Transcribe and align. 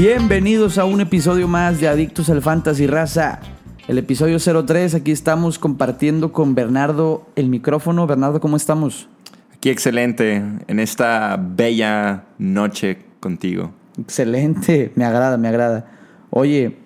Bienvenidos 0.00 0.78
a 0.78 0.86
un 0.86 1.02
episodio 1.02 1.46
más 1.46 1.78
de 1.78 1.86
Adictos 1.86 2.30
al 2.30 2.40
Fantasy 2.40 2.86
Raza. 2.86 3.38
El 3.86 3.98
episodio 3.98 4.38
03, 4.38 4.94
aquí 4.94 5.10
estamos 5.10 5.58
compartiendo 5.58 6.32
con 6.32 6.54
Bernardo 6.54 7.26
el 7.36 7.50
micrófono. 7.50 8.06
Bernardo, 8.06 8.40
¿cómo 8.40 8.56
estamos? 8.56 9.10
Aquí 9.54 9.68
excelente, 9.68 10.42
en 10.68 10.80
esta 10.80 11.38
bella 11.38 12.24
noche 12.38 12.96
contigo. 13.20 13.72
Excelente, 14.00 14.90
me 14.94 15.04
agrada, 15.04 15.36
me 15.36 15.48
agrada. 15.48 15.84
Oye, 16.30 16.78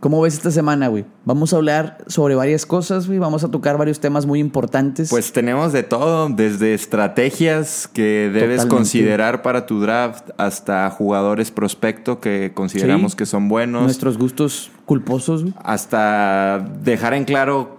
¿cómo 0.00 0.20
ves 0.22 0.34
esta 0.34 0.50
semana, 0.50 0.88
güey? 0.88 1.04
Vamos 1.24 1.52
a 1.52 1.56
hablar 1.56 1.98
sobre 2.06 2.34
varias 2.34 2.66
cosas, 2.66 3.06
güey. 3.06 3.18
Vamos 3.18 3.44
a 3.44 3.50
tocar 3.50 3.76
varios 3.78 4.00
temas 4.00 4.26
muy 4.26 4.38
importantes. 4.40 5.10
Pues 5.10 5.32
tenemos 5.32 5.72
de 5.72 5.82
todo, 5.82 6.28
desde 6.30 6.74
estrategias 6.74 7.86
que 7.86 8.30
debes 8.32 8.62
Totalmente. 8.62 8.68
considerar 8.76 9.42
para 9.42 9.66
tu 9.66 9.80
draft 9.80 10.30
hasta 10.38 10.90
jugadores 10.90 11.50
prospecto 11.50 12.20
que 12.20 12.52
consideramos 12.54 13.12
Sí. 13.12 13.18
que 13.18 13.26
son 13.26 13.48
buenos, 13.48 13.82
nuestros 13.82 14.16
gustos 14.18 14.70
culposos, 14.86 15.42
güey. 15.42 15.54
hasta 15.62 16.58
dejar 16.82 17.14
en 17.14 17.24
claro 17.24 17.78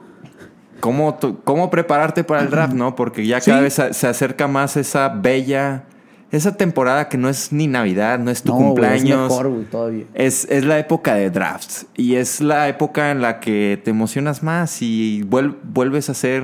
cómo, 0.80 1.18
cómo 1.44 1.70
prepararte 1.70 2.24
para 2.24 2.42
el 2.42 2.50
draft, 2.50 2.74
¿no? 2.74 2.96
Porque 2.96 3.26
ya 3.26 3.40
cada 3.42 3.58
Sí. 3.58 3.64
vez 3.82 3.96
se 3.98 4.08
acerca 4.08 4.48
más 4.48 4.78
esa 4.78 5.10
bella, 5.10 5.84
esa 6.32 6.56
temporada 6.56 7.10
que 7.10 7.18
no 7.18 7.28
es 7.30 7.52
ni 7.52 7.68
Navidad, 7.68 8.18
no 8.20 8.32
es 8.32 8.42
tu 8.44 8.52
No, 8.54 8.58
cumpleaños. 8.58 9.32
es 9.32 9.38
mejor, 9.38 9.66
todavía. 9.70 10.06
Es, 10.14 10.46
es 10.50 10.64
la 10.66 10.80
época 10.80 11.16
de 11.16 11.30
drafts 11.30 11.86
y 11.96 12.16
es 12.16 12.40
la 12.42 12.70
época 12.70 13.12
en 13.12 13.22
la 13.22 13.40
que 13.40 13.80
te 13.84 13.92
emocionas 13.92 14.42
más 14.44 14.82
y 14.82 15.24
vuel- 15.24 15.58
vuelves 15.64 16.10
a 16.10 16.14
ser 16.14 16.44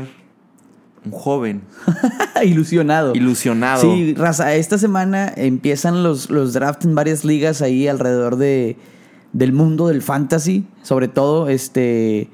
un 1.05 1.11
joven, 1.11 1.61
Ilusionado. 2.43 3.15
ilusionado. 3.15 3.81
Sí, 3.81 4.13
raza, 4.15 4.53
esta 4.55 4.77
semana 4.77 5.31
empiezan 5.35 6.03
los, 6.03 6.29
los 6.29 6.53
drafts 6.53 6.85
en 6.85 6.95
varias 6.95 7.23
ligas 7.23 7.61
ahí 7.61 7.87
alrededor 7.87 8.35
de, 8.35 8.75
del 9.31 9.53
mundo 9.53 9.87
del 9.87 10.01
fantasy. 10.01 10.65
Sobre 10.83 11.07
todo, 11.07 11.47
este. 11.47 12.29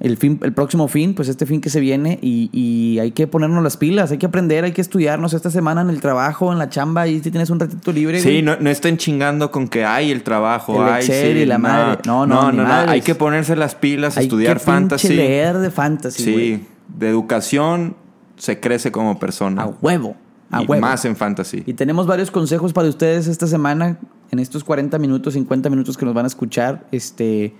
El, 0.00 0.16
fin, 0.16 0.38
el 0.42 0.52
próximo 0.52 0.86
fin, 0.86 1.14
pues 1.14 1.28
este 1.28 1.44
fin 1.44 1.60
que 1.60 1.70
se 1.70 1.80
viene, 1.80 2.20
y, 2.22 2.50
y 2.52 3.00
hay 3.00 3.10
que 3.10 3.26
ponernos 3.26 3.64
las 3.64 3.76
pilas, 3.76 4.12
hay 4.12 4.18
que 4.18 4.26
aprender, 4.26 4.62
hay 4.62 4.72
que 4.72 4.80
estudiarnos 4.80 5.34
esta 5.34 5.50
semana 5.50 5.80
en 5.80 5.90
el 5.90 6.00
trabajo, 6.00 6.52
en 6.52 6.58
la 6.58 6.68
chamba, 6.68 7.08
y 7.08 7.20
si 7.20 7.30
tienes 7.32 7.50
un 7.50 7.58
ratito 7.58 7.90
libre. 7.90 8.20
Sí, 8.20 8.40
no, 8.40 8.56
no 8.60 8.70
estén 8.70 8.96
chingando 8.96 9.50
con 9.50 9.66
que 9.66 9.84
hay 9.84 10.12
el 10.12 10.22
trabajo, 10.22 10.86
El 10.86 10.92
hay 10.92 11.02
sí, 11.02 11.12
y 11.12 11.44
la 11.46 11.58
madre. 11.58 11.98
No, 12.06 12.26
no, 12.26 12.52
ni 12.52 12.58
madres. 12.58 12.90
Hay 12.90 13.00
que 13.00 13.16
ponerse 13.16 13.56
las 13.56 13.74
pilas, 13.74 14.16
Hay 14.16 14.26
estudiar 14.26 14.58
que 14.58 14.64
fantasy. 14.64 15.08
leer 15.08 15.58
de 15.58 15.70
fantasy, 15.70 16.22
sí, 16.22 16.66
de 16.96 17.08
educación 17.08 17.96
se 18.36 18.60
crece 18.60 18.92
como 18.92 19.18
persona. 19.18 19.62
A 19.62 19.66
huevo, 19.66 20.16
a 20.52 20.62
y 20.62 20.66
huevo. 20.66 20.80
más 20.80 21.04
en 21.06 21.16
fantasy. 21.16 21.64
Y 21.66 21.74
tenemos 21.74 22.06
varios 22.06 22.30
consejos 22.30 22.72
para 22.72 22.88
ustedes 22.88 23.26
esta 23.26 23.48
semana, 23.48 23.98
en 24.30 24.38
estos 24.38 24.62
40 24.62 24.96
minutos, 24.98 25.34
50 25.34 25.68
minutos 25.70 25.96
que 25.96 26.04
nos 26.04 26.14
van 26.14 26.24
a 26.24 26.28
escuchar. 26.28 26.86
Este, 26.92 27.54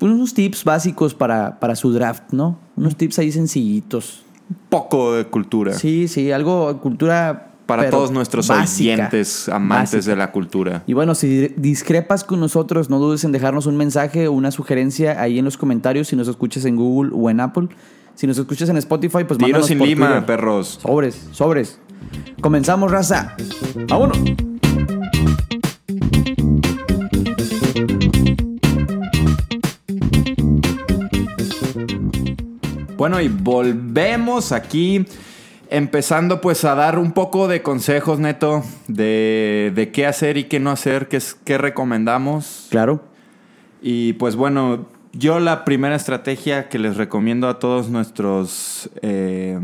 unos 0.00 0.34
tips 0.34 0.64
básicos 0.64 1.14
para, 1.14 1.58
para 1.60 1.76
su 1.76 1.92
draft, 1.92 2.32
¿no? 2.32 2.58
Unos 2.76 2.96
tips 2.96 3.18
ahí 3.20 3.32
sencillitos. 3.32 4.24
Poco 4.68 5.14
de 5.14 5.24
cultura 5.26 5.72
Sí, 5.72 6.08
sí, 6.08 6.30
algo 6.32 6.78
cultura. 6.80 7.52
para 7.66 7.82
pero 7.84 7.96
todos 7.96 8.10
nuestros 8.10 8.48
básica, 8.48 8.94
oyentes, 8.94 9.48
amantes 9.48 9.92
básica. 9.92 10.10
de 10.10 10.16
la 10.16 10.32
cultura. 10.32 10.82
Y 10.86 10.92
bueno, 10.94 11.14
si 11.14 11.48
discrepas 11.56 12.24
con 12.24 12.40
nosotros, 12.40 12.90
no 12.90 12.98
dudes 12.98 13.24
en 13.24 13.32
dejarnos 13.32 13.66
un 13.66 13.76
mensaje 13.76 14.26
o 14.28 14.32
una 14.32 14.50
sugerencia 14.50 15.20
ahí 15.22 15.38
en 15.38 15.44
los 15.44 15.56
comentarios 15.56 16.08
si 16.08 16.16
nos 16.16 16.28
escuchas 16.28 16.64
en 16.66 16.76
Google 16.76 17.12
o 17.14 17.30
en 17.30 17.40
Apple. 17.40 17.68
Si 18.14 18.26
nos 18.26 18.36
escuchas 18.36 18.68
en 18.68 18.76
Spotify, 18.76 19.24
pues 19.26 19.38
Tiro 19.38 19.46
mándanos 19.48 19.66
sin 19.68 19.78
por 19.78 19.86
lima, 19.88 20.06
Twitter. 20.08 20.26
perros. 20.26 20.78
Sobres, 20.82 21.28
sobres. 21.30 21.78
Comenzamos, 22.42 22.90
raza. 22.90 23.34
Vámonos. 23.88 24.18
Bueno, 33.02 33.20
y 33.20 33.26
volvemos 33.26 34.52
aquí, 34.52 35.04
empezando 35.70 36.40
pues 36.40 36.64
a 36.64 36.76
dar 36.76 37.00
un 37.00 37.10
poco 37.10 37.48
de 37.48 37.60
consejos, 37.60 38.20
Neto, 38.20 38.62
de, 38.86 39.72
de 39.74 39.90
qué 39.90 40.06
hacer 40.06 40.36
y 40.36 40.44
qué 40.44 40.60
no 40.60 40.70
hacer, 40.70 41.08
qué, 41.08 41.16
es- 41.16 41.34
qué 41.34 41.58
recomendamos. 41.58 42.68
Claro. 42.70 43.02
Y 43.82 44.12
pues 44.12 44.36
bueno, 44.36 44.86
yo 45.12 45.40
la 45.40 45.64
primera 45.64 45.96
estrategia 45.96 46.68
que 46.68 46.78
les 46.78 46.96
recomiendo 46.96 47.48
a 47.48 47.58
todos 47.58 47.88
nuestros, 47.90 48.88
eh, 49.02 49.58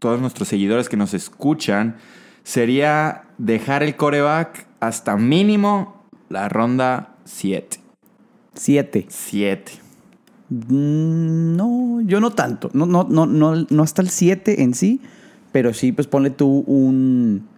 todos 0.00 0.20
nuestros 0.20 0.48
seguidores 0.48 0.88
que 0.88 0.96
nos 0.96 1.14
escuchan 1.14 1.98
sería 2.42 3.26
dejar 3.38 3.84
el 3.84 3.94
coreback 3.94 4.66
hasta 4.80 5.16
mínimo 5.16 6.02
la 6.28 6.48
ronda 6.48 7.14
7. 7.26 7.78
Siete. 8.54 9.06
7. 9.08 9.81
Mm, 10.52 11.56
No, 11.56 12.00
yo 12.02 12.20
no 12.20 12.30
tanto. 12.30 12.70
No, 12.72 12.86
no, 12.86 13.06
no, 13.08 13.26
no, 13.26 13.66
no 13.68 13.82
hasta 13.82 14.02
el 14.02 14.10
7 14.10 14.62
en 14.62 14.74
sí, 14.74 15.00
pero 15.50 15.72
sí, 15.72 15.92
pues 15.92 16.06
ponle 16.06 16.30
tú 16.30 16.64
un. 16.66 17.48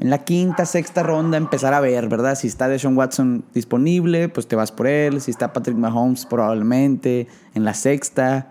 En 0.00 0.10
la 0.10 0.24
quinta, 0.24 0.66
sexta 0.66 1.04
ronda 1.04 1.36
empezar 1.36 1.72
a 1.72 1.80
ver, 1.80 2.08
¿verdad? 2.08 2.34
Si 2.34 2.48
está 2.48 2.68
Deshaun 2.68 2.96
Watson 2.96 3.44
disponible, 3.54 4.28
pues 4.28 4.48
te 4.48 4.56
vas 4.56 4.72
por 4.72 4.88
él. 4.88 5.20
Si 5.20 5.30
está 5.30 5.52
Patrick 5.52 5.76
Mahomes, 5.76 6.26
probablemente. 6.26 7.28
En 7.54 7.64
la 7.64 7.74
sexta, 7.74 8.48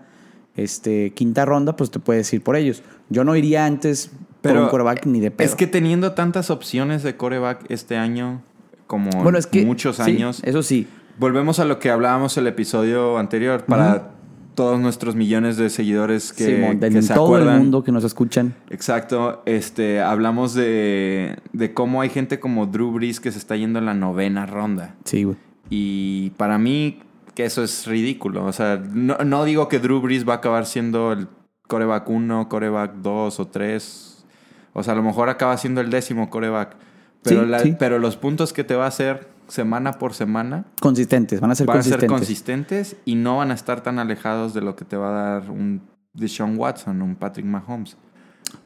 este, 0.56 1.10
quinta 1.10 1.44
ronda, 1.44 1.76
pues 1.76 1.90
te 1.90 1.98
puedes 1.98 2.32
ir 2.32 2.42
por 2.42 2.56
ellos. 2.56 2.82
Yo 3.10 3.24
no 3.24 3.36
iría 3.36 3.66
antes 3.66 4.10
por 4.40 4.56
un 4.56 4.68
quarterback 4.68 5.04
ni 5.04 5.20
de 5.20 5.30
pedo. 5.30 5.46
Es 5.46 5.54
que 5.54 5.66
teniendo 5.66 6.12
tantas 6.12 6.48
opciones 6.48 7.02
de 7.02 7.16
coreback 7.16 7.66
este 7.68 7.98
año, 7.98 8.42
como 8.86 9.10
bueno, 9.10 9.36
es 9.36 9.46
que, 9.46 9.66
muchos 9.66 9.96
sí, 9.96 10.02
años, 10.02 10.40
eso 10.44 10.62
sí. 10.62 10.86
Volvemos 11.18 11.58
a 11.58 11.64
lo 11.64 11.78
que 11.78 11.90
hablábamos 11.90 12.36
el 12.38 12.46
episodio 12.46 13.18
anterior 13.18 13.64
para 13.64 14.10
todos 14.54 14.78
nuestros 14.78 15.16
millones 15.16 15.56
de 15.56 15.68
seguidores 15.68 16.32
que, 16.32 16.44
de 16.46 16.78
que 16.90 16.96
en 16.98 17.02
se 17.02 17.12
todo 17.14 17.24
acuerdan. 17.26 17.54
el 17.56 17.60
mundo 17.62 17.82
que 17.82 17.90
nos 17.92 18.04
escuchan. 18.04 18.54
Exacto, 18.70 19.42
este, 19.46 20.00
hablamos 20.00 20.54
de, 20.54 21.36
de 21.52 21.74
cómo 21.74 22.00
hay 22.02 22.08
gente 22.08 22.38
como 22.38 22.66
Drew 22.66 22.92
Brees 22.92 23.18
que 23.20 23.32
se 23.32 23.38
está 23.38 23.56
yendo 23.56 23.78
en 23.80 23.86
la 23.86 23.94
novena 23.94 24.46
ronda. 24.46 24.94
Sí, 25.04 25.24
güey. 25.24 25.36
Y 25.70 26.30
para 26.36 26.58
mí, 26.58 27.00
que 27.34 27.44
eso 27.44 27.64
es 27.64 27.86
ridículo. 27.86 28.44
O 28.44 28.52
sea, 28.52 28.80
no, 28.92 29.16
no 29.24 29.44
digo 29.44 29.68
que 29.68 29.80
Drew 29.80 30.00
Brees 30.00 30.28
va 30.28 30.34
a 30.34 30.36
acabar 30.36 30.66
siendo 30.66 31.12
el 31.12 31.26
coreback 31.66 32.08
1, 32.08 32.48
coreback 32.48 32.92
2 32.96 33.40
o 33.40 33.46
3. 33.48 34.24
O 34.72 34.82
sea, 34.84 34.92
a 34.92 34.96
lo 34.96 35.02
mejor 35.02 35.30
acaba 35.30 35.56
siendo 35.56 35.80
el 35.80 35.90
décimo 35.90 36.30
coreback. 36.30 36.76
Pero, 37.22 37.42
Sí, 37.42 37.48
la- 37.48 37.58
sí. 37.58 37.74
pero 37.76 37.98
los 37.98 38.16
puntos 38.16 38.52
que 38.52 38.62
te 38.62 38.76
va 38.76 38.84
a 38.84 38.88
hacer 38.88 39.26
semana 39.48 39.92
por 39.92 40.14
semana 40.14 40.64
Consistentes, 40.80 41.40
van 41.40 41.50
a 41.50 41.54
ser 41.54 41.66
van 41.66 41.76
a 41.76 41.78
consistentes. 41.78 42.08
ser 42.10 42.18
consistentes 42.18 42.96
y 43.04 43.14
no 43.16 43.38
van 43.38 43.50
a 43.50 43.54
estar 43.54 43.82
tan 43.82 43.98
alejados 43.98 44.54
de 44.54 44.60
lo 44.60 44.76
que 44.76 44.84
te 44.84 44.96
va 44.96 45.08
a 45.10 45.40
dar 45.40 45.50
un 45.50 45.82
Deshaun 46.14 46.56
Watson, 46.58 47.02
un 47.02 47.16
Patrick 47.16 47.46
Mahomes. 47.46 47.96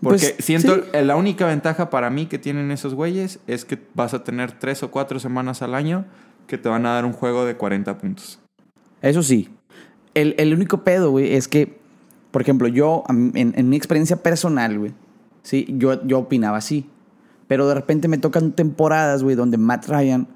Porque 0.01 0.35
Pues, 0.37 0.45
siento 0.45 0.77
sí. 0.77 0.83
la 1.03 1.17
única 1.17 1.47
ventaja 1.47 1.89
para 1.91 2.11
mí 2.11 2.27
que 2.27 2.39
tienen 2.39 2.71
esos 2.71 2.95
güeyes 2.95 3.41
es 3.47 3.65
que 3.65 3.79
vas 3.95 4.13
a 4.15 4.23
tener 4.25 4.53
tres 4.53 4.83
o 4.83 4.91
cuatro 4.91 5.19
semanas 5.19 5.63
al 5.63 5.75
año 5.75 6.05
que 6.47 6.59
te 6.59 6.69
van 6.69 6.85
a 6.87 6.91
dar 6.95 7.05
un 7.05 7.13
juego 7.13 7.45
de 7.45 7.57
40 7.57 7.97
puntos. 7.99 8.39
Eso 9.03 9.23
sí. 9.23 9.49
El, 10.15 10.35
el 10.39 10.53
único 10.53 10.85
pedo, 10.85 11.11
güey, 11.11 11.35
es 11.35 11.49
que, 11.49 11.79
por 12.31 12.43
ejemplo, 12.43 12.69
yo, 12.69 13.05
en, 13.09 13.33
en 13.57 13.69
mi 13.69 13.77
experiencia 13.77 14.17
personal, 14.23 14.79
güey, 14.79 14.93
sí, 15.43 15.67
yo, 15.79 16.05
yo 16.07 16.19
opinaba 16.19 16.59
así. 16.59 16.89
Pero 17.47 17.67
de 17.67 17.75
repente 17.75 18.09
me 18.09 18.19
tocan 18.19 18.53
temporadas, 18.53 19.23
güey, 19.23 19.37
donde 19.37 19.57
Matt 19.57 19.87
Ryan 19.89 20.29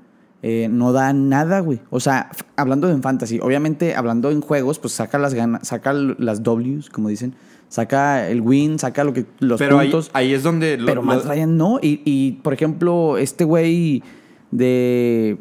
eh, 0.43 0.69
no 0.71 0.93
da 0.93 1.13
nada, 1.13 1.61
güey. 1.61 1.81
O 1.91 2.01
sea, 2.01 2.31
hablando 2.57 2.91
en 2.91 3.03
fantasy, 3.03 3.39
obviamente 3.41 3.95
hablando 3.95 4.31
en 4.31 4.41
juegos, 4.41 4.79
pues 4.79 4.93
saca 4.93 5.19
las 5.19 5.35
ganas, 5.35 5.67
saca 5.69 5.93
las 5.93 6.43
Ws, 6.43 6.91
como 6.91 7.09
dicen, 7.09 7.35
saca 7.69 8.29
el 8.29 8.41
win, 8.41 8.79
saca 8.79 9.05
lo 9.05 9.13
que, 9.13 9.25
los 9.39 9.59
Pero 9.59 9.79
puntos. 9.79 10.11
ahí 10.15 10.35
es 10.35 10.43
donde... 10.43 10.77
lo- 10.79 10.87
Pero 10.87 11.03
Matt 11.03 11.25
Ryan 11.25 11.57
no. 11.57 11.79
Y, 11.81 12.03
y, 12.05 12.33
por 12.43 12.53
ejemplo, 12.53 13.17
este 13.19 13.45
güey 13.45 14.03
de. 14.51 15.39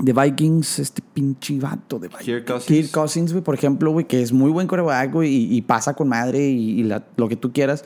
De 0.00 0.12
Vikings, 0.12 0.78
este 0.78 1.02
pinche 1.12 1.58
vato 1.58 1.98
de 1.98 2.06
Vikings. 2.06 2.24
Kirk 2.24 2.44
Cousins. 2.46 2.66
Kirk 2.66 2.90
Cousins, 2.92 3.32
güey, 3.32 3.42
por 3.42 3.54
ejemplo, 3.56 3.90
güey, 3.90 4.06
que 4.06 4.22
es 4.22 4.32
muy 4.32 4.52
buen 4.52 4.68
coreback, 4.68 5.12
güey, 5.12 5.28
y, 5.34 5.56
y 5.56 5.62
pasa 5.62 5.94
con 5.94 6.08
madre 6.08 6.46
y, 6.46 6.78
y 6.78 6.82
la- 6.84 7.04
lo 7.16 7.28
que 7.28 7.34
tú 7.34 7.52
quieras. 7.52 7.84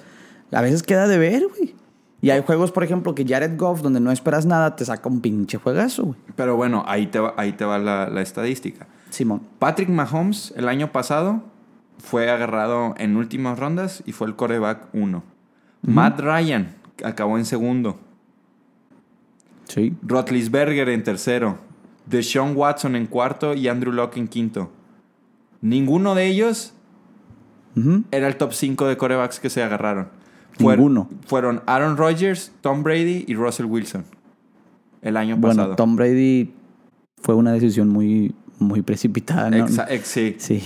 A 0.50 0.61
veces 0.61 0.82
queda 0.82 1.09
de 1.09 1.17
ver, 1.17 1.44
güey. 1.56 1.75
Y 2.23 2.31
hay 2.31 2.43
juegos, 2.43 2.71
por 2.71 2.85
ejemplo, 2.85 3.15
que 3.15 3.27
Jared 3.27 3.59
Goff, 3.59 3.83
donde 3.83 4.01
no 4.01 4.13
esperas 4.13 4.47
nada, 4.47 4.77
te 4.77 4.85
saca 4.85 5.09
un 5.09 5.21
pinche 5.21 5.59
juegazo, 5.59 6.05
güey. 6.05 6.19
Pero 6.37 6.57
bueno, 6.57 6.85
ahí 6.87 7.09
te 7.09 7.19
va, 7.19 7.35
ahí 7.37 7.53
te 7.53 7.65
va 7.65 7.79
la, 7.79 8.09
la 8.09 8.23
estadística. 8.23 8.87
Simón. 9.11 9.43
Patrick 9.59 9.89
Mahomes 9.89 10.55
el 10.57 10.69
año 10.69 10.93
pasado 10.93 11.43
fue 11.99 12.31
agarrado 12.31 12.95
en 12.97 13.17
últimas 13.17 13.59
rondas 13.59 14.03
y 14.07 14.13
fue 14.13 14.29
el 14.29 14.37
coreback 14.37 14.89
1. 14.93 15.23
Matt 15.83 16.21
Ryan 16.21 16.75
acabó 17.05 17.39
en 17.39 17.45
segundo. 17.45 17.99
Sí. 19.65 19.97
Rotlisberger 20.03 20.89
en 20.89 21.03
tercero. 21.03 21.59
Deshaun 22.07 22.57
Watson 22.57 22.97
en 22.97 23.07
cuarto 23.07 23.55
y 23.55 23.69
Andrew 23.69 23.93
Locke 23.93 24.19
en 24.19 24.29
quinto. 24.29 24.71
Ninguno 25.61 26.15
de 26.15 26.27
ellos 26.27 26.75
era 28.11 28.29
el 28.29 28.37
top 28.37 28.53
5 28.53 28.87
de 28.87 28.97
corebacks 28.97 29.41
que 29.41 29.51
se 29.51 29.63
agarraron. 29.63 30.09
Ninguno. 30.59 31.09
Fueron 31.27 31.63
Aaron 31.67 31.97
Rodgers, 31.97 32.53
Tom 32.61 32.83
Brady 32.83 33.25
y 33.27 33.35
Russell 33.35 33.67
Wilson. 33.67 34.05
el 35.03 35.17
año 35.17 35.37
Bueno, 35.37 35.57
pasado. 35.57 35.77
Tom 35.77 35.97
Brady 35.97 36.53
fue 37.21 37.35
una 37.35 37.53
decisión 37.53 37.89
muy, 37.89 38.35
muy 38.61 38.83
precipitada, 38.83 39.51
¿no? 39.51 39.67
Exa- 39.67 39.87
ex- 39.91 40.07
sí. 40.09 40.37
Sí. 40.39 40.63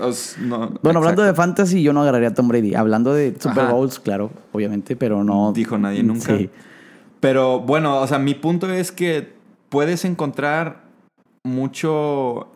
Os- 0.00 0.36
no, 0.40 0.70
Bueno, 0.82 1.00
hablando 1.00 1.22
de 1.22 1.34
fantasy, 1.34 1.82
yo 1.82 1.92
no 1.92 2.02
agarraría 2.02 2.28
a 2.28 2.34
Tom 2.34 2.46
Brady. 2.48 2.74
Hablando 2.74 3.12
de 3.14 3.34
Super 3.38 3.64
Ajá. 3.64 3.72
Bowls, 3.72 3.98
claro, 3.98 4.30
obviamente, 4.52 4.94
pero 4.94 5.24
no. 5.24 5.52
Dijo 5.52 5.76
nadie 5.78 6.02
nunca. 6.04 6.36
Sí. 6.36 6.48
Pero 7.18 7.60
bueno, 7.60 8.00
o 8.00 8.06
sea, 8.06 8.18
mi 8.20 8.34
punto 8.34 8.70
es 8.72 8.92
que 8.92 9.32
puedes 9.68 10.04
encontrar 10.04 10.82
mucho 11.42 12.48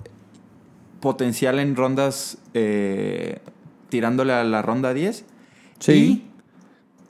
potencial 1.00 1.58
en 1.58 1.76
rondas 1.76 2.38
eh, 2.54 3.38
tirándole 3.88 4.32
a 4.32 4.44
la 4.44 4.62
ronda 4.62 4.94
10. 4.94 5.24
Sí. 5.80 5.92
Y 5.92 6.30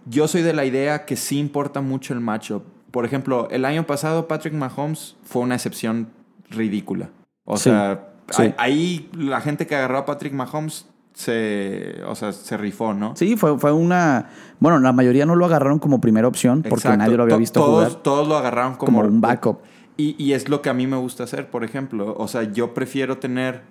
yo 0.07 0.29
soy 0.29 0.43
de 0.43 0.53
la 0.53 0.65
idea 0.65 1.05
que 1.05 1.17
sí 1.17 1.39
importa 1.39 1.81
mucho 1.81 2.13
el 2.15 2.21
matchup. 2.21 2.63
Por 2.91 3.05
ejemplo, 3.05 3.49
el 3.51 3.65
año 3.65 3.87
pasado 3.87 4.29
Patrick 4.29 4.55
Mahomes 4.55 5.17
fue 5.25 5.43
una 5.43 5.55
excepción 5.57 6.09
ridícula. 6.51 7.11
O 7.45 7.57
Sí, 7.57 7.65
sea, 7.65 8.09
sí. 8.31 8.55
ahí- 8.57 9.11
la 9.17 9.41
gente 9.41 9.67
que 9.67 9.75
agarró 9.77 9.99
a 9.99 10.05
Patrick 10.07 10.33
Mahomes 10.33 10.87
se, 11.15 12.03
o 12.07 12.15
sea, 12.15 12.33
se 12.33 12.57
rifó, 12.57 12.93
¿no? 12.95 13.15
Sí, 13.17 13.37
fue, 13.37 13.59
fue 13.59 13.73
una. 13.73 14.31
Bueno, 14.61 14.79
la 14.81 14.93
mayoría 14.93 15.27
no 15.27 15.37
lo 15.37 15.45
agarraron 15.47 15.79
como 15.79 16.01
primera 16.01 16.27
opción 16.29 16.63
porque 16.63 16.75
Exacto. 16.89 16.99
nadie 16.99 17.17
lo 17.17 17.23
había 17.23 17.35
To- 17.37 17.41
visto 17.41 17.61
todos, 17.61 17.85
jugar 17.89 18.03
Todos 18.03 18.29
lo 18.29 18.37
agarraron 18.37 18.75
como, 18.75 18.99
como 19.01 19.09
un 19.09 19.21
backup. 19.21 19.59
Y, 19.97 20.17
y 20.23 20.33
es 20.33 20.49
lo 20.49 20.61
que 20.61 20.71
a 20.71 20.75
mí 20.75 20.87
me 20.89 20.97
gusta 20.97 21.25
hacer, 21.25 21.51
por 21.51 21.63
ejemplo. 21.65 22.15
O 22.19 22.27
sea, 22.27 22.43
yo 22.45 22.75
prefiero 22.75 23.19
tener, 23.19 23.63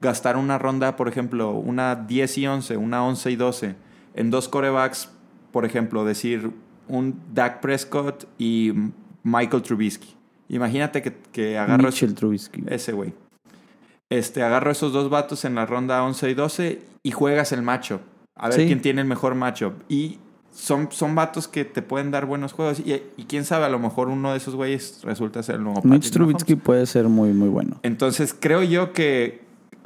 gastar 0.00 0.36
una 0.36 0.58
ronda, 0.58 0.96
por 0.96 1.08
ejemplo, 1.08 1.52
una 1.52 1.94
10 1.94 2.36
y 2.38 2.46
11, 2.48 2.76
una 2.76 3.04
11 3.04 3.30
y 3.30 3.36
12, 3.36 3.76
en 4.14 4.30
dos 4.30 4.48
corebacks, 4.48 5.10
por 5.52 5.64
ejemplo, 5.64 6.04
decir 6.04 6.50
un 6.88 7.20
Dak 7.34 7.60
Prescott 7.60 8.24
y 8.38 8.72
Michael 9.22 9.62
Trubisky. 9.62 10.14
Imagínate 10.48 11.02
que, 11.02 11.14
que 11.32 11.58
agarro 11.58 11.84
Mitchell 11.84 12.14
Trubisky. 12.14 12.64
ese 12.68 12.92
güey. 12.92 13.12
Este, 14.10 14.42
agarro 14.42 14.70
esos 14.70 14.92
dos 14.92 15.10
vatos 15.10 15.44
en 15.44 15.54
la 15.54 15.66
ronda 15.66 16.02
11 16.02 16.30
y 16.30 16.34
12 16.34 16.82
y 17.02 17.10
juegas 17.10 17.52
el 17.52 17.62
matchup. 17.62 18.00
A 18.34 18.48
ver 18.48 18.60
Sí. 18.60 18.66
quién 18.66 18.80
tiene 18.80 19.02
el 19.02 19.06
mejor 19.06 19.34
matchup. 19.34 19.74
Y 19.88 20.18
son, 20.50 20.88
son 20.90 21.14
vatos 21.14 21.46
que 21.48 21.64
te 21.66 21.82
pueden 21.82 22.10
dar 22.10 22.24
buenos 22.24 22.52
juegos. 22.54 22.80
Y, 22.80 23.02
y 23.18 23.24
quién 23.24 23.44
sabe, 23.44 23.66
a 23.66 23.68
lo 23.68 23.78
mejor 23.78 24.08
uno 24.08 24.30
de 24.32 24.38
esos 24.38 24.54
güeyes 24.54 25.00
resulta 25.04 25.42
ser 25.42 25.56
el 25.56 25.64
nuevo 25.64 25.82
Mitch 25.84 26.10
Trubisky 26.10 26.54
puede 26.56 26.86
ser 26.86 27.08
muy, 27.08 27.32
muy 27.34 27.48
bueno. 27.48 27.78
Entonces 27.82 28.34
creo 28.38 28.62
yo 28.62 28.92
que 28.94 29.42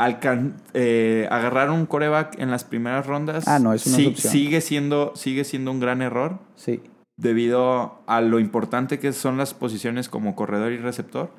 alcan- 0.06 0.54
eh, 0.75 1.28
agarrar 1.31 1.70
un 1.70 1.87
coreback 1.87 2.38
en 2.38 2.50
las 2.50 2.64
primeras 2.64 3.06
rondas 3.06 3.46
Ah, 3.46 3.58
no, 3.58 3.72
eso 3.72 3.90
no 3.90 3.96
es 3.96 4.02
sí- 4.02 4.06
opción. 4.08 4.32
sigue, 4.32 4.60
siendo, 4.60 5.12
sigue 5.14 5.44
siendo 5.44 5.70
un 5.70 5.81
gran 5.81 6.02
error 6.02 6.38
Sí. 6.56 6.81
debido 7.16 8.00
a 8.06 8.20
lo 8.20 8.40
importante 8.40 8.99
que 8.99 9.12
son 9.12 9.37
las 9.37 9.54
posiciones 9.54 10.08
como 10.08 10.34
corredor 10.34 10.72
y 10.72 10.78
receptor 10.78 11.31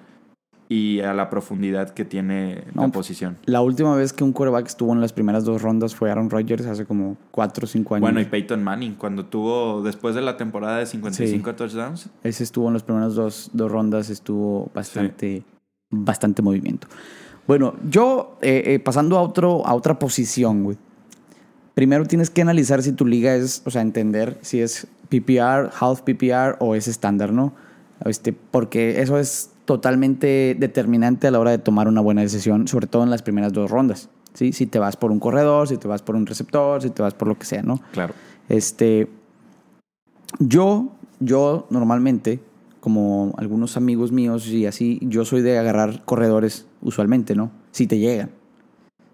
y 0.70 1.02
a 1.02 1.14
la 1.14 1.30
profundidad 1.30 1.90
que 1.90 2.06
tiene 2.06 2.64
la 2.74 2.84
No, 2.88 2.92
posición. 2.92 3.38
La 3.46 3.62
última 3.62 3.96
vez 3.96 4.14
que 4.14 4.24
un 4.24 4.32
quarterback 4.32 4.66
estuvo 4.68 4.94
en 4.94 5.02
las 5.02 5.12
primeras 5.14 5.44
dos 5.44 5.62
rondas 5.62 5.94
fue 5.94 6.10
Aaron 6.10 6.30
Rodgers 6.30 6.66
hace 6.66 6.86
como 6.86 7.18
4 7.32 7.66
o 7.66 7.68
5 7.68 7.96
años. 7.96 8.02
Bueno, 8.02 8.22
y 8.22 8.26
Peyton 8.26 8.64
Manning, 8.64 8.96
cuando 8.96 9.26
tuvo, 9.26 9.82
después 9.84 10.16
de 10.16 10.22
la 10.22 10.38
temporada 10.38 10.78
de 10.78 10.86
55 10.86 11.54
touchdowns, 11.56 12.10
Ese 12.24 12.44
estuvo 12.44 12.68
en 12.70 12.74
las 12.74 12.84
primeras 12.84 13.14
dos, 13.14 13.50
dos 13.54 13.70
rondas, 13.72 14.10
estuvo 14.10 14.72
bastante, 14.74 15.44
bastante 15.92 16.42
movimiento. 16.42 16.88
Bueno, 17.48 17.76
yo, 17.90 18.38
eh, 18.42 18.64
eh, 18.66 18.80
pasando 18.80 19.18
a, 19.18 19.22
otro, 19.22 19.66
a 19.66 19.74
otra 19.74 20.00
posición, 20.00 20.64
güey. 20.64 20.78
Primero 21.74 22.06
tienes 22.06 22.30
que 22.30 22.42
analizar 22.42 22.84
si 22.84 22.92
tu 22.92 23.06
liga 23.06 23.36
es, 23.36 23.64
o 23.66 23.72
sea, 23.72 23.82
entender 23.82 24.38
si 24.42 24.62
es 24.62 24.88
PPR, 25.10 25.72
half 25.80 26.02
PPR 26.02 26.58
o 26.60 26.76
es 26.76 26.88
estándar, 26.88 27.34
¿no? 27.34 27.54
Este, 28.06 28.34
porque 28.34 29.02
eso 29.02 29.18
es 29.18 29.50
totalmente 29.66 30.56
determinante 30.60 31.28
a 31.28 31.32
la 31.32 31.40
hora 31.40 31.52
de 31.52 31.58
tomar 31.58 31.88
una 31.88 32.02
buena 32.02 32.22
decisión, 32.22 32.68
sobre 32.68 32.88
todo 32.88 33.04
en 33.04 33.10
las 33.10 33.22
primeras 33.22 33.54
dos 33.54 33.72
rondas. 33.72 34.10
¿sí? 34.34 34.54
Si 34.54 34.66
te 34.66 34.80
vas 34.80 34.98
por 34.98 35.12
un 35.12 35.20
corredor, 35.20 35.68
si 35.68 35.78
te 35.78 35.88
vas 35.88 36.02
por 36.02 36.16
un 36.16 36.26
receptor, 36.26 36.82
si 36.82 36.90
te 36.90 37.02
vas 37.02 37.14
por 37.14 37.28
lo 37.28 37.38
que 37.38 37.46
sea, 37.46 37.64
¿no? 37.64 37.80
claro. 37.92 38.14
Este, 38.50 39.08
yo, 40.40 40.92
yo 41.20 41.66
normalmente, 41.70 42.40
como 42.84 43.34
algunos 43.38 43.78
amigos 43.78 44.12
míos 44.12 44.46
y 44.50 44.66
así, 44.66 45.00
yo 45.04 45.24
soy 45.24 45.42
de 45.42 45.58
agarrar 45.58 46.04
corredores 46.04 46.68
usualmente, 46.82 47.34
¿no? 47.34 47.50
Si 47.72 47.88
te 47.88 47.98
llegan. 47.98 48.32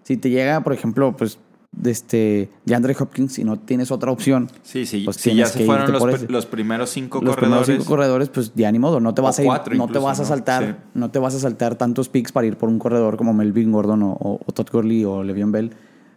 Si 0.02 0.16
te 0.16 0.28
llega, 0.28 0.60
por 0.64 0.72
ejemplo, 0.72 1.14
pues, 1.16 1.38
de 1.70 1.92
este, 1.92 2.50
de 2.64 2.74
Andre 2.74 2.96
Hopkins, 2.98 3.34
si 3.34 3.44
no 3.44 3.60
tienes 3.60 3.92
otra 3.92 4.10
opción, 4.10 4.48
Sí, 4.64 4.86
sí. 4.86 5.02
Pues 5.04 5.18
si 5.18 5.36
ya 5.36 5.46
se 5.46 5.60
que 5.60 5.66
fueron 5.66 5.92
los, 5.92 6.02
pr- 6.02 6.46
primeros 6.46 6.90
cinco 6.90 7.20
los 7.22 7.36
primeros 7.36 7.60
corredores. 7.60 7.84
cinco 7.84 7.88
corredores, 7.88 8.28
pues 8.28 8.52
ya 8.56 8.72
ni 8.72 8.80
modo, 8.80 8.98
no 8.98 9.14
te 9.14 9.22
vas 9.22 9.38
a 9.38 9.42
ir, 9.44 9.48
no 9.76 9.86
te 9.86 10.00
vas 10.00 10.18
a 10.18 10.22
¿no? 10.22 10.28
saltar, 10.28 10.64
Sí. 10.64 10.88
no 10.94 11.12
te 11.12 11.20
vas 11.20 11.36
a 11.36 11.38
saltar 11.38 11.76
tantos 11.76 12.08
picks 12.08 12.32
para 12.32 12.48
ir 12.48 12.56
por 12.56 12.68
un 12.68 12.80
corredor 12.80 13.16
como 13.16 13.32
Melvin 13.34 13.70
Gordon 13.70 14.02
o, 14.02 14.10
o- 14.18 14.40
o 14.44 14.52
Todd 14.52 14.66
Gurley 14.72 15.04
o 15.04 15.22
Le'Veon 15.22 15.52
Bell. 15.52 15.70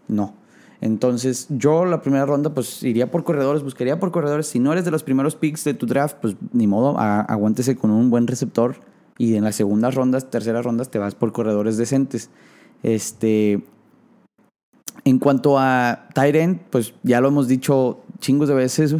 No. 0.08 0.34
Entonces, 0.83 1.47
yo 1.47 1.85
la 1.85 2.01
primera 2.01 2.25
ronda, 2.25 2.53
pues 2.53 2.83
iría 2.83 3.09
por 3.09 3.24
corredores, 3.24 3.63
buscaría 3.63 4.01
por 4.01 4.12
corredores. 4.12 4.47
Si 4.47 4.59
no 4.59 4.74
eres 4.74 4.83
de 4.83 4.91
los 4.91 5.01
primeros 5.01 5.33
picks 5.33 5.63
de 5.63 5.74
tu 5.74 5.85
draft, 5.85 6.18
pues 6.21 6.35
ni 6.51 6.68
modo, 6.68 7.00
aguántese 7.00 7.77
con 7.77 7.89
un 7.89 8.09
buen 8.09 8.27
receptor. 8.27 8.75
Y 9.18 9.35
en 9.35 9.45
las 9.45 9.56
segundas 9.56 9.95
rondas, 9.95 10.30
terceras 10.30 10.65
rondas, 10.65 10.91
te 10.91 11.00
vas 11.00 11.15
por 11.15 11.31
corredores 11.31 11.77
decentes. 11.77 12.30
Este. 12.83 13.63
En 15.06 15.19
cuanto 15.19 15.57
a 15.57 16.09
Tyrant, 16.13 16.62
pues 16.69 16.94
ya 17.03 17.21
lo 17.21 17.30
hemos 17.30 17.47
dicho 17.47 18.01
chingos 18.19 18.50
de 18.50 18.56
veces. 18.56 18.94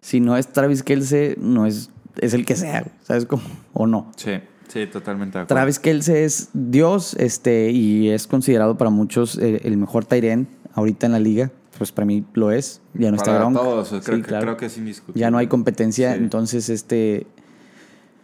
Si 0.00 0.18
no 0.18 0.36
es 0.36 0.48
Travis 0.48 0.82
Kelce, 0.82 1.36
no 1.40 1.66
es, 1.66 1.90
es 2.20 2.34
el 2.34 2.44
que 2.44 2.56
sea, 2.56 2.84
¿sabes 3.04 3.24
cómo? 3.24 3.42
O 3.72 3.86
no. 3.86 4.10
Sí, 4.16 4.32
sí, 4.66 4.86
totalmente 4.86 5.38
de 5.38 5.42
acuerdo. 5.42 5.54
Travis 5.54 5.78
Kelce 5.78 6.24
es 6.24 6.48
Dios 6.54 7.14
este, 7.14 7.70
y 7.70 8.08
es 8.10 8.26
considerado 8.26 8.76
para 8.76 8.90
muchos 8.90 9.38
eh, 9.38 9.60
el 9.64 9.76
mejor 9.76 10.04
Tyrant 10.04 10.48
ahorita 10.78 11.06
en 11.06 11.12
la 11.12 11.20
liga. 11.20 11.50
Pues 11.76 11.92
para 11.92 12.06
mí 12.06 12.24
lo 12.34 12.50
es. 12.50 12.80
Ya 12.94 13.10
no 13.10 13.16
está 13.16 13.34
Gronk. 13.38 13.56
todos, 13.56 13.88
creo, 13.88 14.00
Sí, 14.16 14.22
que, 14.22 14.28
claro. 14.28 14.44
creo 14.46 14.56
que 14.56 14.66
es 14.66 14.78
indiscutible. 14.78 15.20
Ya 15.20 15.30
no 15.30 15.38
hay 15.38 15.46
competencia. 15.46 16.14
Sí. 16.14 16.18
Entonces, 16.18 16.68
este. 16.70 17.26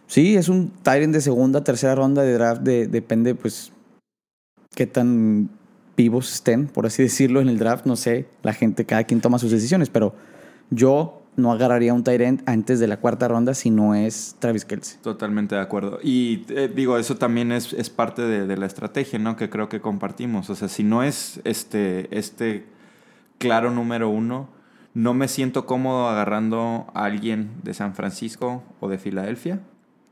Sí, 0.07 0.35
es 0.35 0.49
un 0.49 0.71
Tyrant 0.83 1.13
de 1.13 1.21
segunda, 1.21 1.63
tercera 1.63 1.95
ronda 1.95 2.21
de 2.23 2.33
draft. 2.33 2.61
de- 2.63 2.87
depende, 2.87 3.33
pues, 3.33 3.71
qué 4.75 4.85
tan 4.87 5.49
vivos 5.97 6.33
estén, 6.33 6.67
por 6.67 6.85
así 6.85 7.01
decirlo, 7.09 7.39
en 7.41 7.47
el 7.49 7.57
draft. 7.57 7.85
No 7.85 7.95
sé. 7.95 8.25
La 8.43 8.53
gente, 8.53 8.85
cada 8.85 9.03
quien 9.05 9.21
toma 9.21 9.39
sus 9.39 9.51
decisiones. 9.51 9.89
Pero 9.89 10.13
yo 10.69 11.21
no 11.37 11.51
agarraría 11.51 11.93
un 11.93 12.03
Tyrant 12.03 12.41
antes 12.47 12.79
de 12.79 12.87
la 12.87 12.97
cuarta 12.97 13.27
ronda 13.27 13.53
si 13.53 13.69
no 13.69 13.93
es 13.95 14.35
Travis 14.39 14.65
Kelce. 14.65 14.97
Totalmente 15.01 15.55
de 15.55 15.61
acuerdo. 15.61 15.99
Y 16.03 16.45
eh, 16.49 16.71
digo, 16.73 16.97
eso 16.97 17.17
también 17.17 17.51
es, 17.51 17.73
es 17.73 17.89
parte 17.89 18.21
de, 18.21 18.47
de 18.47 18.57
la 18.57 18.65
estrategia, 18.65 19.19
¿no? 19.19 19.35
Que 19.35 19.49
creo 19.49 19.67
que 19.69 19.81
compartimos. 19.81 20.49
O 20.49 20.55
sea, 20.55 20.67
si 20.67 20.83
no 20.83 21.03
es 21.03 21.41
este, 21.43 22.07
este 22.17 22.65
claro 23.37 23.71
número 23.71 24.09
uno, 24.09 24.49
no 24.93 25.13
me 25.13 25.27
siento 25.27 25.65
cómodo 25.65 26.07
agarrando 26.07 26.87
a 26.93 27.03
alguien 27.05 27.51
de 27.63 27.73
San 27.73 27.95
Francisco 27.95 28.63
o 28.79 28.87
de 28.87 28.97
Filadelfia, 28.97 29.59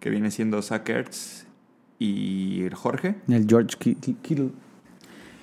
que 0.02 0.10
viene 0.10 0.30
siendo 0.30 0.62
Zach 0.62 0.88
Ertz 0.90 1.46
y 2.00 2.64
Jorge. 2.74 3.16
El 3.30 3.48
George 3.48 3.78
Ki- 3.80 3.96
Ki- 3.96 4.18
Kittle. 4.22 4.50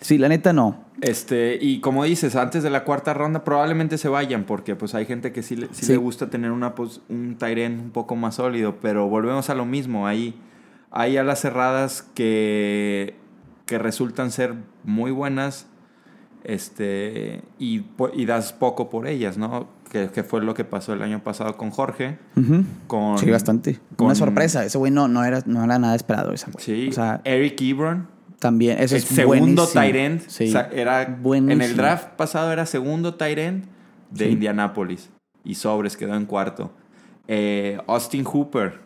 Sí, 0.00 0.18
la 0.18 0.28
neta 0.28 0.52
no. 0.52 0.84
Este, 1.02 1.58
y 1.60 1.80
como 1.80 2.04
dices, 2.04 2.36
antes 2.36 2.62
de 2.62 2.70
la 2.70 2.84
cuarta 2.84 3.14
ronda 3.14 3.44
probablemente 3.44 3.98
se 3.98 4.08
vayan, 4.08 4.44
porque 4.44 4.76
pues 4.76 4.94
hay 4.94 5.06
gente 5.06 5.32
que 5.32 5.42
sí, 5.42 5.56
le- 5.56 5.68
sí 5.72 5.86
Sí. 5.86 5.92
le 5.92 5.98
gusta 5.98 6.28
tener 6.30 6.50
una, 6.52 6.74
pos- 6.74 7.02
un 7.08 7.36
Tyren 7.36 7.80
un 7.80 7.90
poco 7.90 8.16
más 8.16 8.34
sólido, 8.36 8.76
pero 8.80 9.08
volvemos 9.08 9.48
a 9.50 9.54
lo 9.54 9.64
mismo, 9.66 10.06
hay, 10.06 10.34
hay 10.90 11.16
alas 11.16 11.40
cerradas 11.40 12.02
que, 12.14 13.14
que 13.66 13.78
resultan 13.78 14.30
ser 14.30 14.54
muy 14.84 15.10
buenas 15.10 15.66
este, 16.44 17.42
y, 17.58 17.82
y 18.14 18.24
das 18.26 18.52
poco 18.52 18.88
por 18.90 19.06
ellas, 19.06 19.36
¿no? 19.38 19.68
Que, 19.90 20.08
que 20.08 20.22
fue 20.22 20.40
lo 20.42 20.54
que 20.54 20.64
pasó 20.64 20.92
el 20.92 21.02
año 21.02 21.22
pasado 21.22 21.56
con 21.56 21.70
Jorge, 21.70 22.18
con... 22.86 23.18
Sí, 23.18 23.30
bastante. 23.30 23.78
con- 23.96 24.06
Una 24.06 24.14
sorpresa. 24.14 24.64
Ese 24.64 24.78
güey 24.78 24.92
no, 24.92 25.08
no, 25.08 25.24
era, 25.24 25.40
no 25.46 25.64
era 25.64 25.78
nada 25.78 25.94
esperado. 25.96 26.32
Esa 26.32 26.50
güey. 26.50 26.64
Sí, 26.64 26.88
O 26.88 26.92
sea, 26.92 27.20
Eric 27.24 27.60
Ebron. 27.60 28.06
También. 28.40 28.78
Eso 28.80 28.96
el 28.96 29.02
es 29.02 29.08
segundo 29.08 29.66
tight 29.68 29.94
end. 29.94 30.22
Sí. 30.28 30.48
O 30.48 30.50
sea, 30.50 30.68
era, 30.72 31.02
en 31.02 31.22
Buenísimo. 31.22 31.62
el 31.62 31.76
draft 31.76 32.08
pasado 32.16 32.52
era 32.52 32.66
segundo 32.66 33.14
tight 33.14 33.38
end 33.38 33.64
de 34.10 34.24
Sí. 34.24 34.32
Indianapolis. 34.32 35.10
Y 35.44 35.54
Sobres 35.54 35.96
quedó 35.96 36.16
en 36.16 36.26
cuarto. 36.26 36.72
Eh, 37.28 37.78
Austin 37.86 38.24
Hooper, 38.24 38.80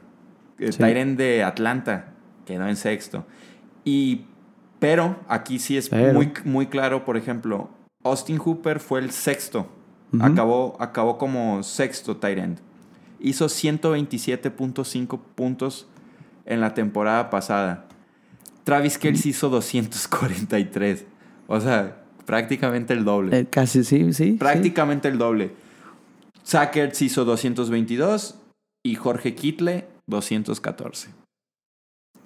el 0.58 0.72
Sí. 0.74 0.78
tight 0.78 0.96
end 0.98 1.16
de 1.16 1.42
Atlanta, 1.42 2.12
quedó 2.44 2.68
en 2.68 2.76
sexto. 2.76 3.24
Y, 3.84 4.26
pero 4.78 5.16
aquí 5.28 5.58
sí 5.58 5.78
es 5.78 5.88
Pero. 5.88 6.12
muy, 6.12 6.30
muy 6.44 6.66
claro, 6.66 7.04
por 7.06 7.16
ejemplo, 7.16 7.70
Austin 8.02 8.36
Hooper 8.38 8.80
fue 8.80 9.00
el 9.00 9.10
sexto. 9.10 9.66
Acabó, 10.20 10.76
acabó 10.78 11.16
como 11.18 11.62
sexto 11.62 12.18
tight 12.18 12.38
end. 12.38 12.58
Hizo 13.18 13.48
127.5 13.48 15.18
puntos 15.34 15.88
en 16.44 16.60
la 16.60 16.74
temporada 16.74 17.30
pasada. 17.30 17.86
Travis 18.64 18.98
Kelce 18.98 19.28
hizo 19.28 19.48
243. 19.50 21.04
O 21.46 21.60
sea, 21.60 21.96
prácticamente 22.24 22.92
el 22.94 23.04
doble. 23.04 23.38
Eh, 23.40 23.46
casi 23.46 23.84
sí, 23.84 24.12
sí. 24.12 24.32
prácticamente 24.32 25.08
el 25.08 25.18
doble. 25.18 25.52
Zach 26.46 26.76
Ertz 26.76 27.00
hizo 27.02 27.24
222 27.24 28.36
y 28.84 28.94
Jorge 28.96 29.34
Kittle 29.34 29.86
214. 30.06 31.08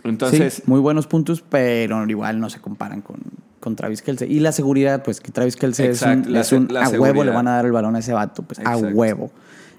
Entonces, 0.05 0.55
Sí, 0.55 0.63
muy 0.67 0.81
buenos 0.81 1.07
puntos, 1.07 1.43
pero 1.49 2.05
igual 2.09 2.41
no 2.41 2.51
se 2.51 2.61
comparan 2.61 3.01
con, 3.03 3.21
con 3.61 3.75
Travis 3.77 4.03
Kelsey. 4.03 4.33
Y 4.33 4.41
la 4.41 4.53
seguridad, 4.53 5.03
pues 5.03 5.21
que 5.21 5.33
Travis 5.33 5.57
Kelsey 5.57 5.87
es 5.87 6.03
Exacto, 6.03 6.29
un, 6.29 6.33
la 6.35 6.41
es 6.41 6.53
un- 6.53 6.77
a 6.77 6.89
huevo 6.89 7.25
le 7.25 7.31
van 7.33 7.49
a 7.49 7.57
dar 7.57 7.67
el 7.67 7.73
balón 7.73 7.97
a 7.97 7.99
ese 7.99 8.13
vato, 8.13 8.43
pues 8.43 8.61
a 8.65 8.77
huevo. 8.77 9.31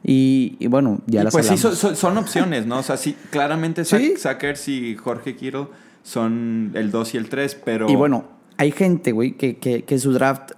Y, 0.04 0.56
y 0.60 0.68
bueno, 0.68 1.02
ya 1.08 1.22
y 1.22 1.24
las 1.26 1.34
pues 1.34 1.46
hablamos. 1.50 1.62
son, 1.62 1.76
son- 1.76 1.96
son 1.96 2.18
opciones, 2.18 2.66
¿no? 2.66 2.80
O 2.80 2.84
sea, 2.84 2.96
sí, 2.98 3.16
claramente 3.30 3.84
Sí. 3.86 4.14
Sackers 4.18 4.68
y 4.70 4.96
Jorge 4.96 5.36
Kittle 5.36 5.68
son 6.04 6.72
el 6.76 6.92
2 6.92 7.14
y 7.16 7.18
el 7.18 7.30
3, 7.30 7.56
pero... 7.66 7.90
Y 7.90 7.96
bueno, 7.96 8.26
hay 8.58 8.72
gente, 8.72 9.12
güey, 9.12 9.34
que, 9.34 9.58
que, 9.58 9.84
que 9.84 10.00
su 10.00 10.12
draft 10.14 10.52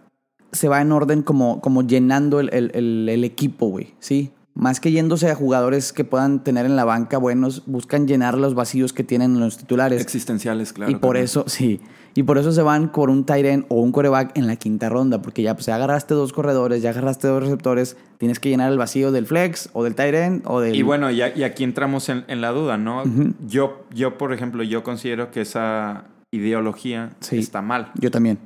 se 0.52 0.68
va 0.68 0.82
en 0.82 0.92
orden 0.92 1.22
como, 1.24 1.62
como 1.62 1.82
llenando 1.84 2.40
el, 2.40 2.50
el- 2.54 2.72
el- 2.74 3.10
el 3.10 3.24
equipo, 3.24 3.68
güey, 3.68 3.94
¿sí? 4.00 4.32
Más 4.54 4.82
que 4.82 4.92
yéndose 4.92 5.30
a 5.32 5.36
jugadores 5.36 5.94
que 5.94 6.04
puedan 6.04 6.44
tener 6.44 6.66
en 6.66 6.76
la 6.76 6.84
banca 6.84 7.18
buenos, 7.18 7.64
buscan 7.68 8.06
llenar 8.08 8.38
los 8.38 8.54
vacíos 8.54 8.92
que 8.92 9.04
tienen 9.04 9.40
los 9.40 9.58
titulares. 9.58 10.02
existenciales, 10.02 10.74
claro. 10.74 10.92
y 10.92 10.96
por 10.96 11.12
también. 11.12 11.24
eso, 11.26 11.46
sí. 11.48 11.80
Y 12.16 12.24
por 12.24 12.38
eso 12.38 12.52
se 12.52 12.62
van 12.62 12.92
por 12.92 13.10
un 13.10 13.24
tight 13.26 13.46
end 13.46 13.66
o 13.70 13.76
un 13.82 13.94
coreback 13.94 14.38
en 14.38 14.48
la 14.48 14.58
quinta 14.58 14.90
ronda, 14.90 15.22
porque 15.22 15.42
ya 15.42 15.54
pues 15.54 15.68
ya 15.68 15.76
agarraste 15.76 16.14
dos 16.14 16.34
corredores, 16.34 16.82
ya 16.82 16.90
agarraste 16.90 17.30
dos 17.30 17.42
receptores, 17.42 17.96
tienes 18.18 18.42
que 18.42 18.50
llenar 18.50 18.70
el 18.70 18.78
vacío 18.78 19.14
del 19.14 19.26
flex 19.26 19.70
o 19.72 19.86
del 19.86 19.96
tight 19.96 20.14
end 20.16 20.42
o 20.46 20.60
del... 20.60 20.76
Y 20.76 20.82
bueno, 20.82 21.10
y, 21.10 21.22
aquí 21.22 21.64
entramos 21.64 22.10
en, 22.10 22.26
en 22.28 22.42
la 22.42 22.50
duda, 22.52 22.78
¿no? 22.78 23.04
yo, 23.48 23.86
yo, 23.94 24.18
por 24.18 24.34
ejemplo, 24.34 24.64
yo 24.64 24.84
considero 24.84 25.32
que 25.32 25.40
esa 25.42 26.04
ideología 26.32 27.12
Sí. 27.22 27.38
está 27.38 27.62
mal. 27.62 27.92
Yo 27.96 28.12
también. 28.12 28.38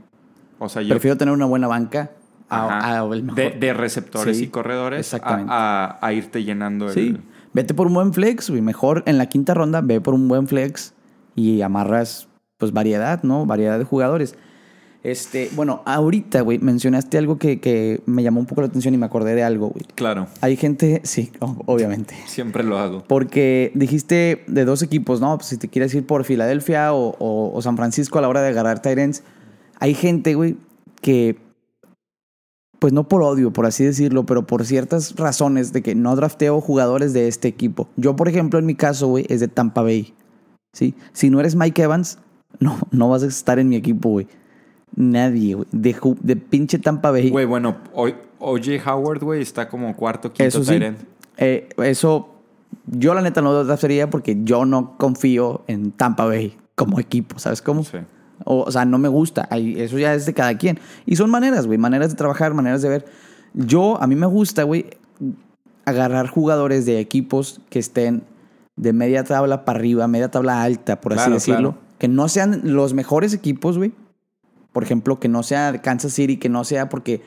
O 0.60 0.70
sea, 0.70 0.84
yo... 0.84 0.90
Prefiero 0.90 1.18
tener 1.18 1.34
una 1.34 1.46
buena 1.46 1.68
banca 1.68 2.12
a, 2.50 3.00
a 3.02 3.06
el 3.14 3.24
mejor. 3.24 3.36
de, 3.36 3.50
de 3.52 3.74
receptores 3.74 4.38
Sí, 4.38 4.44
y 4.46 4.48
corredores 4.48 5.00
exactamente. 5.00 5.52
a- 5.54 5.98
a 6.02 6.14
irte 6.14 6.44
llenando 6.44 6.88
el... 6.88 6.94
Sí. 6.94 7.18
Vete 7.54 7.74
por 7.74 7.88
un 7.88 7.94
buen 7.94 8.14
flex, 8.14 8.50
güey. 8.50 8.62
Mejor 8.62 9.04
en 9.06 9.18
la 9.18 9.28
quinta 9.28 9.54
ronda, 9.54 9.82
ve 9.82 10.02
por 10.02 10.14
un 10.14 10.28
buen 10.28 10.48
flex 10.48 10.94
y 11.36 11.62
amarras, 11.62 12.28
pues, 12.58 12.72
variedad, 12.74 13.24
¿no? 13.24 13.46
Variedad 13.46 13.80
de 13.80 13.86
jugadores. 13.86 14.36
Este, 15.04 15.50
bueno, 15.56 15.84
ahorita, 15.86 16.42
güey, 16.42 16.58
mencionaste 16.58 17.18
algo 17.20 17.38
que, 17.38 17.60
que 17.60 18.02
me 18.08 18.24
llamó 18.24 18.40
un 18.40 18.48
poco 18.48 18.62
la 18.62 18.68
atención 18.68 18.94
y 18.94 18.98
me 18.98 19.06
acordé 19.06 19.36
de 19.36 19.44
algo, 19.44 19.70
güey. 19.70 19.86
Claro, 19.94 20.26
Hay 20.42 20.56
gente, 20.58 21.00
sí, 21.06 21.32
obviamente. 21.68 22.16
siempre 22.26 22.64
lo 22.64 22.80
hago. 22.80 23.04
Porque 23.08 23.72
dijiste 23.76 24.44
de 24.48 24.66
dos 24.66 24.82
equipos, 24.82 25.22
¿no? 25.22 25.38
Pues 25.38 25.48
si 25.48 25.58
te 25.58 25.68
quieres 25.70 25.94
ir 25.94 26.06
por 26.08 26.24
Filadelfia 26.24 26.92
o, 26.94 27.16
o- 27.20 27.52
o 27.56 27.62
San 27.62 27.78
Francisco 27.78 28.18
a 28.18 28.22
la 28.22 28.30
hora 28.30 28.42
de 28.42 28.50
agarrar 28.50 28.82
Tyrants, 28.82 29.24
hay 29.80 29.94
gente, 29.94 30.34
güey, 30.34 30.58
que, 31.02 31.38
pues 32.80 32.94
no 32.94 33.08
por 33.08 33.22
odio, 33.24 33.52
por 33.52 33.66
así 33.66 33.84
decirlo, 33.84 34.26
pero 34.26 34.46
por 34.46 34.66
ciertas 34.66 35.16
razones 35.16 35.74
de 35.74 35.82
que 35.82 35.96
no 35.96 36.16
drafteo 36.16 36.62
jugadores 36.62 37.14
de 37.14 37.28
este 37.28 37.48
equipo. 37.48 37.88
Yo, 37.96 38.16
por 38.16 38.28
ejemplo, 38.28 38.60
en 38.60 38.66
mi 38.66 38.76
caso, 38.76 39.08
güey, 39.08 39.26
es 39.30 39.40
de 39.40 39.48
Tampa 39.48 39.82
Bay. 39.82 40.14
¿Sí? 40.74 40.94
Si 41.14 41.30
no 41.30 41.40
eres 41.40 41.56
Mike 41.56 41.82
Evans, 41.82 42.20
no, 42.60 42.78
no 42.92 43.10
vas 43.10 43.24
a 43.24 43.28
estar 43.28 43.60
en 43.60 43.70
mi 43.70 43.76
equipo, 43.76 44.10
güey. 44.10 44.28
Nadie, 44.96 45.56
güey. 45.56 45.68
De, 45.72 45.96
de 46.22 46.36
pinche 46.36 46.80
Tampa 46.80 47.12
Bay. 47.12 47.30
Güey, 47.30 47.46
bueno, 47.46 47.78
hoy 47.94 48.16
O.J. 48.40 48.94
Howard, 48.94 49.24
güey, 49.24 49.42
está 49.42 49.68
como 49.68 49.96
cuarto, 49.96 50.32
quinto 50.32 50.48
Eso 50.48 50.64
sí. 50.64 50.80
Eh, 51.38 51.70
eso, 51.78 52.30
yo 52.86 53.14
la 53.14 53.22
neta 53.22 53.42
no 53.42 53.52
lo 53.52 53.64
draftaría 53.64 54.10
porque 54.10 54.38
yo 54.44 54.66
no 54.66 54.98
confío 54.98 55.64
en 55.68 55.92
Tampa 55.92 56.26
Bay 56.26 56.56
como 56.76 57.00
equipo, 57.00 57.40
¿sabes 57.40 57.62
cómo? 57.62 57.84
Sí. 57.84 57.98
O, 58.44 58.62
o 58.64 58.72
sea, 58.72 58.86
no 58.86 58.98
me 58.98 59.08
gusta. 59.08 59.48
Ahí- 59.50 59.80
Eso 59.80 59.98
ya 59.98 60.14
es 60.14 60.26
de 60.26 60.34
cada 60.34 60.58
quien. 60.58 60.80
Y 61.06 61.16
son 61.16 61.30
maneras, 61.30 61.66
güey, 61.68 61.78
maneras 61.78 62.10
de 62.10 62.16
trabajar, 62.16 62.54
maneras 62.54 62.82
de 62.82 62.90
ver. 62.90 63.06
Yo, 63.54 64.02
a 64.02 64.08
mí 64.08 64.16
me 64.16 64.26
gusta, 64.28 64.64
güey, 64.64 64.86
agarrar 65.86 66.28
jugadores 66.28 66.86
de 66.86 67.00
equipos 67.00 67.62
que 67.70 67.80
estén 67.80 68.24
de 68.76 68.92
media 68.92 69.24
tabla 69.24 69.64
para 69.66 69.80
arriba, 69.80 70.08
media 70.08 70.30
tabla 70.30 70.62
alta, 70.64 71.00
por 71.00 71.14
así 71.14 71.20
Claro, 71.22 71.34
decirlo. 71.36 71.72
claro. 71.72 71.86
Que 72.00 72.08
no 72.08 72.28
sean 72.28 72.62
los 72.64 72.94
mejores 72.94 73.34
equipos, 73.34 73.78
güey. 73.78 73.94
Por 74.74 74.84
ejemplo, 74.84 75.20
que 75.20 75.30
no 75.30 75.44
sea 75.44 75.82
Kansas 75.82 76.12
City, 76.12 76.38
que 76.38 76.50
no 76.50 76.66
sea 76.66 76.90
porque 76.90 77.22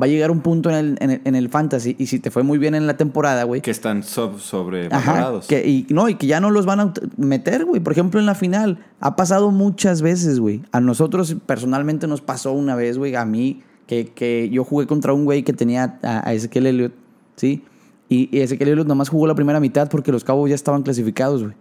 va 0.00 0.06
a 0.06 0.08
llegar 0.08 0.30
un 0.30 0.40
punto 0.40 0.70
en 0.70 0.76
el, 0.76 0.96
en 1.00 1.10
el, 1.10 1.20
en 1.24 1.34
el 1.36 1.48
fantasy 1.48 1.94
y 1.98 2.06
si 2.06 2.18
te 2.18 2.30
fue 2.30 2.42
muy 2.42 2.58
bien 2.58 2.74
en 2.74 2.86
la 2.86 2.96
temporada, 2.96 3.44
güey. 3.44 3.60
Que 3.60 3.70
están 3.70 4.02
sob- 4.02 4.34
Ajá, 4.34 4.40
sobrevalorados. 4.40 5.46
que, 5.46 5.66
y, 5.68 5.86
no, 5.90 6.08
y 6.08 6.16
que 6.16 6.26
ya 6.26 6.40
no 6.40 6.50
los 6.50 6.66
van 6.66 6.80
a 6.80 6.92
meter, 7.16 7.64
güey. 7.64 7.80
Por 7.80 7.92
ejemplo, 7.92 8.18
en 8.18 8.26
la 8.26 8.34
final. 8.34 8.78
Ha 9.00 9.14
pasado 9.16 9.50
muchas 9.50 10.02
veces, 10.02 10.40
güey. 10.40 10.62
A 10.72 10.80
nosotros 10.80 11.36
personalmente 11.46 12.06
nos 12.06 12.20
pasó 12.20 12.52
una 12.52 12.74
vez, 12.74 12.98
güey. 12.98 13.14
A 13.14 13.24
mí, 13.24 13.62
que, 13.86 14.06
que 14.06 14.48
yo 14.50 14.64
jugué 14.64 14.86
contra 14.86 15.12
un 15.12 15.24
güey 15.24 15.42
que 15.44 15.52
tenía 15.52 15.98
a, 16.02 16.28
a 16.28 16.32
Ezequiel 16.34 16.66
Elliott, 16.66 16.92
¿sí? 17.36 17.62
Y, 18.08 18.28
y 18.36 18.40
Ezequiel 18.40 18.70
Elliott 18.70 18.86
nomás 18.88 19.08
jugó 19.08 19.26
la 19.26 19.34
primera 19.34 19.60
mitad 19.60 19.88
porque 19.88 20.10
los 20.12 20.24
cabos 20.24 20.48
ya 20.48 20.54
estaban 20.54 20.82
clasificados, 20.82 21.42
güey. 21.42 21.54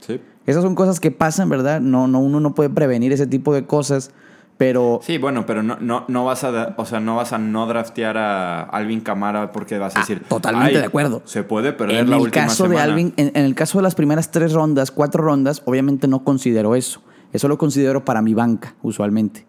Sí. 0.00 0.20
Esas 0.46 0.62
son 0.62 0.74
cosas 0.74 0.98
que 1.00 1.10
pasan, 1.10 1.48
¿verdad? 1.48 1.80
No, 1.80 2.08
no, 2.08 2.18
uno 2.20 2.40
no 2.40 2.54
puede 2.54 2.70
prevenir 2.70 3.12
ese 3.12 3.26
tipo 3.26 3.54
de 3.54 3.66
cosas, 3.66 4.10
pero... 4.58 5.00
Sí, 5.02 5.18
bueno, 5.18 5.44
pero 5.46 5.62
no, 5.62 5.76
no, 5.80 6.04
no 6.08 6.24
vas 6.24 6.44
a, 6.44 6.74
o 6.76 6.84
sea, 6.86 7.00
no 7.00 7.16
vas 7.16 7.32
a 7.32 7.38
no 7.38 7.66
draftear 7.66 8.16
a 8.16 8.62
Alvin 8.62 9.00
Camara 9.00 9.50
porque 9.52 9.78
vas 9.78 9.96
a 9.96 10.00
Ah, 10.00 10.02
decir, 10.02 10.22
totalmente 10.28 10.74
"Ay, 10.76 10.80
de 10.80 10.86
acuerdo. 10.86 11.22
Se 11.24 11.42
puede 11.42 11.72
perder 11.72 12.00
En 12.00 12.10
la 12.10 12.16
el 12.16 12.22
última 12.22 12.46
caso 12.46 12.64
de 12.64 12.70
semana". 12.76 12.84
Alvin, 12.92 13.12
en, 13.16 13.32
en 13.34 13.44
el 13.44 13.54
caso 13.54 13.78
de 13.78 13.82
las 13.82 13.94
primeras 13.94 14.30
tres 14.30 14.52
rondas, 14.52 14.90
cuatro 14.90 15.22
rondas, 15.24 15.62
obviamente 15.64 16.06
no 16.08 16.22
considero 16.24 16.74
eso. 16.76 17.02
Eso 17.32 17.48
lo 17.48 17.58
considero 17.58 18.04
para 18.04 18.22
mi 18.22 18.34
banca, 18.34 18.74
usualmente. 18.82 19.46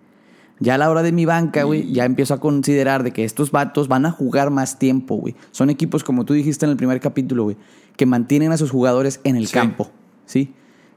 Ya 0.59 0.75
a 0.75 0.77
la 0.77 0.89
hora 0.89 1.03
de 1.03 1.11
mi 1.11 1.25
banca, 1.25 1.63
güey, 1.63 1.91
ya 1.91 2.05
empiezo 2.05 2.33
a 2.35 2.39
considerar 2.39 3.03
de 3.03 3.11
que 3.11 3.25
estos 3.25 3.51
vatos 3.51 3.87
van 3.89 4.05
a 4.05 4.11
jugar 4.11 4.51
más 4.51 4.79
tiempo, 4.79 5.15
güey. 5.15 5.35
Son 5.51 5.69
equipos, 5.69 6.03
como 6.03 6.23
tú 6.25 6.33
dijiste 6.33 6.65
en 6.65 6.71
el 6.71 6.77
primer 6.77 6.99
capítulo, 7.01 7.43
güey, 7.43 7.57
que 7.97 8.05
mantienen 8.05 8.51
a 8.53 8.57
sus 8.57 8.71
jugadores 8.71 9.19
en 9.25 9.35
el 9.35 9.47
Sí. 9.47 9.53
campo, 9.53 9.91
¿sí? 10.25 10.53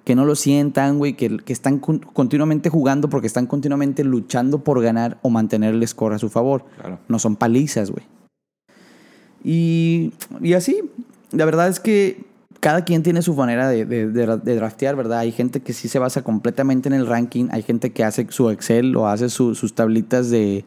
Que 0.06 0.14
no 0.14 0.24
lo 0.24 0.36
sientan, 0.36 0.98
güey, 0.98 1.14
que, 1.14 1.36
que 1.38 1.52
están 1.52 1.78
con- 1.80 1.98
continuamente 1.98 2.70
jugando 2.70 3.10
porque 3.10 3.26
están 3.26 3.46
continuamente 3.46 4.04
luchando 4.04 4.62
por 4.62 4.80
ganar 4.80 5.18
o 5.22 5.30
mantener 5.30 5.74
el 5.74 5.86
score 5.88 6.14
a 6.14 6.18
su 6.18 6.28
favor. 6.30 6.64
Claro. 6.80 7.00
No 7.08 7.18
son 7.18 7.34
palizas, 7.34 7.90
güey. 7.90 8.04
Y, 9.44 10.12
y 10.40 10.52
así, 10.54 10.80
la 11.32 11.44
verdad 11.44 11.68
es 11.68 11.80
que 11.80 12.24
cada 12.60 12.84
quien 12.84 13.02
tiene 13.02 13.22
su 13.22 13.34
manera 13.34 13.68
de, 13.68 13.84
de- 13.84 14.08
de- 14.08 14.36
de 14.38 14.54
draftear, 14.56 14.96
¿verdad? 14.96 15.18
Hay 15.20 15.32
gente 15.32 15.60
que 15.60 15.72
sí 15.72 15.88
se 15.88 15.98
basa 15.98 16.22
completamente 16.22 16.88
en 16.88 16.94
el 16.94 17.06
ranking, 17.06 17.48
hay 17.50 17.62
gente 17.62 17.90
que 17.92 18.02
hace 18.04 18.26
su 18.30 18.50
Excel 18.50 18.96
o 18.96 19.08
hace 19.08 19.28
su- 19.28 19.54
sus 19.54 19.74
tablitas 19.74 20.30
de, 20.30 20.64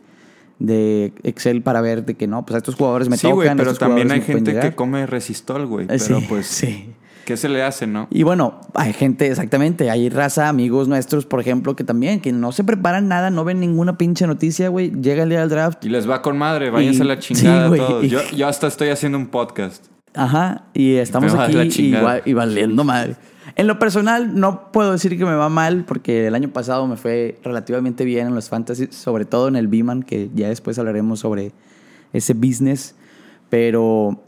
de 0.60 1.14
Excel 1.24 1.62
para 1.62 1.82
ver 1.82 2.06
de 2.06 2.16
que 2.16 2.28
no, 2.28 2.46
pues 2.46 2.56
a 2.56 2.58
estos 2.58 2.76
jugadores 2.76 3.10
me 3.10 3.18
sí, 3.18 3.24
tocan. 3.24 3.36
güey, 3.36 3.56
pero 3.56 3.74
también 3.74 4.12
hay 4.12 4.22
gente 4.22 4.58
que 4.60 4.76
come 4.76 5.06
resistol, 5.08 5.66
güey. 5.66 5.86
Eh, 5.86 5.98
Pero 6.08 6.20
sí, 6.20 6.26
pues, 6.30 6.46
sí. 6.48 6.90
¿Qué 7.26 7.38
se 7.38 7.50
le 7.50 7.62
hace, 7.64 7.86
no? 7.88 8.08
Y 8.10 8.24
bueno, 8.24 8.60
hay 8.74 8.94
gente, 8.94 9.28
exactamente, 9.28 9.90
hay 9.90 10.10
raza, 10.10 10.50
amigos 10.50 10.88
nuestros, 10.88 11.26
por 11.26 11.40
ejemplo, 11.40 11.76
que 11.76 11.84
también, 11.84 12.20
que 12.22 12.32
no 12.32 12.52
se 12.52 12.64
preparan 12.64 13.08
nada, 13.08 13.30
no 13.30 13.44
ven 13.46 13.60
ninguna 13.60 13.98
pinche 13.98 14.26
noticia, 14.28 14.70
güey, 14.70 14.92
llega 15.02 15.24
el 15.24 15.30
día 15.30 15.40
del 15.42 15.50
draft 15.50 15.84
Y 15.86 15.90
les 15.90 16.10
va 16.10 16.22
con 16.22 16.38
madre, 16.38 16.70
váyanse 16.70 17.00
Y- 17.00 17.02
a 17.02 17.06
la 17.06 17.20
chingada 17.20 17.64
sí, 17.64 17.68
güey, 17.70 17.82
todos. 17.82 18.04
y- 18.06 18.10
Yo, 18.10 18.20
yo 18.36 18.48
hasta 18.48 18.68
estoy 18.68 18.90
haciendo 18.90 19.18
un 19.18 19.28
podcast. 19.28 19.86
Ajá, 20.16 20.64
y 20.74 20.96
estamos 20.96 21.34
aquí 21.36 21.58
y, 21.84 21.92
va- 21.92 22.22
y 22.26 22.34
valiendo 22.34 22.84
madre. 22.84 23.16
En 23.56 23.68
lo 23.68 23.78
personal, 23.80 24.40
no 24.40 24.72
puedo 24.72 24.92
decir 24.94 25.18
que 25.18 25.26
me 25.26 25.34
va 25.36 25.50
mal, 25.50 25.84
porque 25.88 26.28
el 26.28 26.36
año 26.36 26.50
pasado 26.50 26.88
me 26.88 26.98
fue 26.98 27.40
relativamente 27.44 28.06
bien 28.06 28.28
en 28.28 28.36
los 28.36 28.48
fantasy, 28.50 28.88
sobre 28.92 29.26
todo 29.26 29.48
en 29.48 29.56
el 29.56 29.68
Beeman, 29.68 30.04
que 30.04 30.30
ya 30.34 30.48
después 30.50 30.78
hablaremos 30.80 31.20
sobre 31.20 31.52
ese 32.14 32.34
business. 32.34 32.96
Pero, 33.50 34.24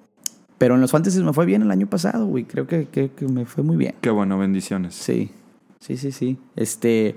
pero 0.62 0.76
en 0.76 0.82
los 0.82 0.92
fantasy 0.92 1.24
me 1.24 1.34
fue 1.34 1.48
bien 1.48 1.64
el 1.64 1.72
año 1.72 1.88
pasado, 1.88 2.28
güey. 2.28 2.44
Creo 2.44 2.68
que, 2.68 2.86
que- 2.88 3.10
que 3.10 3.26
me 3.28 3.46
fue 3.48 3.64
muy 3.64 3.78
bien. 3.78 3.96
Qué 4.00 4.12
bueno, 4.12 4.38
bendiciones. 4.38 4.94
Sí, 4.94 5.32
sí, 5.80 5.98
sí, 5.98 6.12
sí. 6.12 6.38
Este, 6.56 7.16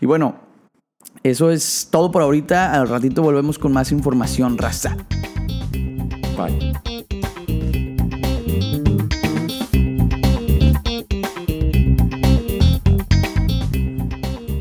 y 0.00 0.06
bueno, 0.06 0.34
eso 1.22 1.52
es 1.52 1.86
todo 1.92 2.10
por 2.10 2.22
ahorita. 2.22 2.72
Al 2.74 2.88
ratito 2.88 3.22
volvemos 3.22 3.56
con 3.60 3.72
más 3.72 3.92
información, 3.92 4.58
raza. 4.58 4.96
Bye. 6.36 6.72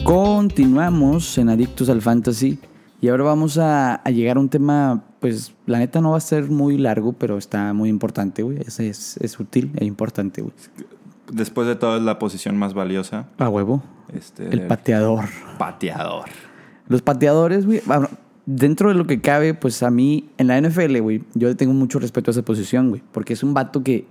Continuamos 0.03 1.37
en 1.37 1.49
Adictos 1.49 1.89
al 1.89 2.01
Fantasy 2.01 2.59
y 2.99 3.07
ahora 3.07 3.23
vamos 3.23 3.57
a, 3.57 3.95
a 3.95 4.09
llegar 4.09 4.37
a 4.37 4.39
un 4.39 4.49
tema, 4.49 5.03
pues 5.21 5.53
la 5.67 5.77
neta 5.77 6.01
no 6.01 6.11
va 6.11 6.17
a 6.17 6.21
ser 6.21 6.49
muy 6.49 6.77
largo, 6.77 7.13
pero 7.13 7.37
está 7.37 7.71
muy 7.73 7.89
importante, 7.89 8.41
güey. 8.41 8.57
Es, 8.65 8.79
es, 8.79 9.17
es 9.17 9.39
útil 9.39 9.71
e 9.77 9.85
importante, 9.85 10.41
güey. 10.41 10.53
Después 11.31 11.67
de 11.67 11.75
todo 11.75 11.95
es 11.95 12.03
la 12.03 12.19
posición 12.19 12.57
más 12.57 12.73
valiosa. 12.73 13.27
A 13.37 13.47
huevo. 13.47 13.83
Este, 14.13 14.49
El 14.49 14.65
pateador. 14.67 15.25
pateador. 15.59 16.25
Los 16.87 17.03
pateadores, 17.03 17.67
güey, 17.67 17.81
bueno, 17.85 18.09
dentro 18.47 18.89
de 18.89 18.95
lo 18.95 19.05
que 19.05 19.21
cabe, 19.21 19.53
pues 19.53 19.83
a 19.83 19.91
mí, 19.91 20.29
en 20.39 20.47
la 20.47 20.59
NFL, 20.59 20.99
güey, 20.99 21.23
yo 21.35 21.47
le 21.47 21.55
tengo 21.55 21.73
mucho 21.73 21.99
respeto 21.99 22.31
a 22.31 22.33
esa 22.33 22.41
posición, 22.41 22.89
güey, 22.89 23.03
porque 23.11 23.33
es 23.33 23.43
un 23.43 23.53
vato 23.53 23.83
que 23.83 24.07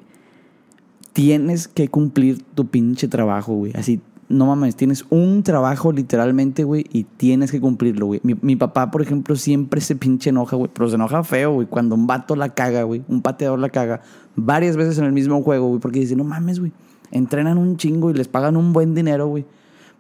tienes 1.13 1.67
que 1.67 1.89
cumplir 1.89 2.43
tu 2.55 2.69
pinche 2.69 3.09
trabajo, 3.09 3.55
güey. 3.55 3.73
Así, 3.75 4.01
no 4.31 4.47
mames, 4.47 4.77
tienes 4.77 5.05
un 5.11 5.43
trabajo 5.43 5.93
literalmente, 5.93 6.65
güey, 6.65 6.87
y 6.91 7.05
tienes 7.05 7.51
que 7.51 7.61
cumplirlo, 7.61 8.07
güey. 8.07 8.21
Mi, 8.23 8.35
mi 8.41 8.57
papá, 8.57 8.91
por 8.91 9.03
ejemplo, 9.03 9.37
siempre 9.37 9.83
se 9.83 9.97
pinche 9.97 10.31
enoja, 10.31 10.57
güey, 10.57 10.71
pero 10.73 10.89
se 10.89 10.95
enoja 10.95 11.23
feo, 11.25 11.53
güey, 11.53 11.67
cuando 11.67 11.95
un 11.95 12.07
vato 12.07 12.37
la 12.37 12.51
caga, 12.51 12.85
güey, 12.85 13.03
un 13.09 13.21
pateador 13.21 13.59
la 13.59 13.69
caga 13.69 14.01
varias 14.37 14.77
veces 14.77 14.97
en 14.99 15.05
el 15.05 15.13
mismo 15.13 15.43
juego, 15.43 15.69
güey, 15.69 15.81
porque 15.81 16.01
dice, 16.01 16.17
no 16.17 16.25
mames, 16.25 16.61
güey, 16.61 16.73
Entrenan 17.11 17.59
un 17.59 17.77
chingo 17.77 18.11
y 18.11 18.15
les 18.15 18.29
pagan 18.29 18.57
un 18.57 18.73
buen 18.73 18.95
dinero, 18.95 19.27
güey, 19.27 19.45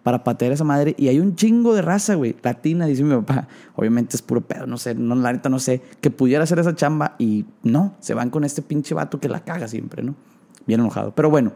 para 0.02 0.22
patear 0.22 0.52
a 0.52 0.54
esa 0.54 0.64
madre. 0.64 0.94
Y 0.96 1.08
hay 1.08 1.18
un 1.18 1.34
chingo 1.34 1.74
de 1.74 1.82
raza, 1.82 2.14
güey, 2.14 2.36
latina, 2.42 2.86
dice 2.86 3.02
mi 3.02 3.14
papá. 3.16 3.48
Obviamente 3.74 4.16
es 4.16 4.22
puro 4.22 4.40
pedo, 4.42 4.66
no 4.66 4.78
sé, 4.78 4.94
no, 4.94 5.14
la 5.16 5.32
neta 5.32 5.48
no 5.48 5.58
sé, 5.58 5.82
que 6.00 6.10
pudiera 6.10 6.44
hacer 6.44 6.58
esa 6.58 6.74
chamba 6.74 7.16
y 7.18 7.46
no, 7.62 7.94
se 8.00 8.14
van 8.14 8.30
con 8.30 8.44
este 8.44 8.62
pinche 8.62 8.94
vato 8.94 9.18
que 9.18 9.28
la 9.28 9.40
caga 9.40 9.66
siempre, 9.68 10.02
¿no? 10.02 10.14
Bien 10.66 10.80
enojado. 10.80 11.14
Pero 11.14 11.30
bueno, 11.30 11.52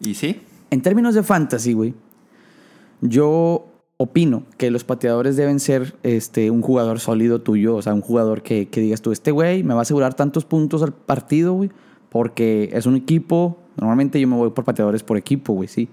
¿Y 0.00 0.14
sí? 0.14 0.42
en 0.70 0.82
términos 0.82 1.14
de 1.14 1.22
fantasy, 1.22 1.72
güey, 1.72 1.94
yo 3.02 3.66
opino 3.98 4.44
que 4.56 4.70
los 4.70 4.84
pateadores 4.84 5.36
deben 5.36 5.60
ser 5.60 5.94
este, 6.02 6.50
un 6.50 6.62
jugador 6.62 6.98
sólido 6.98 7.40
tuyo, 7.40 7.76
o 7.76 7.82
sea, 7.82 7.94
un 7.94 8.00
jugador 8.00 8.42
que, 8.42 8.68
que 8.68 8.80
digas 8.80 9.02
tú, 9.02 9.12
este 9.12 9.30
güey 9.30 9.62
me 9.62 9.74
va 9.74 9.80
a 9.80 9.82
asegurar 9.82 10.14
tantos 10.14 10.44
puntos 10.44 10.82
al 10.82 10.92
partido, 10.92 11.52
güey, 11.52 11.70
porque 12.08 12.70
es 12.72 12.86
un 12.86 12.96
equipo, 12.96 13.58
normalmente 13.76 14.20
yo 14.20 14.26
me 14.26 14.36
voy 14.36 14.50
por 14.50 14.64
pateadores 14.64 15.02
por 15.02 15.16
equipo, 15.16 15.52
güey, 15.52 15.68
sí. 15.68 15.88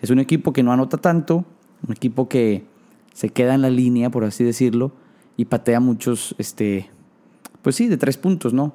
Es 0.00 0.10
un 0.10 0.18
equipo 0.18 0.52
que 0.52 0.62
no 0.62 0.72
anota 0.72 0.96
tanto, 0.96 1.44
un 1.86 1.92
equipo 1.92 2.28
que 2.28 2.64
se 3.12 3.28
queda 3.30 3.54
en 3.54 3.62
la 3.62 3.70
línea, 3.70 4.10
por 4.10 4.24
así 4.24 4.44
decirlo, 4.44 4.92
y 5.36 5.46
patea 5.46 5.80
muchos, 5.80 6.34
este, 6.38 6.90
pues 7.62 7.76
sí, 7.76 7.88
de 7.88 7.96
tres 7.96 8.16
puntos, 8.16 8.54
¿no? 8.54 8.72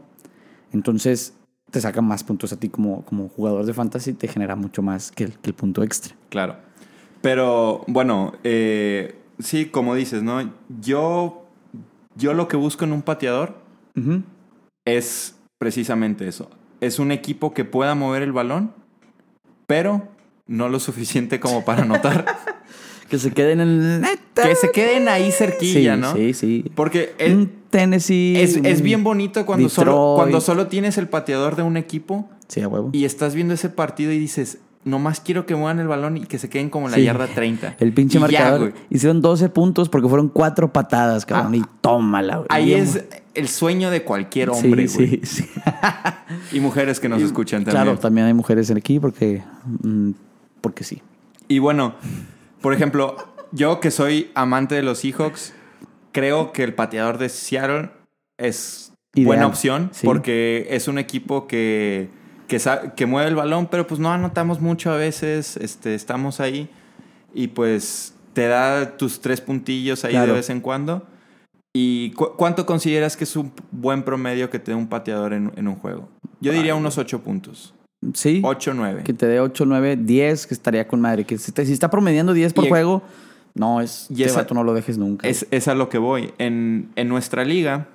Entonces 0.71 1.33
te 1.71 1.81
saca 1.81 2.01
más 2.01 2.23
puntos 2.23 2.53
a 2.53 2.59
ti 2.59 2.69
como, 2.69 3.03
como 3.05 3.29
jugador 3.29 3.65
de 3.65 3.73
fantasy, 3.73 4.13
te 4.13 4.27
genera 4.27 4.55
mucho 4.55 4.81
más 4.81 5.11
que 5.11 5.25
el, 5.25 5.33
que 5.39 5.49
el 5.49 5.55
punto 5.55 5.83
extra. 5.83 6.15
Claro. 6.29 6.55
Pero 7.25 7.83
bueno, 7.87 8.33
eh, 8.43 9.15
sí, 9.39 9.65
como 9.65 9.95
dices, 9.95 10.21
¿no? 10.21 10.47
Yo, 10.79 11.47
yo 12.15 12.35
lo 12.35 12.47
que 12.47 12.55
busco 12.55 12.85
en 12.85 12.93
un 12.93 13.01
pateador 13.01 13.55
es 14.85 15.35
precisamente 15.57 16.27
eso. 16.27 16.51
Es 16.81 16.99
un 16.99 17.11
equipo 17.11 17.51
que 17.51 17.65
pueda 17.65 17.95
mover 17.95 18.21
el 18.21 18.31
balón, 18.31 18.73
pero 19.65 20.07
no 20.45 20.69
lo 20.69 20.79
suficiente 20.79 21.39
como 21.39 21.65
para 21.65 21.81
anotar. 21.81 22.25
Que 23.09 23.19
se 23.19 23.31
queden 23.31 23.59
en 23.59 23.83
el 23.83 24.05
que 24.33 24.55
se 24.55 24.71
queden 24.71 25.07
ahí 25.07 25.31
cerquilla, 25.31 25.93
sí, 25.93 26.01
¿no? 26.01 26.15
Sí, 26.15 26.33
sí. 26.33 26.71
Porque 26.73 27.13
es, 27.19 27.33
un 27.33 27.51
Tennessee. 27.69 28.35
es, 28.35 28.55
es 28.55 28.81
bien 28.81 29.03
bonito 29.03 29.45
cuando 29.45 29.69
solo, 29.69 30.13
cuando 30.15 30.41
solo 30.41 30.65
tienes 30.65 30.97
el 30.97 31.07
pateador 31.07 31.55
de 31.55 31.61
un 31.61 31.77
equipo 31.77 32.27
Sí, 32.47 32.61
a 32.61 32.67
huevo. 32.67 32.89
y 32.93 33.05
estás 33.05 33.35
viendo 33.35 33.53
ese 33.53 33.69
partido 33.69 34.11
y 34.11 34.17
dices, 34.17 34.57
nomás 34.85 35.19
quiero 35.19 35.45
que 35.45 35.55
muevan 35.55 35.79
el 35.79 35.87
balón 35.87 36.15
y 36.15 36.21
que 36.25 36.39
se 36.39 36.47
queden 36.47 36.69
como 36.69 36.85
en 36.85 36.91
la 36.91 36.97
Sí. 36.97 37.03
yarda 37.03 37.27
30. 37.27 37.75
El 37.79 37.91
pinche 37.91 38.17
Y 38.17 38.21
marcador. 38.21 38.59
güey. 38.71 38.73
Hicieron 38.89 39.21
12 39.21 39.49
puntos 39.49 39.89
porque 39.89 40.07
fueron 40.07 40.29
cuatro 40.29 40.71
patadas, 40.71 41.25
cabrón. 41.25 41.53
Ah, 41.53 41.57
y 41.57 41.61
tómala, 41.81 42.35
güey. 42.37 42.47
Ahí 42.49 42.73
es 42.73 43.03
el 43.33 43.47
sueño 43.49 43.89
de 43.91 44.03
cualquier 44.03 44.49
hombre, 44.51 44.87
sí, 44.87 44.97
güey. 44.97 45.21
sí, 45.25 45.43
sí. 45.43 45.49
Y 46.53 46.59
mujeres 46.61 46.99
que 47.01 47.09
nos 47.09 47.21
escuchan 47.21 47.63
también. 47.65 47.83
Claro, 47.83 47.99
también 47.99 48.27
hay 48.27 48.33
mujeres 48.33 48.69
en 48.69 48.77
aquí 48.77 48.99
porque. 48.99 49.43
mm, 49.83 50.11
porque 50.61 50.83
sí. 50.83 51.01
Y 51.47 51.59
bueno, 51.59 51.95
por 52.61 52.73
ejemplo, 52.73 53.15
yo 53.51 53.79
que 53.79 53.91
soy 53.91 54.31
amante 54.35 54.73
de 54.75 54.83
los 54.83 54.99
Seahawks, 54.99 55.53
creo 56.11 56.51
que 56.53 56.63
el 56.63 56.73
pateador 56.73 57.17
de 57.17 57.29
Seattle 57.29 57.89
es 58.37 58.91
Ideal. 59.13 59.27
buena 59.27 59.47
opción 59.47 59.89
Sí. 59.93 60.05
porque 60.05 60.67
es 60.71 60.87
un 60.87 60.97
equipo 60.97 61.45
que, 61.47 62.09
que, 62.47 62.59
que 62.95 63.05
mueve 63.05 63.29
el 63.29 63.35
balón, 63.35 63.67
pero 63.67 63.87
pues 63.87 63.99
no 63.99 64.11
anotamos 64.11 64.59
mucho 64.61 64.91
a 64.91 64.97
veces, 64.97 65.57
este, 65.57 65.95
estamos 65.95 66.39
ahí 66.39 66.69
y 67.33 67.47
pues 67.47 68.13
te 68.33 68.47
da 68.47 68.97
tus 68.97 69.21
tres 69.21 69.41
puntillos 69.41 70.03
ahí 70.05 70.11
Claro. 70.11 70.27
de 70.33 70.33
vez 70.39 70.49
en 70.49 70.59
cuando. 70.61 71.05
¿Y 71.73 72.11
cu- 72.11 72.31
cuánto 72.37 72.65
consideras 72.65 73.17
que 73.17 73.25
es 73.25 73.35
un 73.35 73.51
buen 73.71 74.03
promedio 74.03 74.49
que 74.49 74.59
te 74.59 74.71
dé 74.71 74.75
un 74.77 74.87
pateador 74.87 75.33
en, 75.33 75.51
en 75.57 75.67
un 75.67 75.75
juego? 75.75 76.07
Yo 76.39 76.53
diría 76.53 76.75
unos 76.75 76.97
ocho 76.97 77.21
puntos. 77.21 77.73
Sí. 78.13 78.39
8 78.43 78.73
9. 78.75 79.03
Que 79.03 79.13
te 79.13 79.25
dé 79.25 79.39
8, 79.39 79.65
9, 79.65 79.97
10, 79.97 80.47
que 80.47 80.53
estaría 80.53 80.87
con 80.87 81.01
madre. 81.01 81.25
Que 81.25 81.37
si, 81.37 81.51
te- 81.51 81.65
si 81.65 81.73
está 81.73 81.89
promediando 81.89 82.33
10 82.33 82.53
por 82.53 82.65
Y- 82.65 82.69
juego, 82.69 83.01
no, 83.55 83.81
es. 83.81 84.07
y 84.09 84.23
esa- 84.23 84.45
no 84.53 84.63
lo 84.63 84.73
dejes 84.73 84.97
nunca. 84.97 85.27
Es, 85.27 85.47
es 85.51 85.67
a 85.67 85.75
lo 85.75 85.89
que 85.89 85.97
voy. 85.97 86.33
En, 86.37 86.91
en 86.95 87.09
nuestra 87.09 87.43
liga 87.43 87.87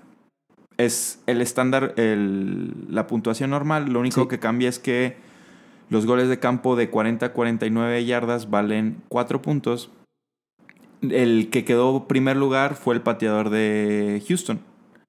es 0.80 1.20
el 1.26 1.40
estándar, 1.40 1.94
el- 1.96 2.74
la 2.88 3.06
puntuación 3.06 3.50
normal. 3.50 3.90
Lo 3.92 4.00
único 4.00 4.22
Sí. 4.22 4.28
que 4.28 4.38
cambia 4.38 4.68
es 4.68 4.78
que 4.78 5.16
los 5.88 6.06
goles 6.06 6.28
de 6.28 6.38
campo 6.38 6.76
de 6.76 6.90
40 6.90 7.26
a 7.26 7.32
49 7.32 8.04
yardas 8.04 8.50
valen 8.50 8.98
4 9.08 9.42
puntos. 9.42 9.90
El 11.02 11.48
que 11.50 11.64
quedó 11.64 12.06
primer 12.06 12.36
lugar 12.36 12.74
fue 12.74 12.94
el 12.94 13.00
pateador 13.00 13.50
de 13.50 14.22
Houston. 14.28 14.60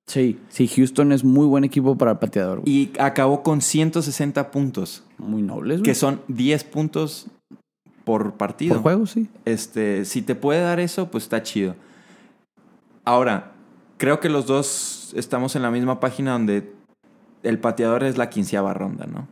Sí, 0.08 0.40
sí, 0.50 0.68
Houston 0.68 1.12
es 1.12 1.24
muy 1.24 1.46
buen 1.46 1.64
equipo 1.64 1.98
para 1.98 2.12
el 2.12 2.18
pateador. 2.18 2.62
Y 2.66 2.92
acabó 3.00 3.44
con 3.44 3.62
160 3.62 4.52
puntos, 4.52 5.04
Muy 5.18 5.42
nobles, 5.42 5.80
güey. 5.80 5.84
que 5.84 5.96
son 5.96 6.22
10 6.28 6.64
puntos 6.64 7.28
por 8.04 8.34
partido. 8.34 8.74
Por 8.76 8.82
juego, 8.84 9.06
sí. 9.06 9.28
Este, 9.46 10.06
si 10.06 10.22
te 10.22 10.34
puede 10.36 10.62
dar 10.62 10.80
eso, 10.80 11.12
pues 11.12 11.26
está 11.26 11.44
chido. 11.44 11.76
Ahora, 13.06 13.52
creo 14.02 14.20
que 14.20 14.30
los 14.30 14.48
dos 14.48 15.14
estamos 15.16 15.56
en 15.56 15.62
la 15.62 15.70
misma 15.70 16.00
página 16.00 16.32
donde 16.32 16.74
el 17.44 17.60
pateador 17.60 18.04
es 18.04 18.18
la 18.18 18.32
quinceava 18.32 18.74
ronda, 18.74 19.06
¿no? 19.06 19.28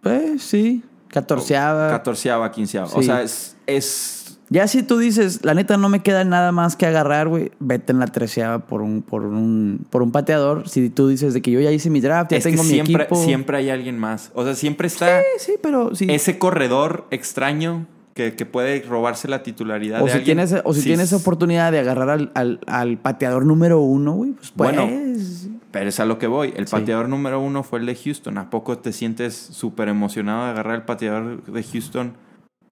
Pues 0.00 0.42
sí. 0.42 0.82
Catorceava. 1.06 1.88
Catorceava, 1.88 2.50
quinceava. 2.50 2.88
O 2.92 3.02
sea, 3.04 3.22
es, 3.22 3.56
es 3.68 4.40
Ya 4.50 4.66
si 4.66 4.82
tú 4.82 4.98
dices, 4.98 5.44
la 5.44 5.54
neta 5.54 5.76
no 5.76 5.88
me 5.88 6.02
queda 6.02 6.24
nada 6.24 6.50
más 6.50 6.74
que 6.74 6.84
agarrar, 6.84 7.28
güey, 7.28 7.52
vete 7.60 7.92
en 7.92 8.00
la 8.00 8.08
treceava 8.08 8.66
por 8.66 8.82
un, 8.82 9.02
por 9.02 9.22
un, 9.22 9.86
por 9.88 10.02
un 10.02 10.10
pateador. 10.10 10.68
Si 10.68 10.90
tú 10.90 11.06
dices 11.06 11.32
de 11.32 11.42
que 11.42 11.52
yo 11.52 11.60
ya 11.60 11.70
hice 11.70 11.90
mi 11.90 12.00
draft, 12.00 12.32
ya 12.32 12.38
es 12.38 12.44
que 12.44 12.50
tengo 12.50 12.64
mi 12.64 12.70
siempre, 12.70 13.04
equipo. 13.04 13.22
siempre 13.22 13.58
hay 13.58 13.70
alguien 13.70 14.00
más. 14.00 14.32
O 14.34 14.42
sea, 14.42 14.56
siempre 14.56 14.88
está 14.88 15.20
Sí, 15.20 15.52
sí, 15.52 15.52
pero 15.62 15.94
sí. 15.94 16.08
ese 16.10 16.40
corredor 16.40 17.06
extraño 17.12 17.86
que, 18.16 18.34
que 18.34 18.46
puede 18.46 18.80
robarse 18.80 19.28
la 19.28 19.42
titularidad 19.44 20.00
o 20.02 20.06
de 20.06 20.10
si 20.10 20.16
alguien. 20.18 20.38
tienes, 20.38 20.62
o 20.64 20.72
si 20.72 20.80
Sí, 20.80 20.86
tienes 20.88 21.12
oportunidad 21.12 21.70
de 21.70 21.78
agarrar 21.80 22.08
al, 22.10 22.32
al, 22.34 22.60
al 22.66 22.96
pateador 22.96 23.44
número 23.44 23.78
uno, 23.80 24.12
güey, 24.14 24.32
pues 24.32 24.52
Bueno, 24.56 24.88
pues, 24.88 25.48
Pero 25.70 25.88
es 25.90 26.00
a 26.00 26.06
lo 26.06 26.18
que 26.18 26.26
voy. 26.26 26.54
El 26.56 26.66
Sí. 26.66 26.72
pateador 26.72 27.08
número 27.10 27.38
uno 27.40 27.62
fue 27.62 27.78
el 27.78 27.86
de 27.86 27.94
Houston. 27.94 28.38
¿A 28.38 28.48
poco 28.48 28.78
te 28.78 28.92
sientes 28.92 29.34
súper 29.36 29.88
emocionado 29.88 30.44
de 30.46 30.50
agarrar 30.50 30.76
el 30.76 30.82
pateador 30.82 31.42
de 31.44 31.62
Houston 31.62 32.14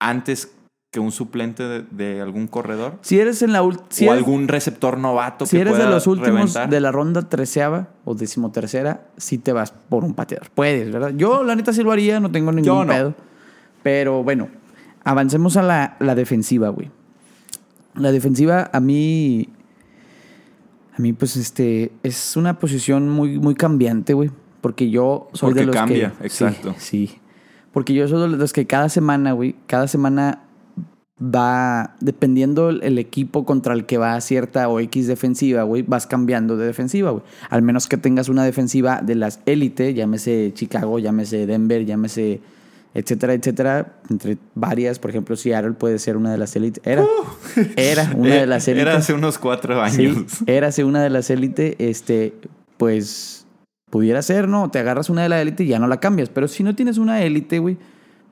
antes 0.01 0.51
que 0.91 1.01
un 1.01 1.13
suplente 1.13 1.63
de, 1.65 1.83
de 1.91 2.23
algún 2.23 2.47
corredor? 2.47 2.95
Si 3.03 3.19
eres 3.21 3.43
en 3.43 3.53
la 3.53 3.61
si 3.91 4.07
o 4.09 4.13
eres, 4.13 4.25
algún 4.25 4.49
receptor 4.49 4.97
novato 4.97 5.45
si 5.45 5.57
que 5.57 5.61
eres 5.63 5.77
de 5.77 5.85
los 5.85 6.07
últimos 6.07 6.39
reventar? 6.55 6.71
de 6.71 6.81
la 6.81 6.91
ronda 6.91 7.29
treceava 7.29 7.89
o 8.07 8.15
decimotercera, 8.15 9.09
sí 9.19 9.37
te 9.37 9.53
vas 9.53 9.73
por 9.73 10.05
un 10.05 10.15
pateador. 10.15 10.49
Puedes, 10.55 10.91
¿verdad? 10.91 11.13
Yo, 11.15 11.43
la 11.45 11.55
neta, 11.55 11.75
sí 11.75 11.83
lo 11.83 11.93
haría, 11.93 12.19
no 12.21 12.31
tengo 12.31 12.51
ningún 12.51 12.87
no. 12.87 12.93
pedo. 12.93 13.15
Pero 13.83 14.23
bueno, 14.23 14.49
avancemos 15.05 15.57
a 15.57 15.63
la, 15.63 15.97
la 16.01 16.15
defensiva, 16.15 16.71
güey. 16.71 16.91
La 17.95 18.11
defensiva, 18.11 18.71
a 18.73 18.81
mí. 18.81 19.49
A 20.97 21.01
mí, 21.01 21.13
pues, 21.13 21.37
este. 21.37 21.93
Es 22.03 22.37
una 22.37 22.59
posición 22.59 23.09
muy, 23.09 23.39
muy 23.39 23.55
cambiante, 23.55 24.15
güey. 24.15 24.31
Porque 24.61 24.91
yo 24.91 25.29
soy 25.35 25.51
Porque 25.51 25.61
de 25.61 25.67
los 25.67 25.77
cambia, 25.77 26.13
que. 26.19 26.27
exacto. 26.27 26.75
Sí, 26.79 27.07
sí. 27.09 27.19
Porque 27.73 27.93
yo 27.93 28.09
soy 28.09 28.31
de 28.31 28.37
los 28.37 28.53
que 28.53 28.67
cada 28.67 28.89
semana, 28.89 29.33
güey, 29.33 29.57
cada 29.67 29.89
semana 29.89 30.45
va, 31.21 31.97
dependiendo 32.01 32.71
el, 32.71 32.83
el 32.83 32.99
equipo 32.99 33.45
contra 33.45 33.75
el 33.75 33.85
que 33.85 33.99
va 33.99 34.21
cierta 34.21 34.69
o 34.69 34.81
X 34.81 35.07
defensiva, 35.07 35.65
güey, 35.65 35.83
vas 35.83 36.07
cambiando 36.07 36.57
de 36.57 36.67
defensiva, 36.67 37.11
güey. 37.11 37.23
Al 37.51 37.63
menos 37.63 37.89
que 37.89 37.97
tengas 37.97 38.29
una 38.29 38.45
defensiva 38.45 39.01
de 39.03 39.17
las 39.17 39.41
élite, 39.47 39.93
llámese 39.93 40.53
Chicago, 40.55 40.99
llámese 40.99 41.47
Denver, 41.47 41.85
llámese 41.85 42.41
etcétera, 42.95 43.35
etcétera, 43.35 43.97
entre 44.09 44.39
varias, 44.55 45.01
por 45.01 45.11
ejemplo, 45.11 45.35
Seattle 45.35 45.73
puede 45.73 45.99
ser 45.99 46.17
una 46.17 46.31
de 46.31 46.39
las 46.39 46.55
élites. 46.55 46.81
Era, 46.87 47.05
era 47.77 48.13
una 48.17 48.37
de 48.37 48.47
las 48.47 48.69
élites. 48.69 48.87
Era 48.87 48.97
hace 48.97 49.13
unos 49.13 49.37
cuatro 49.39 49.83
años. 49.83 50.25
Sí, 50.29 50.45
érase 50.47 50.85
una 50.85 51.03
de 51.03 51.11
las 51.11 51.29
élite, 51.29 51.75
este, 51.81 52.35
pues 52.77 53.47
pudiera 53.91 54.23
ser, 54.23 54.49
¿no? 54.49 54.71
Te 54.71 54.79
agarras 54.79 55.11
una 55.11 55.23
de 55.23 55.29
la 55.29 55.43
élite 55.43 55.65
y 55.65 55.69
ya 55.69 55.81
no 55.81 55.89
la 55.89 55.99
cambias. 55.99 56.29
Pero 56.29 56.47
si 56.47 56.63
no 56.63 56.77
tienes 56.77 56.99
una 56.99 57.21
élite, 57.23 57.59
güey, 57.59 57.79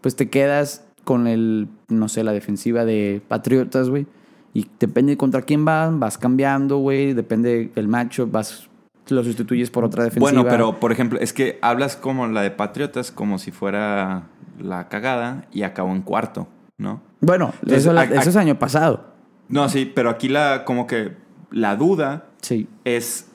pues 0.01 0.15
te 0.15 0.31
quedas 0.31 0.85
con 1.03 1.27
el, 1.27 1.67
no 1.89 2.09
sé, 2.09 2.23
la 2.23 2.33
defensiva 2.33 2.85
de 2.85 3.21
Patriotas, 3.27 3.89
güey. 3.89 4.07
Y 4.55 4.69
depende 4.79 5.17
contra 5.17 5.43
quién 5.43 5.65
van, 5.65 5.99
vas 5.99 6.19
cambiando, 6.19 6.79
güey. 6.79 7.15
Depende 7.15 7.73
del 7.75 7.89
macho, 7.89 8.29
vas, 8.29 8.69
lo 9.09 9.25
sustituyes 9.25 9.71
por 9.71 9.85
otra 9.85 10.05
defensiva. 10.05 10.31
Bueno, 10.31 10.49
pero 10.49 10.79
por 10.79 10.93
ejemplo, 10.93 11.19
es 11.19 11.33
que 11.33 11.59
hablas 11.63 11.97
como 11.97 12.29
la 12.29 12.43
de 12.43 12.53
Patriotas, 12.53 13.11
como 13.11 13.39
si 13.39 13.51
fuera 13.51 14.29
la 14.63 14.89
cagada 14.89 15.47
y 15.53 15.63
acabó 15.63 15.91
en 15.93 16.03
cuarto, 16.03 16.49
¿no? 16.79 17.03
Bueno, 17.21 17.53
Entonces, 17.63 17.79
eso, 17.85 17.93
la- 17.93 18.03
a- 18.03 18.05
a- 18.05 18.15
eso 18.21 18.31
es 18.31 18.37
año 18.37 18.59
pasado. 18.59 19.13
No, 19.49 19.69
sí, 19.69 19.91
pero 19.95 20.09
aquí 20.11 20.29
la, 20.29 20.65
como 20.65 20.87
que 20.87 21.17
la 21.51 21.77
duda 21.77 22.25
Sí. 22.41 22.69
es 22.85 23.29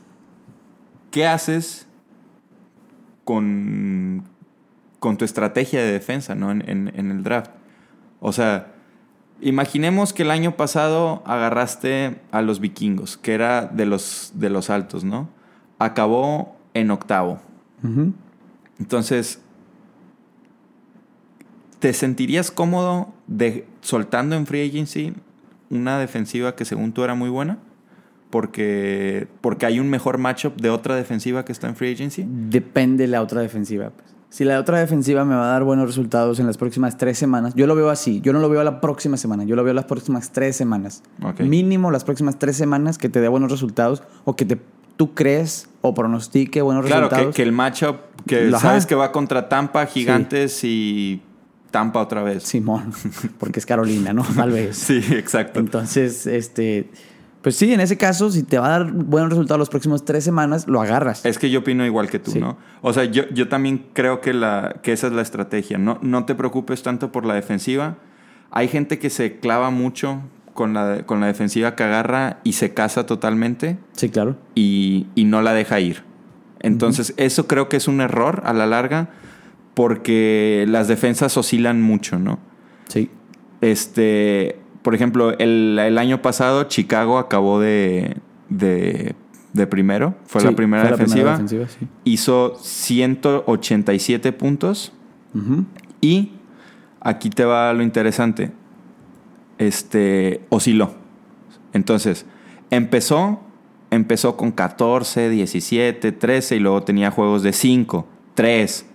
qué 1.12 1.28
haces 1.28 1.88
con, 3.24 4.24
con 5.00 5.18
tu 5.18 5.26
estrategia 5.26 5.82
de 5.82 5.92
defensa, 5.92 6.36
¿no? 6.36 6.52
En, 6.52 6.68
en- 6.70 6.92
en 6.96 7.12
el 7.12 7.24
draft. 7.24 7.52
O 8.20 8.32
sea, 8.32 8.74
imaginemos 9.42 10.13
que 10.13 10.24
el 10.24 10.32
año 10.32 10.56
pasado 10.56 11.22
agarraste 11.26 12.20
a 12.32 12.42
los 12.42 12.60
vikingos, 12.60 13.18
que 13.18 13.34
era 13.34 13.66
de 13.66 13.86
los, 13.86 14.32
de 14.36 14.50
los 14.50 14.70
altos, 14.70 15.04
¿no? 15.04 15.30
Acabó 15.80 16.56
en 16.74 16.90
octavo. 16.92 17.40
Entonces, 18.80 19.42
¿te 21.80 21.94
sentirías 21.94 22.52
cómodo 22.52 23.13
de, 23.28 23.66
soltando 23.82 24.36
en 24.36 24.46
free 24.46 24.68
agency 24.68 25.13
una 25.70 26.00
defensiva 26.00 26.56
que 26.56 26.66
según 26.66 26.92
tú 26.94 27.04
era 27.04 27.16
muy 27.16 27.30
buena? 27.30 27.60
Porque, 28.30 29.28
porque 29.42 29.66
hay 29.66 29.80
un 29.80 29.90
mejor 29.90 30.18
matchup 30.18 30.60
de 30.60 30.70
otra 30.70 30.96
defensiva 30.96 31.46
que 31.46 31.52
está 31.54 31.68
en 31.68 31.76
free 31.76 31.94
agency. 31.94 32.26
Depende 32.28 33.06
de 33.06 33.08
la 33.10 33.22
otra 33.22 33.42
defensiva. 33.42 33.90
pues. 33.92 34.16
Si 34.30 34.44
la 34.44 34.60
otra 34.60 34.80
defensiva 34.80 35.24
me 35.24 35.34
va 35.36 35.46
a 35.46 35.52
dar 35.54 35.63
buenos 35.63 35.88
resultados 35.88 36.40
en 36.42 36.46
las 36.46 36.58
próximas 36.58 36.98
tres 36.98 37.18
semanas, 37.18 37.54
yo 37.56 37.66
lo 37.66 37.76
veo 37.76 37.90
así. 37.90 38.20
Yo 38.20 38.34
no 38.34 38.40
lo 38.40 38.50
veo 38.50 38.62
la 38.66 38.82
próxima 38.82 39.16
semana, 39.16 39.46
yo 39.46 39.56
lo 39.56 39.63
veo 39.63 39.74
las 39.74 39.86
próximas 39.86 40.32
tres 40.34 40.58
semanas. 40.58 41.04
Mínimo 41.40 41.90
las 41.90 42.04
próximas 42.04 42.38
tres 42.38 42.58
semanas 42.58 42.98
que 42.98 43.08
te 43.08 43.22
dé 43.22 43.30
buenos 43.30 43.50
resultados 43.50 44.04
o 44.26 44.36
que 44.36 44.44
te, 44.44 44.60
tú 44.98 45.16
crees 45.16 45.70
o 45.82 45.94
pronostique 45.94 46.62
buenos 46.62 46.86
Claro, 46.86 47.04
que, 47.08 47.16
resultados. 47.16 47.36
que 47.36 47.44
el 47.44 47.52
matchup 47.54 47.96
que 48.28 48.50
Ajá. 48.50 48.60
sabes 48.60 48.86
que 48.86 48.96
va 48.96 49.13
contra 49.13 49.48
Tampa, 49.48 49.86
Gigantes 49.86 50.62
y 50.66 51.22
Tampa 51.72 52.00
otra 52.02 52.24
vez. 52.24 52.44
Simón, 52.44 52.92
porque 53.40 53.60
es 53.60 53.66
Carolina, 53.66 54.14
¿no? 54.14 54.24
Tal 54.36 54.52
vez. 54.52 54.78
Sí, 54.88 55.02
exacto. 55.12 55.60
Entonces, 55.60 56.26
este, 56.28 56.90
pues 57.42 57.56
sí, 57.56 57.74
en 57.74 57.80
ese 57.82 57.98
caso, 57.98 58.32
si 58.32 58.44
te 58.44 58.58
va 58.58 58.68
a 58.68 58.70
dar 58.80 58.92
buenos 58.92 59.30
resultados 59.30 59.60
las 59.60 59.70
próximas 59.70 60.04
tres 60.06 60.24
semanas, 60.24 60.68
lo 60.68 60.82
agarras. 60.82 61.26
Es 61.26 61.38
que 61.38 61.50
yo 61.50 61.60
opino 61.60 61.86
igual 61.86 62.10
que 62.10 62.20
tú, 62.20 62.32
Sí. 62.32 62.40
¿no? 62.40 62.58
O 62.82 62.94
sea, 62.94 63.04
yo, 63.06 63.28
yo 63.30 63.48
también 63.50 63.86
creo 63.94 64.22
que, 64.22 64.34
la, 64.34 64.78
que 64.82 64.92
esa 64.94 65.08
es 65.08 65.14
la 65.14 65.22
estrategia. 65.22 65.78
No, 65.78 66.00
no 66.02 66.26
te 66.26 66.36
preocupes 66.36 66.84
tanto 66.84 67.12
por 67.12 67.26
la 67.26 67.34
defensiva. 67.34 67.98
Hay 68.52 68.68
gente 68.70 68.98
que 68.98 69.10
se 69.10 69.40
clava 69.40 69.70
mucho 69.70 70.22
con 70.54 70.74
la, 70.74 71.04
con 71.06 71.20
la 71.20 71.28
defensiva 71.28 71.76
que 71.76 71.84
agarra 71.84 72.40
y 72.44 72.54
se 72.54 72.74
casa 72.74 73.06
totalmente 73.06 73.78
Sí, 73.94 74.10
claro. 74.10 74.36
y, 74.56 75.06
y 75.16 75.26
no 75.26 75.42
la 75.42 75.54
deja 75.54 75.80
ir. 75.80 76.04
Entonces, 76.60 77.14
eso 77.18 77.46
creo 77.46 77.70
que 77.70 77.78
es 77.78 77.88
un 77.88 78.02
error 78.02 78.42
a 78.46 78.54
la 78.54 78.66
larga 78.66 79.10
porque 79.78 80.66
las 80.68 80.88
defensas 80.88 81.38
oscilan 81.38 81.84
mucho, 81.84 82.18
¿no? 82.18 82.40
Sí. 82.88 83.12
Este, 83.62 84.58
por 84.82 84.96
ejemplo, 84.96 85.38
el, 85.38 85.78
el 85.80 85.98
año 86.00 86.24
pasado 86.24 86.63
Chicago 86.63 87.20
acabó 87.20 87.60
de, 87.60 88.18
de, 88.50 89.13
de 89.54 89.68
primero, 89.68 90.16
fue 90.26 90.42
Sí, 90.42 90.48
la 90.48 90.54
primera 90.54 90.82
fue 90.82 90.90
la 90.92 90.98
defensiva. 90.98 91.32
defensiva, 91.34 91.68
sí. 91.68 91.88
Hizo 92.06 92.56
187 92.60 94.32
puntos 94.32 94.94
Ujú. 95.36 95.66
y 96.02 96.32
aquí 97.00 97.30
te 97.30 97.46
va 97.46 97.72
lo 97.74 97.84
interesante. 97.84 98.50
Este, 99.60 100.42
osciló. 100.50 100.96
Entonces, 101.74 102.26
empezó, 102.72 103.42
empezó 103.92 104.38
con 104.38 104.52
14, 104.52 105.30
17, 105.30 106.12
13 106.13 106.56
y 106.56 106.60
luego 106.60 106.82
tenía 106.82 107.12
juegos 107.12 107.44
de 107.44 107.54
5, 107.54 108.08
3. 108.34 108.87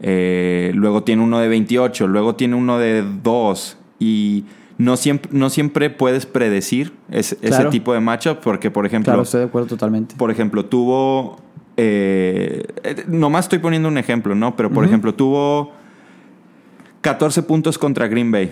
Eh, 0.00 0.72
luego 0.74 1.02
tiene 1.02 1.22
uno 1.22 1.38
de 1.38 1.48
28, 1.48 2.06
luego 2.06 2.34
tiene 2.34 2.54
uno 2.56 2.78
de 2.78 3.02
2 3.22 3.78
y 3.98 4.44
no 4.78 4.96
siempre, 4.96 5.30
no 5.32 5.48
siempre 5.48 5.88
puedes 5.90 6.26
predecir 6.26 6.92
ese, 7.10 7.36
tipo 7.70 7.94
de 7.94 8.00
matchup 8.00 8.40
porque, 8.40 8.70
por 8.70 8.84
ejemplo, 8.84 9.12
Claro, 9.12 9.22
estoy 9.22 9.40
de 9.40 9.46
acuerdo 9.46 9.68
totalmente. 9.68 10.16
por 10.16 10.30
ejemplo, 10.30 10.64
tuvo. 10.64 11.38
eh, 11.78 12.64
eh, 12.84 13.04
nomás 13.06 13.46
estoy 13.46 13.58
poniendo 13.58 13.88
un 13.88 13.98
ejemplo, 13.98 14.34
¿no? 14.34 14.56
Pero, 14.56 14.70
por 14.70 14.84
ejemplo, 14.84 15.14
tuvo 15.14 15.72
14 17.00 17.42
puntos 17.42 17.78
contra 17.78 18.08
Green 18.08 18.30
Bay, 18.30 18.50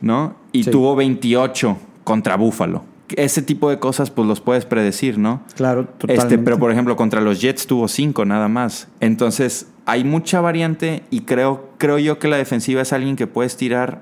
¿no? 0.00 0.36
Y 0.52 0.64
Sí. 0.64 0.70
tuvo 0.70 0.94
28 0.94 1.76
contra 2.04 2.36
Buffalo. 2.36 2.84
Ese 3.16 3.42
tipo 3.42 3.68
de 3.70 3.78
cosas, 3.78 4.10
pues 4.10 4.26
los 4.26 4.40
puedes 4.40 4.64
predecir, 4.64 5.18
¿no? 5.18 5.42
Claro, 5.56 5.84
totalmente. 5.84 6.14
Este, 6.34 6.38
pero 6.38 6.58
por 6.58 6.70
ejemplo, 6.72 6.96
contra 6.96 7.20
los 7.20 7.40
Jets 7.40 7.66
tuvo 7.66 7.86
5 7.88 8.24
nada 8.24 8.48
más. 8.48 8.88
Entonces, 9.00 9.68
hay 9.86 10.04
mucha 10.04 10.40
variante 10.40 11.02
y 11.10 11.20
creo, 11.22 11.68
creo 11.78 11.98
yo 11.98 12.18
que 12.18 12.28
la 12.28 12.36
defensiva 12.38 12.80
es 12.82 12.92
alguien 12.94 13.16
que 13.16 13.26
puedes 13.26 13.56
tirar 13.58 14.00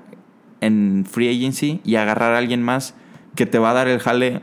en 0.61 1.05
free 1.09 1.29
agency 1.35 1.81
y 1.83 1.95
agarrar 1.95 2.33
a 2.33 2.37
alguien 2.37 2.63
más 2.63 2.95
que 3.35 3.45
te 3.45 3.59
va 3.59 3.71
a 3.71 3.73
dar 3.73 3.87
el 3.89 3.99
jale, 3.99 4.41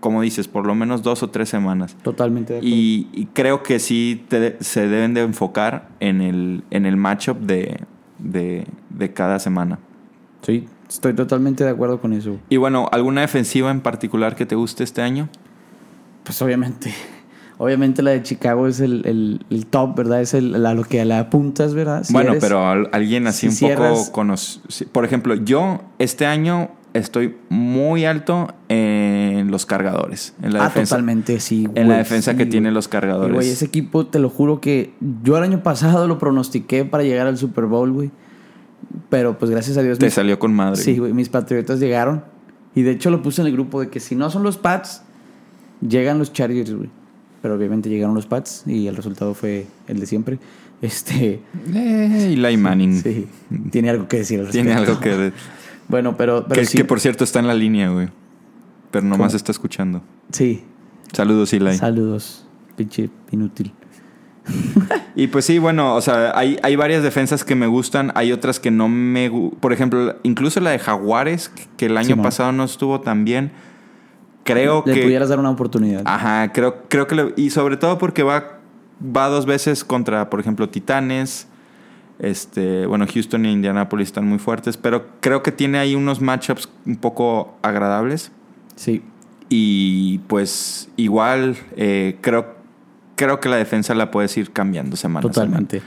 como 0.00 0.22
dices, 0.22 0.48
por 0.48 0.66
lo 0.66 0.74
menos 0.74 1.02
dos 1.04 1.22
o 1.22 1.30
tres 1.30 1.48
semanas. 1.48 1.96
Totalmente 2.02 2.54
de 2.54 2.58
acuerdo. 2.60 2.74
Y, 2.76 3.08
y 3.12 3.26
creo 3.26 3.62
que 3.62 3.78
sí 3.78 4.24
te- 4.28 4.56
se 4.60 4.88
deben 4.88 5.14
de 5.14 5.20
enfocar 5.20 5.88
en 6.00 6.20
el, 6.20 6.64
en 6.70 6.86
el 6.86 6.96
matchup 6.96 7.38
de, 7.38 7.78
de, 8.18 8.66
de 8.88 9.12
cada 9.12 9.38
semana. 9.38 9.78
Sí, 10.42 10.66
estoy 10.90 11.14
totalmente 11.14 11.64
de 11.64 11.70
acuerdo 11.70 12.00
con 12.00 12.12
eso. 12.12 12.36
Y 12.50 12.56
bueno, 12.58 12.88
¿alguna 12.92 13.22
defensiva 13.22 13.70
en 13.70 13.80
particular 13.80 14.36
que 14.36 14.44
te 14.46 14.54
guste 14.56 14.84
este 14.84 15.00
año? 15.02 15.28
Pues 16.24 16.40
obviamente, 16.42 16.92
obviamente 17.58 18.02
la 18.02 18.10
de 18.10 18.22
Chicago 18.22 18.66
es 18.66 18.80
el, 18.80 19.06
el- 19.06 19.46
el 19.50 19.66
top, 19.66 19.96
¿verdad? 19.96 20.20
Es 20.20 20.34
el, 20.34 20.66
a 20.66 20.74
lo 20.74 20.84
que 20.84 21.02
la 21.04 21.18
apuntas, 21.20 21.74
¿verdad? 21.74 22.04
Si 22.04 22.12
bueno, 22.12 22.32
eres- 22.32 22.42
pero 22.44 22.66
al- 22.68 22.88
alguien 22.92 23.26
así 23.26 23.50
si 23.50 23.64
un 23.64 23.70
poco 23.76 24.12
conocido. 24.12 24.62
Por 24.92 25.04
ejemplo, 25.04 25.34
yo 25.34 25.80
este 25.98 26.26
año 26.26 26.70
estoy 26.92 27.36
muy 27.48 28.04
alto 28.04 28.52
en 28.68 29.50
los 29.50 29.64
cargadores. 29.64 30.34
En 30.42 30.52
la 30.52 30.62
Ah, 30.62 30.64
defensa, 30.64 30.96
totalmente, 30.96 31.38
sí. 31.40 31.64
En 31.76 31.84
la 31.86 31.94
güey, 31.94 31.98
defensa 31.98 32.32
sí, 32.32 32.36
que 32.36 32.42
güey. 32.44 32.50
tienen 32.50 32.74
los 32.74 32.86
Y, 32.86 32.90
cargadores. 32.90 33.32
güey, 33.34 33.48
ese 33.48 33.64
equipo, 33.64 34.06
te 34.06 34.18
lo 34.18 34.28
juro 34.28 34.60
que 34.60 34.92
yo 35.22 35.36
el 35.38 35.44
año 35.44 35.62
pasado 35.62 36.08
lo 36.08 36.18
pronostiqué 36.18 36.84
para 36.84 37.04
llegar 37.04 37.26
al 37.28 37.38
Super 37.38 37.66
Bowl, 37.66 37.92
güey. 37.92 38.10
Pero 39.08 39.38
pues 39.38 39.50
gracias 39.50 39.76
a 39.76 39.82
Dios. 39.82 39.98
Te 39.98 40.06
mis- 40.06 40.14
salió 40.14 40.38
con 40.38 40.52
madre. 40.54 40.80
Sí, 40.82 40.98
güey, 40.98 41.12
mis 41.12 41.28
patriotas 41.28 41.78
llegaron. 41.80 42.24
Y 42.74 42.82
de 42.82 42.92
hecho 42.92 43.10
lo 43.10 43.22
puse 43.22 43.40
en 43.40 43.46
el 43.48 43.52
grupo 43.52 43.80
de 43.80 43.88
que 43.88 44.00
si 44.00 44.14
no 44.14 44.30
son 44.30 44.42
los 44.42 44.56
Pats, 44.58 45.02
llegan 45.86 46.18
los 46.18 46.32
Chargers, 46.32 46.74
güey. 46.74 46.90
Pero 47.42 47.54
obviamente 47.54 47.88
llegaron 47.88 48.14
los 48.14 48.26
Pats 48.26 48.64
y 48.66 48.86
el 48.86 48.96
resultado 48.96 49.34
fue 49.34 49.66
el 49.88 50.00
de 50.00 50.06
siempre. 50.06 50.38
Este, 50.82 51.42
Eh, 51.74 52.32
Eli 52.32 52.56
Manning. 52.56 53.02
sí, 53.02 53.26
tiene 53.70 53.90
algo 53.90 54.08
que 54.08 54.16
decir 54.18 54.40
al 54.40 54.48
Tiene 54.48 54.72
algo 54.72 54.98
que... 54.98 55.32
Bueno, 55.88 56.16
pero, 56.16 56.46
pero 56.48 56.58
que, 56.60 56.66
sí. 56.66 56.78
que 56.78 56.84
por 56.86 57.00
cierto 57.00 57.22
está 57.24 57.38
en 57.40 57.48
la 57.48 57.54
línea, 57.54 57.90
güey. 57.90 58.08
Pero 58.90 59.04
nomás 59.04 59.18
¿Cómo? 59.32 59.36
está 59.36 59.52
escuchando. 59.52 60.00
Sí, 60.32 60.62
Saludos, 61.12 61.52
Eli. 61.52 61.74
saludos, 61.76 62.46
pinche 62.76 63.10
inútil. 63.30 63.72
Y 65.16 65.26
pues 65.26 65.44
sí, 65.44 65.58
bueno, 65.58 65.94
o 65.96 66.00
sea, 66.00 66.32
hay, 66.38 66.58
hay 66.62 66.76
varias 66.76 67.02
defensas 67.02 67.44
que 67.44 67.54
me 67.54 67.66
gustan, 67.66 68.10
hay 68.14 68.32
otras 68.32 68.58
que 68.60 68.70
no 68.70 68.88
me 68.88 69.30
Por 69.60 69.72
ejemplo, 69.72 70.16
incluso 70.22 70.60
la 70.60 70.70
de 70.70 70.78
Jaguares, 70.78 71.52
que 71.76 71.86
el 71.86 71.96
año 71.98 72.22
pasado 72.22 72.52
no 72.52 72.64
estuvo 72.64 73.00
tan 73.00 73.24
bien. 73.24 73.50
Creo 74.44 74.82
Le 74.86 74.94
que. 74.94 75.02
pudieras 75.02 75.28
dar 75.28 75.38
una 75.38 75.50
oportunidad. 75.50 76.02
Ajá, 76.06 76.52
creo, 76.52 76.84
creo 76.88 77.06
que. 77.06 77.14
le- 77.16 77.34
y 77.36 77.50
sobre 77.50 77.76
todo 77.76 77.98
porque 77.98 78.22
va, 78.22 78.58
va 79.04 79.28
dos 79.28 79.46
veces 79.46 79.84
contra, 79.84 80.30
por 80.30 80.40
ejemplo, 80.40 80.68
Titanes. 80.68 81.46
Este, 82.18 82.86
bueno, 82.86 83.06
Houston 83.12 83.44
e 83.46 83.52
Indianapolis 83.52 84.08
están 84.08 84.26
muy 84.26 84.38
fuertes, 84.38 84.76
pero 84.76 85.06
creo 85.20 85.42
que 85.42 85.52
tiene 85.52 85.78
ahí 85.78 85.94
unos 85.94 86.20
matchups 86.20 86.68
un 86.86 86.96
poco 86.96 87.56
agradables. 87.62 88.30
Sí, 88.76 89.02
Y 89.48 90.18
pues 90.28 90.88
igual 90.96 91.56
eh, 91.76 92.16
creo, 92.20 92.54
creo 93.24 93.40
que 93.40 93.48
la 93.48 93.56
defensa 93.56 93.94
la 93.94 94.10
puedes 94.10 94.36
ir 94.36 94.50
cambiando 94.52 94.96
semana 94.96 95.20
a 95.26 95.30
Totalmente. 95.30 95.82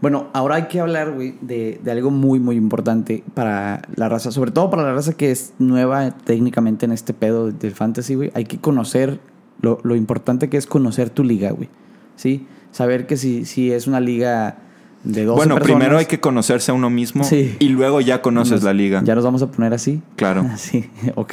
Bueno, 0.00 0.28
ahora 0.34 0.56
hay 0.56 0.64
que 0.64 0.80
hablar, 0.80 1.12
güey, 1.12 1.34
de, 1.40 1.80
de 1.82 1.90
algo 1.90 2.10
muy, 2.10 2.38
muy 2.38 2.56
importante 2.56 3.24
para 3.32 3.82
la 3.96 4.08
raza, 4.08 4.30
sobre 4.32 4.50
todo 4.50 4.68
para 4.70 4.82
la 4.82 4.92
raza 4.92 5.14
que 5.14 5.30
es 5.30 5.54
nueva 5.58 6.10
técnicamente 6.10 6.84
en 6.84 6.92
este 6.92 7.14
pedo 7.14 7.50
del 7.50 7.72
fantasy, 7.72 8.14
güey. 8.14 8.30
Hay 8.34 8.44
que 8.44 8.58
conocer 8.58 9.18
lo, 9.62 9.78
lo 9.82 9.96
importante 9.96 10.50
que 10.50 10.58
es 10.58 10.66
conocer 10.66 11.08
tu 11.10 11.24
liga, 11.24 11.52
güey. 11.52 11.70
¿Sí? 12.16 12.46
Saber 12.70 13.06
que 13.06 13.16
si, 13.16 13.44
si 13.46 13.72
es 13.72 13.86
una 13.86 14.00
liga 14.00 14.58
de 15.04 15.24
12 15.24 15.36
Bueno, 15.36 15.54
personas, 15.54 15.62
primero 15.78 15.98
hay 15.98 16.06
que 16.06 16.20
conocerse 16.20 16.70
a 16.70 16.74
uno 16.74 16.90
mismo 16.90 17.24
Sí. 17.24 17.56
y 17.58 17.68
luego 17.70 18.00
ya 18.02 18.20
conoces 18.20 18.52
nos- 18.56 18.62
la 18.64 18.72
liga. 18.74 19.02
Ya 19.04 19.14
nos 19.14 19.24
vamos 19.24 19.42
a 19.42 19.50
poner 19.50 19.72
así. 19.72 20.02
Claro. 20.16 20.44
Sí, 20.56 20.90
ok. 21.14 21.32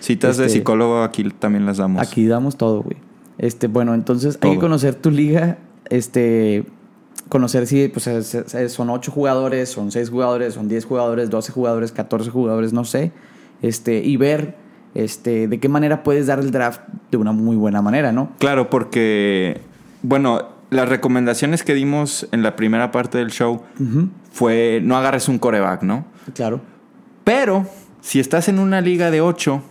Citas 0.00 0.36
de 0.36 0.46
Este, 0.46 0.58
psicólogo 0.58 1.02
aquí 1.02 1.24
también 1.38 1.66
las 1.66 1.78
damos. 1.78 2.00
Aquí 2.06 2.26
damos 2.26 2.56
todo, 2.56 2.82
güey. 2.82 2.96
Este, 3.38 3.66
bueno, 3.66 3.94
entonces 3.94 4.38
hay 4.40 4.52
que 4.52 4.58
conocer 4.58 4.94
tu 4.94 5.10
liga, 5.10 5.58
este, 5.90 6.64
conocer 7.28 7.66
si 7.66 7.88
pues, 7.88 8.06
es- 8.06 8.34
es- 8.34 8.72
son 8.72 8.90
8 8.90 9.10
jugadores, 9.10 9.68
son 9.70 9.90
6 9.90 10.10
jugadores, 10.10 10.54
son 10.54 10.68
10 10.68 10.84
jugadores, 10.84 11.30
12 11.30 11.52
jugadores, 11.52 11.90
14 11.92 12.30
jugadores, 12.30 12.72
no 12.72 12.84
sé, 12.84 13.12
este, 13.62 13.98
y 14.04 14.16
ver 14.16 14.56
este, 14.94 15.48
de 15.48 15.58
qué 15.58 15.68
manera 15.68 16.04
puedes 16.04 16.28
dar 16.28 16.38
el 16.38 16.52
draft 16.52 16.80
de 17.10 17.16
una 17.16 17.32
muy 17.32 17.56
buena 17.56 17.82
manera, 17.82 18.12
¿no? 18.12 18.30
Claro, 18.38 18.70
porque, 18.70 19.60
bueno, 20.02 20.50
las 20.70 20.88
recomendaciones 20.88 21.64
que 21.64 21.74
dimos 21.74 22.28
en 22.30 22.44
la 22.44 22.54
primera 22.54 22.92
parte 22.92 23.18
del 23.18 23.32
show 23.32 23.62
fue 24.30 24.80
no 24.84 24.96
agarres 24.96 25.28
un 25.28 25.40
coreback, 25.40 25.82
¿no? 25.82 26.04
Claro. 26.34 26.60
Pero 27.24 27.66
si 28.00 28.20
estás 28.20 28.48
en 28.48 28.60
una 28.60 28.80
liga 28.80 29.10
de 29.10 29.20
8, 29.20 29.62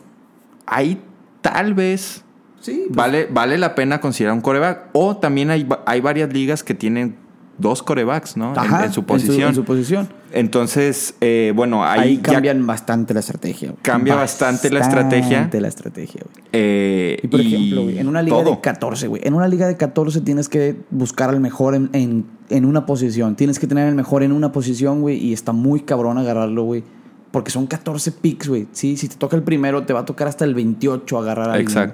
ahí 0.66 1.02
tal 1.42 1.74
vez 1.74 2.23
Sí, 2.64 2.86
pues, 2.88 2.96
vale, 2.96 3.28
vale 3.30 3.58
la 3.58 3.76
pena 3.76 4.00
considerar 4.00 4.34
un 4.34 4.42
coreback. 4.42 4.88
O 4.94 5.18
también 5.18 5.52
hay, 5.52 5.68
hay 5.86 6.02
varias 6.02 6.32
ligas 6.34 6.64
que 6.64 6.74
tienen 6.74 7.16
dos 7.58 7.84
corebacks, 7.84 8.36
¿no? 8.38 8.54
En- 8.54 8.60
ajá, 8.60 8.86
en, 8.86 8.94
su 8.94 9.04
posición. 9.04 9.50
En 9.50 9.56
su, 9.56 9.64
posición. 9.64 10.10
Entonces, 10.32 11.14
eh, 11.22 11.54
bueno, 11.56 11.86
ahí, 11.86 12.00
Ahí, 12.00 12.18
cambian 12.18 12.66
bastante 12.66 13.14
la 13.14 13.20
estrategia. 13.20 13.74
Cambia 13.82 14.16
bastante 14.16 14.72
la 14.72 14.80
estrategia. 14.80 15.38
Bastante 15.38 15.62
la 15.62 15.68
estrategia, 15.68 16.22
güey. 16.24 16.46
eh, 16.52 17.20
Y 17.22 17.28
por 17.28 17.42
ejemplo, 17.42 17.84
güey, 17.84 18.00
en 18.00 18.08
una 18.08 18.22
liga 18.22 18.38
todo. 18.38 18.52
de 18.56 18.62
14, 18.62 19.08
güey. 19.08 19.22
En 19.26 19.34
una 19.36 19.48
liga 19.48 19.68
de 19.68 19.78
14 19.78 20.22
tienes 20.22 20.50
que 20.50 20.76
buscar 20.90 21.30
al 21.30 21.40
mejor 21.40 21.76
en, 21.76 21.90
en 21.94 22.26
en 22.50 22.66
una 22.66 22.86
posición. 22.86 23.36
Tienes 23.36 23.58
que 23.60 23.68
tener 23.68 23.88
el 23.88 23.96
mejor 23.96 24.22
en 24.24 24.32
una 24.32 24.52
posición, 24.52 25.02
güey. 25.02 25.18
Y 25.18 25.34
está 25.34 25.52
muy 25.54 25.82
cabrón 25.82 26.18
agarrarlo, 26.18 26.64
güey. 26.64 26.84
Porque 27.32 27.50
son 27.50 27.66
14 27.66 28.12
picks, 28.12 28.48
güey. 28.48 28.68
Sí, 28.74 28.96
si 28.96 29.08
te 29.08 29.16
toca 29.16 29.36
el 29.36 29.42
primero, 29.44 29.84
te 29.86 29.94
va 29.94 30.02
a 30.02 30.06
tocar 30.06 30.28
hasta 30.28 30.46
el 30.46 30.54
28 30.54 31.18
agarrar 31.18 31.50
a 31.50 31.54
alguien. 31.54 31.94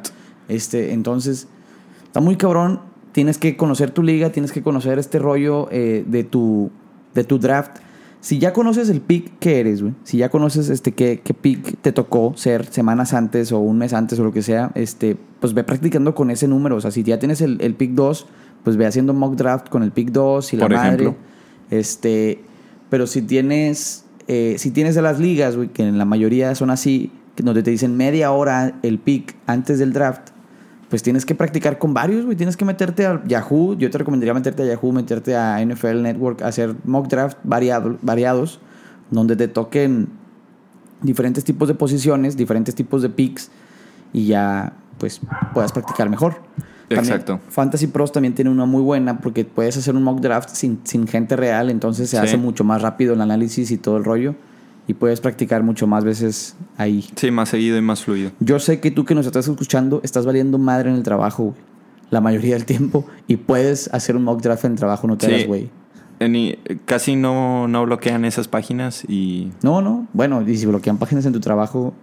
Este, 0.49 0.93
entonces, 0.93 1.47
está 2.03 2.19
muy 2.19 2.35
cabrón. 2.35 2.81
Tienes 3.12 3.38
que 3.38 3.55
conocer 3.55 3.91
tu 3.91 4.03
liga, 4.03 4.31
tienes 4.31 4.51
que 4.51 4.62
conocer 4.62 4.99
este 4.99 5.19
rollo 5.19 5.67
eh, 5.71 6.03
de, 6.05 6.23
tu, 6.23 6.69
de 7.15 7.23
tu 7.23 7.39
draft. 7.39 7.77
Si 8.21 8.38
ya 8.38 8.51
conoces 8.51 8.89
el 8.89 8.99
pick 8.99 9.39
que 9.39 9.62
eres, 9.62 9.81
güey. 9.81 9.93
Si 10.03 10.17
ya 10.17 10.29
conoces 10.29 10.69
este 10.69 10.91
qué, 10.91 11.21
qué 11.23 11.33
pick 11.33 11.81
te 11.81 11.93
tocó 11.93 12.33
ser 12.35 12.65
semanas 12.65 13.13
antes 13.13 13.51
o 13.53 13.59
un 13.59 13.77
mes 13.77 13.93
antes 13.93 14.19
o 14.19 14.23
lo 14.25 14.33
que 14.33 14.41
sea, 14.41 14.71
este, 14.75 15.15
pues 15.39 15.53
ve 15.53 15.63
practicando 15.63 16.13
con 16.13 16.29
ese 16.29 16.47
número. 16.47 16.75
O 16.75 16.81
sea, 16.81 16.91
si 16.91 17.03
ya 17.03 17.17
tienes 17.17 17.39
el, 17.39 17.62
el 17.62 17.75
pick 17.75 17.91
2, 17.91 18.27
pues 18.63 18.75
ve 18.75 18.85
haciendo 18.85 19.13
mock 19.13 19.35
draft 19.35 19.69
con 19.69 19.83
el 19.83 19.91
pick 19.91 20.12
2 20.12 20.53
y 20.53 20.57
la 20.57 20.65
Por 20.65 20.73
madre. 20.73 20.88
ejemplo. 20.88 21.15
Este, 21.71 22.43
pero 22.89 23.07
si 23.07 23.21
tienes, 23.21 24.05
eh, 24.27 24.55
si 24.57 24.71
tienes 24.71 24.95
de 24.95 25.01
las 25.01 25.19
ligas, 25.19 25.55
güey, 25.55 25.69
que 25.69 25.83
en 25.83 25.97
la 25.97 26.05
mayoría 26.05 26.53
son 26.55 26.71
así, 26.71 27.12
donde 27.38 27.63
te 27.63 27.71
dicen 27.71 27.95
media 27.95 28.31
hora 28.31 28.79
el 28.83 28.99
pick 28.99 29.35
antes 29.45 29.79
del 29.79 29.93
draft, 29.93 30.31
pues 30.89 31.04
tienes 31.04 31.25
que 31.25 31.36
practicar 31.36 31.78
con 31.78 31.93
varios, 31.93 32.25
güey. 32.25 32.36
Tienes 32.36 32.58
que 32.58 32.65
meterte 32.65 33.06
a 33.06 33.21
Yahoo. 33.25 33.75
Yo 33.78 33.89
te 33.89 33.97
recomendaría 33.99 34.34
meterte 34.34 34.63
a 34.63 34.65
Yahoo, 34.65 34.91
meterte 34.91 35.36
a 35.36 35.63
NFL 35.63 36.02
Network, 36.02 36.41
hacer 36.41 36.75
mock 36.84 37.08
draft 37.08 37.38
variado, 37.43 37.97
variados, 38.02 38.60
donde 39.12 39.36
te 39.36 39.47
toquen 39.47 40.10
diferentes 41.02 41.43
tipos 41.43 41.67
de 41.67 41.75
posiciones, 41.75 42.36
diferentes 42.36 42.75
tipos 42.75 43.02
de 43.02 43.10
picks 43.10 43.52
y 44.13 44.25
ya 44.25 44.73
pues 44.97 45.21
puedas 45.54 45.71
practicar 45.71 46.10
mejor. 46.10 46.41
También 46.89 47.06
Exacto. 47.13 47.39
Fantasy 47.49 47.86
Pros 47.88 48.12
también 48.12 48.34
tiene 48.34 48.49
una 48.49 48.65
muy 48.65 48.82
buena 48.82 49.19
porque 49.19 49.45
puedes 49.45 49.78
hacer 49.78 49.95
un 49.95 50.02
mock 50.04 50.19
draft 50.21 50.49
sin, 50.49 50.80
sin 50.84 51.08
gente 51.08 51.36
real, 51.36 51.69
entonces 51.69 52.10
se 52.10 52.17
Sí. 52.17 52.23
hace 52.23 52.38
mucho 52.38 52.63
más 52.63 52.82
rápido 52.82 53.13
el 53.13 53.21
análisis 53.21 53.69
y 53.69 53.78
todo 53.78 53.97
el 53.97 54.04
rollo 54.04 54.34
y 54.89 54.95
puedes 54.95 55.21
practicar 55.21 55.62
mucho 55.62 55.86
más 55.86 56.04
veces 56.04 56.58
ahí. 56.75 57.08
Sí, 57.15 57.30
más 57.30 57.49
seguido 57.49 57.78
y 57.78 57.82
más 57.82 58.04
fluido. 58.04 58.32
Yo 58.39 58.58
sé 58.60 58.80
que 58.80 58.89
tú 58.89 59.06
que 59.06 59.13
nos 59.13 59.25
estás 59.28 59.47
escuchando 59.47 60.02
estás 60.04 60.25
valiendo 60.25 60.58
madre 60.58 60.89
en 60.89 60.95
el 60.95 61.04
trabajo, 61.04 61.43
güey, 61.43 61.56
la 62.10 62.21
mayoría 62.21 62.56
del 62.56 62.65
tiempo 62.65 63.06
y 63.28 63.38
puedes 63.38 63.88
hacer 63.93 64.15
un 64.15 64.23
mock 64.23 64.41
draft 64.41 64.65
en 64.65 64.71
el 64.71 64.78
trabajo, 64.80 65.06
no 65.08 65.15
te 65.15 65.28
Sí. 65.28 65.32
hagas, 65.34 65.47
güey. 65.47 65.69
Casi 66.86 67.15
no, 67.15 67.67
no 67.67 67.86
bloquean 67.86 68.25
esas 68.25 68.47
páginas 68.47 69.06
y 69.08 69.52
No, 69.63 69.82
no, 69.82 70.08
bueno, 70.12 70.41
y 70.41 70.58
si 70.58 70.65
bloquean 70.65 70.97
páginas 70.97 71.25
en 71.28 71.34
tu 71.34 71.39
trabajo, 71.39 71.93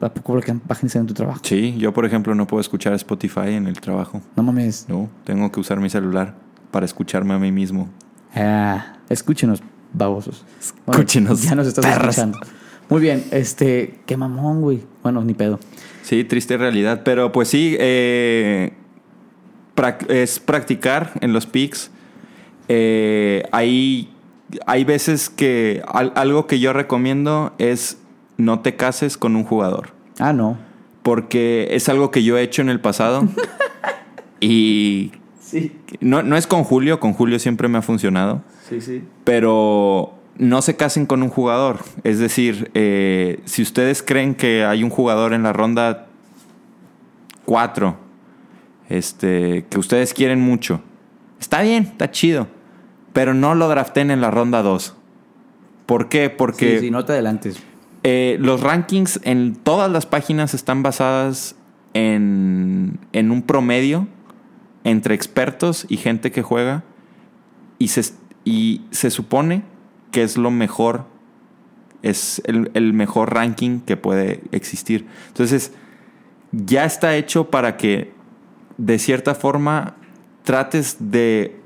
¿a 0.00 0.12
poco 0.12 0.32
bloquean 0.32 0.58
páginas 0.60 0.96
en 0.96 1.06
tu 1.06 1.14
trabajo? 1.14 1.40
sí, 1.44 1.76
yo 1.78 1.92
por 1.94 2.04
ejemplo 2.04 2.34
no 2.34 2.46
puedo 2.46 2.60
escuchar 2.60 2.92
Spotify 2.94 3.50
en 3.54 3.66
el 3.68 3.80
trabajo. 3.80 4.20
No 4.36 4.42
mames. 4.42 4.86
No, 4.88 5.08
tengo 5.24 5.50
que 5.52 5.60
usar 5.60 5.78
mi 5.80 5.88
celular 5.88 6.34
para 6.72 6.84
escucharme 6.84 7.32
a 7.34 7.38
mí 7.38 7.52
mismo. 7.52 7.88
Ah, 8.34 8.94
escúchenos, 9.08 9.62
babosos. 9.92 10.44
Escúchenos, 10.60 11.42
ya 11.42 11.54
nos 11.54 11.66
estás 11.66 11.84
escuchando. 11.86 12.38
Muy 12.88 13.00
bien, 13.00 13.24
este, 13.30 14.00
qué 14.06 14.16
mamón, 14.16 14.60
güey. 14.62 14.80
Bueno, 15.02 15.22
ni 15.22 15.34
pedo. 15.34 15.60
Sí, 16.02 16.24
triste 16.24 16.56
realidad. 16.56 17.02
Pero 17.04 17.30
pues 17.32 17.48
sí, 17.48 17.76
eh, 17.78 18.72
es 20.08 20.40
practicar 20.40 21.12
en 21.20 21.32
los 21.32 21.46
picks. 21.46 21.90
Eh, 22.68 23.44
hay, 23.52 24.10
hay 24.66 24.84
veces 24.84 25.30
que 25.30 25.82
al- 25.86 26.12
algo 26.16 26.46
que 26.46 26.58
yo 26.60 26.72
recomiendo 26.72 27.52
es 27.58 27.98
no 28.36 28.60
te 28.60 28.76
cases 28.76 29.16
con 29.16 29.36
un 29.36 29.44
jugador. 29.44 29.90
Ah, 30.18 30.32
no. 30.32 30.58
Porque 31.02 31.68
es 31.70 31.88
algo 31.88 32.10
que 32.10 32.22
yo 32.24 32.36
he 32.36 32.42
hecho 32.42 32.60
en 32.62 32.68
el 32.70 32.80
pasado. 32.80 33.26
y 34.40 35.12
Sí, 35.50 35.72
no, 36.00 36.22
no 36.22 36.36
es 36.36 36.46
con 36.46 36.64
Julio, 36.64 37.00
con 37.00 37.12
Julio 37.12 37.38
siempre 37.38 37.68
me 37.68 37.78
ha 37.78 37.82
funcionado. 37.82 38.42
sí, 38.68 38.80
sí. 38.80 39.02
Pero 39.24 40.14
no 40.38 40.62
se 40.62 40.76
casen 40.76 41.06
con 41.06 41.22
un 41.22 41.28
jugador. 41.28 41.80
Es 42.04 42.18
decir, 42.18 42.70
eh, 42.74 43.40
si 43.44 43.62
ustedes 43.62 44.02
creen 44.02 44.34
que 44.34 44.64
hay 44.64 44.82
un 44.84 44.90
jugador 44.90 45.32
en 45.34 45.42
la 45.42 45.52
ronda 45.52 46.06
4, 47.44 47.96
este, 48.88 49.66
que 49.68 49.78
ustedes 49.78 50.14
quieren 50.14 50.40
mucho, 50.40 50.80
está 51.40 51.62
bien, 51.62 51.84
está 51.84 52.10
chido. 52.10 52.46
Pero 53.12 53.34
no 53.34 53.54
lo 53.54 53.68
draften 53.68 54.10
en 54.10 54.20
la 54.20 54.30
ronda 54.30 54.62
2. 54.62 54.94
¿Por 55.86 56.08
qué? 56.08 56.30
Porque 56.30 56.78
sí, 56.78 56.86
sí, 56.86 56.90
no 56.90 57.04
te 57.04 57.12
adelantes. 57.12 57.60
eh, 58.04 58.36
los 58.40 58.60
rankings 58.60 59.20
en 59.24 59.56
todas 59.56 59.90
las 59.90 60.06
páginas 60.06 60.54
están 60.54 60.82
basadas 60.84 61.56
en, 61.92 62.98
en 63.12 63.30
un 63.32 63.42
promedio 63.42 64.06
entre 64.84 65.14
expertos 65.14 65.86
y 65.88 65.96
gente 65.96 66.30
que 66.32 66.42
juega 66.42 66.84
y 67.78 67.88
se, 67.88 68.12
y 68.44 68.82
se 68.90 69.10
supone 69.10 69.62
que 70.10 70.22
es 70.22 70.36
lo 70.36 70.50
mejor, 70.50 71.04
es 72.02 72.40
el, 72.46 72.70
el 72.74 72.92
mejor 72.92 73.34
ranking 73.34 73.80
que 73.80 73.96
puede 73.96 74.42
existir. 74.52 75.06
Entonces, 75.28 75.72
ya 76.52 76.84
está 76.84 77.14
hecho 77.16 77.50
para 77.50 77.76
que 77.76 78.12
de 78.78 78.98
cierta 78.98 79.34
forma 79.34 79.94
trates 80.42 80.96
de 80.98 81.56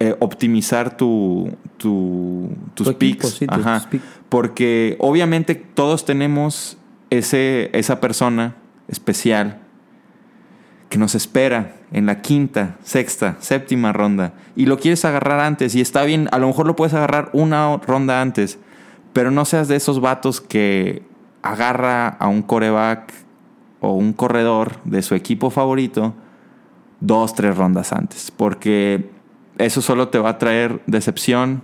eh, 0.00 0.14
optimizar 0.20 0.96
tu, 0.96 1.56
tu- 1.78 2.50
tus 2.74 2.84
Tu 2.86 2.90
equipo, 2.92 3.26
sí, 3.28 3.46
Ajá. 3.48 3.78
tus 3.80 3.86
picks. 3.88 4.04
Porque 4.28 4.96
obviamente 5.00 5.54
todos 5.54 6.04
tenemos 6.04 6.76
ese, 7.10 7.70
esa 7.72 8.00
persona 8.00 8.56
especial 8.88 9.60
que 10.88 10.98
nos 10.98 11.14
espera 11.14 11.74
en 11.92 12.06
la 12.06 12.20
quinta, 12.20 12.76
sexta, 12.82 13.36
séptima 13.40 13.92
ronda 13.92 14.32
y 14.56 14.66
lo 14.66 14.78
quieres 14.78 15.04
agarrar 15.04 15.40
antes 15.40 15.74
y 15.74 15.80
está 15.80 16.04
bien, 16.04 16.28
a 16.32 16.38
lo 16.38 16.46
mejor 16.46 16.66
lo 16.66 16.76
puedes 16.76 16.94
agarrar 16.94 17.30
una 17.32 17.76
ronda 17.78 18.20
antes, 18.20 18.58
pero 19.12 19.30
no 19.30 19.44
seas 19.44 19.68
de 19.68 19.76
esos 19.76 20.00
vatos 20.00 20.40
que 20.40 21.02
agarra 21.42 22.08
a 22.08 22.28
un 22.28 22.42
coreback 22.42 23.12
o 23.80 23.92
un 23.92 24.12
corredor 24.12 24.76
de 24.84 25.02
su 25.02 25.14
equipo 25.14 25.50
favorito 25.50 26.14
dos, 27.00 27.34
tres 27.34 27.56
rondas 27.56 27.92
antes, 27.92 28.30
porque 28.30 29.10
eso 29.58 29.82
solo 29.82 30.08
te 30.08 30.18
va 30.18 30.30
a 30.30 30.38
traer 30.38 30.80
decepción, 30.86 31.62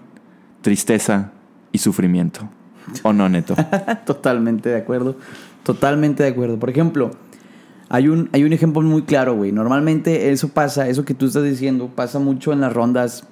tristeza 0.60 1.32
y 1.72 1.78
sufrimiento. 1.78 2.48
¿O 3.02 3.12
no, 3.12 3.28
Neto? 3.28 3.54
Totalmente 4.06 4.68
de 4.68 4.76
acuerdo. 4.76 5.16
Totalmente 5.62 6.22
de 6.22 6.30
acuerdo. 6.30 6.58
Por 6.58 6.70
ejemplo, 6.70 7.10
hay 7.92 8.08
un, 8.08 8.30
hay 8.32 8.44
un 8.44 8.52
ejemplo 8.52 8.80
muy 8.82 9.02
claro, 9.02 9.34
güey. 9.34 9.50
Normalmente 9.50 10.30
eso 10.30 10.48
pasa, 10.48 10.88
eso 10.88 11.04
que 11.04 11.12
tú 11.12 11.26
estás 11.26 11.42
diciendo, 11.42 11.90
pasa 11.92 12.20
mucho 12.20 12.52
en 12.52 12.60
las 12.60 12.72
rondas 12.72 13.24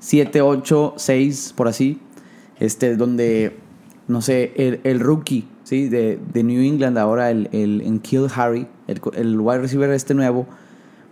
7, 0.00 0.42
8, 0.42 0.94
6, 0.98 1.54
por 1.56 1.66
así. 1.66 1.98
Este, 2.60 2.94
donde, 2.94 3.56
no 4.08 4.20
sé, 4.20 4.52
el, 4.56 4.80
el 4.84 5.00
rookie, 5.00 5.48
¿sí? 5.64 5.88
De, 5.88 6.18
de 6.32 6.42
New 6.42 6.62
England, 6.62 6.98
ahora 6.98 7.30
el, 7.30 7.48
el 7.52 7.80
en 7.80 8.00
Kill 8.00 8.26
Harry, 8.36 8.66
el, 8.86 9.00
el 9.14 9.40
wide 9.40 9.60
receiver 9.60 9.90
este 9.90 10.12
nuevo. 10.12 10.46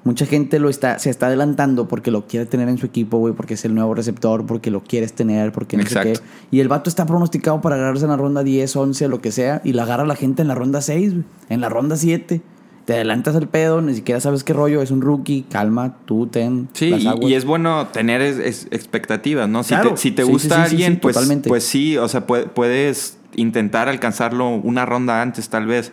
Mucha 0.04 0.26
gente 0.26 0.58
lo 0.58 0.68
está, 0.68 0.98
se 0.98 1.08
está 1.08 1.28
adelantando 1.28 1.88
porque 1.88 2.10
lo 2.10 2.26
quiere 2.26 2.44
tener 2.44 2.68
en 2.68 2.76
su 2.76 2.84
equipo, 2.84 3.16
güey, 3.16 3.32
porque 3.32 3.54
es 3.54 3.64
el 3.64 3.74
nuevo 3.74 3.94
receptor, 3.94 4.44
porque 4.44 4.70
lo 4.70 4.82
quieres 4.84 5.14
tener, 5.14 5.52
porque 5.52 5.78
no 5.78 5.84
sé 5.84 5.88
Exacto. 5.88 6.20
qué. 6.20 6.56
Y 6.56 6.60
el 6.60 6.68
vato 6.68 6.90
está 6.90 7.06
pronosticado 7.06 7.62
para 7.62 7.76
agarrarse 7.76 8.04
en 8.04 8.10
la 8.10 8.18
ronda 8.18 8.42
10, 8.42 8.76
11, 8.76 9.08
lo 9.08 9.22
que 9.22 9.32
sea, 9.32 9.62
y 9.64 9.72
la 9.72 9.84
agarra 9.84 10.04
la 10.04 10.16
gente 10.16 10.42
en 10.42 10.48
la 10.48 10.54
ronda 10.54 10.82
6, 10.82 11.12
güey, 11.14 11.24
en 11.48 11.60
la 11.62 11.70
ronda 11.70 11.96
7. 11.96 12.42
Te 12.90 12.96
adelantas 12.96 13.36
el 13.36 13.46
pedo, 13.46 13.80
ni 13.80 13.94
siquiera 13.94 14.20
sabes 14.20 14.42
qué 14.42 14.52
rollo, 14.52 14.82
es 14.82 14.90
un 14.90 15.00
rookie, 15.00 15.42
calma, 15.48 15.98
tú 16.06 16.26
ten. 16.26 16.68
Sí, 16.72 16.90
las 16.90 17.02
y, 17.04 17.06
aguas. 17.06 17.30
y 17.30 17.34
es 17.34 17.44
bueno 17.44 17.86
tener 17.86 18.20
es- 18.20 18.38
es- 18.38 18.66
expectativas, 18.72 19.48
¿no? 19.48 19.62
Si 19.62 19.68
Claro. 19.74 19.90
te, 19.90 19.96
si 19.98 20.10
te 20.10 20.24
Sí, 20.24 20.28
gusta 20.32 20.56
sí, 20.64 20.70
sí, 20.72 20.76
sí, 20.78 20.82
alguien, 20.82 20.98
pues, 21.00 21.14
totalmente. 21.14 21.48
pues 21.48 21.62
sí, 21.62 21.96
o 21.96 22.08
sea, 22.08 22.26
pue- 22.26 22.48
puedes 22.48 23.16
intentar 23.36 23.88
alcanzarlo 23.88 24.48
una 24.48 24.86
ronda 24.86 25.22
antes, 25.22 25.48
tal 25.48 25.66
vez. 25.66 25.92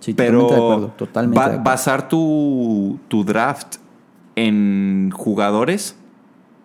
Sí, 0.00 0.14
pero 0.14 0.40
totalmente 0.40 0.54
de 0.56 0.60
acuerdo, 0.72 0.94
totalmente 0.96 1.36
ba- 1.38 1.44
de 1.44 1.50
acuerdo. 1.52 1.64
basar 1.70 2.08
tu, 2.08 2.98
tu 3.06 3.22
draft 3.22 3.76
en 4.34 5.10
jugadores 5.14 5.94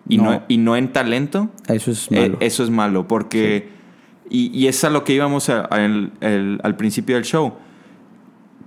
y 0.08 0.16
no. 0.18 0.24
No. 0.32 0.42
y 0.48 0.58
no 0.58 0.76
en 0.76 0.92
talento, 0.92 1.50
Eso 1.68 1.92
es 1.92 2.08
eh, 2.10 2.20
malo. 2.20 2.36
eso 2.40 2.64
es 2.64 2.70
malo, 2.70 3.06
porque... 3.06 3.68
Y, 4.28 4.50
y 4.58 4.66
es 4.66 4.82
a 4.82 4.90
lo 4.90 5.04
que 5.04 5.12
íbamos 5.14 5.48
a- 5.48 5.68
a 5.70 5.84
el- 5.84 6.10
el- 6.20 6.60
al 6.64 6.76
principio 6.76 7.14
del 7.14 7.24
show. 7.24 7.52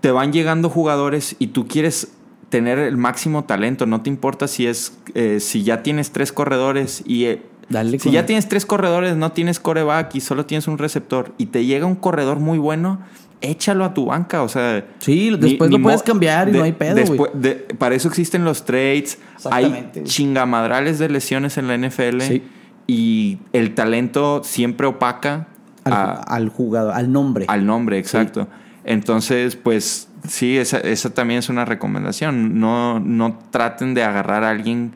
Te 0.01 0.11
van 0.11 0.33
llegando 0.33 0.69
jugadores 0.69 1.35
y 1.39 1.47
tú 1.47 1.67
quieres 1.67 2.11
tener 2.49 2.79
el 2.79 2.97
máximo 2.97 3.43
talento. 3.45 3.85
No 3.85 4.01
te 4.01 4.09
importa 4.09 4.47
si 4.47 4.67
es 4.67 4.97
eh, 5.15 5.39
si 5.39 5.63
ya 5.63 5.83
tienes 5.83 6.11
tres 6.11 6.31
corredores 6.31 7.01
y 7.05 7.25
eh, 7.25 7.41
Dale 7.69 7.91
si 7.99 8.05
con- 8.05 8.11
ya 8.11 8.25
tienes 8.25 8.49
tres 8.49 8.65
corredores, 8.65 9.15
no 9.15 9.31
tienes 9.31 9.59
coreback 9.59 10.13
y 10.15 10.19
solo 10.21 10.45
tienes 10.45 10.67
un 10.67 10.77
receptor 10.77 11.33
y 11.37 11.45
te 11.47 11.65
llega 11.65 11.85
un 11.85 11.95
corredor 11.95 12.39
muy 12.39 12.57
bueno, 12.57 12.99
échalo 13.39 13.85
a 13.85 13.93
tu 13.93 14.07
banca. 14.07 14.43
O 14.43 14.49
sea, 14.49 14.85
Sí, 14.99 15.29
después 15.39 15.71
lo 15.71 15.81
puedes 15.81 16.03
cambiar 16.03 16.49
y 16.49 16.51
no 16.53 16.63
hay 16.63 16.73
pedo, 16.73 16.95
después- 16.95 17.31
de- 17.33 17.55
para 17.77 17.95
eso 17.95 18.07
existen 18.09 18.43
los 18.43 18.65
trades. 18.65 19.17
Hay 19.49 19.89
chingamadrales 20.03 20.99
de 20.99 21.09
lesiones 21.09 21.57
en 21.57 21.67
la 21.67 21.75
NFL 21.75 22.21
Sí. 22.21 22.43
y 22.87 23.37
el 23.53 23.73
talento 23.75 24.41
siempre 24.43 24.87
opaca 24.87 25.47
al, 25.85 25.93
a- 25.93 26.11
al 26.15 26.49
jugador, 26.49 26.93
al 26.93 27.11
nombre. 27.11 27.45
al 27.47 27.65
nombre, 27.65 27.97
exacto. 27.97 28.47
Entonces, 28.83 29.55
pues 29.55 30.09
sí, 30.27 30.57
esa, 30.57 30.79
esa 30.79 31.13
también 31.13 31.39
es 31.39 31.49
una 31.49 31.65
recomendación. 31.65 32.59
No, 32.59 32.99
no 32.99 33.39
traten 33.51 33.93
de 33.93 34.03
agarrar 34.03 34.43
a 34.43 34.49
alguien 34.49 34.91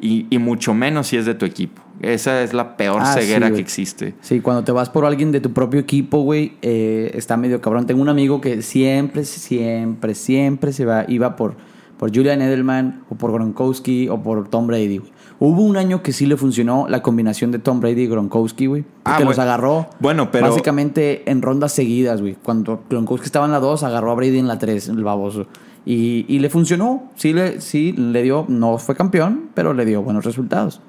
Y, 0.00 0.26
y 0.30 0.38
mucho 0.38 0.74
menos 0.74 1.08
si 1.08 1.16
es 1.16 1.26
de 1.26 1.34
tu 1.34 1.44
equipo. 1.44 1.82
Esa 2.00 2.42
es 2.44 2.52
la 2.54 2.76
peor 2.76 3.00
Ah, 3.02 3.14
sí, 3.14 3.20
ceguera 3.20 3.50
que 3.50 3.58
existe. 3.58 4.14
Sí, 4.20 4.40
cuando 4.40 4.62
te 4.62 4.70
vas 4.70 4.88
por 4.90 5.04
alguien 5.04 5.32
de 5.32 5.40
tu 5.40 5.52
propio 5.52 5.80
equipo, 5.80 6.20
güey, 6.20 6.52
eh, 6.62 7.10
está 7.14 7.36
medio 7.36 7.60
cabrón. 7.60 7.86
Tengo 7.86 8.00
un 8.00 8.08
amigo 8.08 8.40
que 8.40 8.62
siempre, 8.62 9.24
siempre, 9.24 10.14
siempre 10.14 10.72
se 10.72 10.84
va, 10.84 11.04
iba 11.08 11.34
por, 11.34 11.56
por 11.98 12.14
Julian 12.14 12.40
Edelman 12.40 13.02
o 13.10 13.16
por 13.16 13.32
Gronkowski 13.32 14.08
o 14.08 14.22
por 14.22 14.48
Tom 14.48 14.68
Brady, 14.68 14.98
güey. 14.98 15.10
Hubo 15.40 15.62
un 15.62 15.76
año 15.76 16.02
que 16.02 16.12
sí 16.12 16.26
le 16.26 16.36
funcionó 16.36 16.86
la 16.88 17.00
combinación 17.00 17.52
de 17.52 17.60
Tom 17.60 17.78
Brady 17.80 18.02
y 18.02 18.06
Gronkowski, 18.08 18.66
güey. 18.66 18.84
Ah, 19.04 19.18
Que 19.18 19.24
los 19.24 19.36
bueno. 19.36 19.42
agarró 19.50 19.86
Bueno, 20.00 20.30
pero- 20.32 20.48
básicamente 20.48 21.30
en 21.30 21.42
rondas 21.42 21.72
seguidas, 21.72 22.20
güey. 22.20 22.36
Cuando 22.42 22.82
Gronkowski 22.90 23.26
estaba 23.26 23.46
en 23.46 23.52
la 23.52 23.60
2, 23.60 23.84
agarró 23.84 24.10
a 24.10 24.14
Brady 24.14 24.38
en 24.38 24.48
la 24.48 24.58
3, 24.58 24.88
el 24.88 25.04
baboso. 25.04 25.46
Y, 25.86 26.24
y 26.28 26.40
le 26.40 26.50
funcionó. 26.50 27.04
Sí 27.14 27.32
le, 27.32 27.60
sí 27.60 27.92
le 27.92 28.22
dio, 28.22 28.46
no 28.48 28.78
fue 28.78 28.96
campeón, 28.96 29.50
pero 29.54 29.74
le 29.74 29.84
dio 29.84 30.02
buenos 30.02 30.24
resultados. 30.24 30.80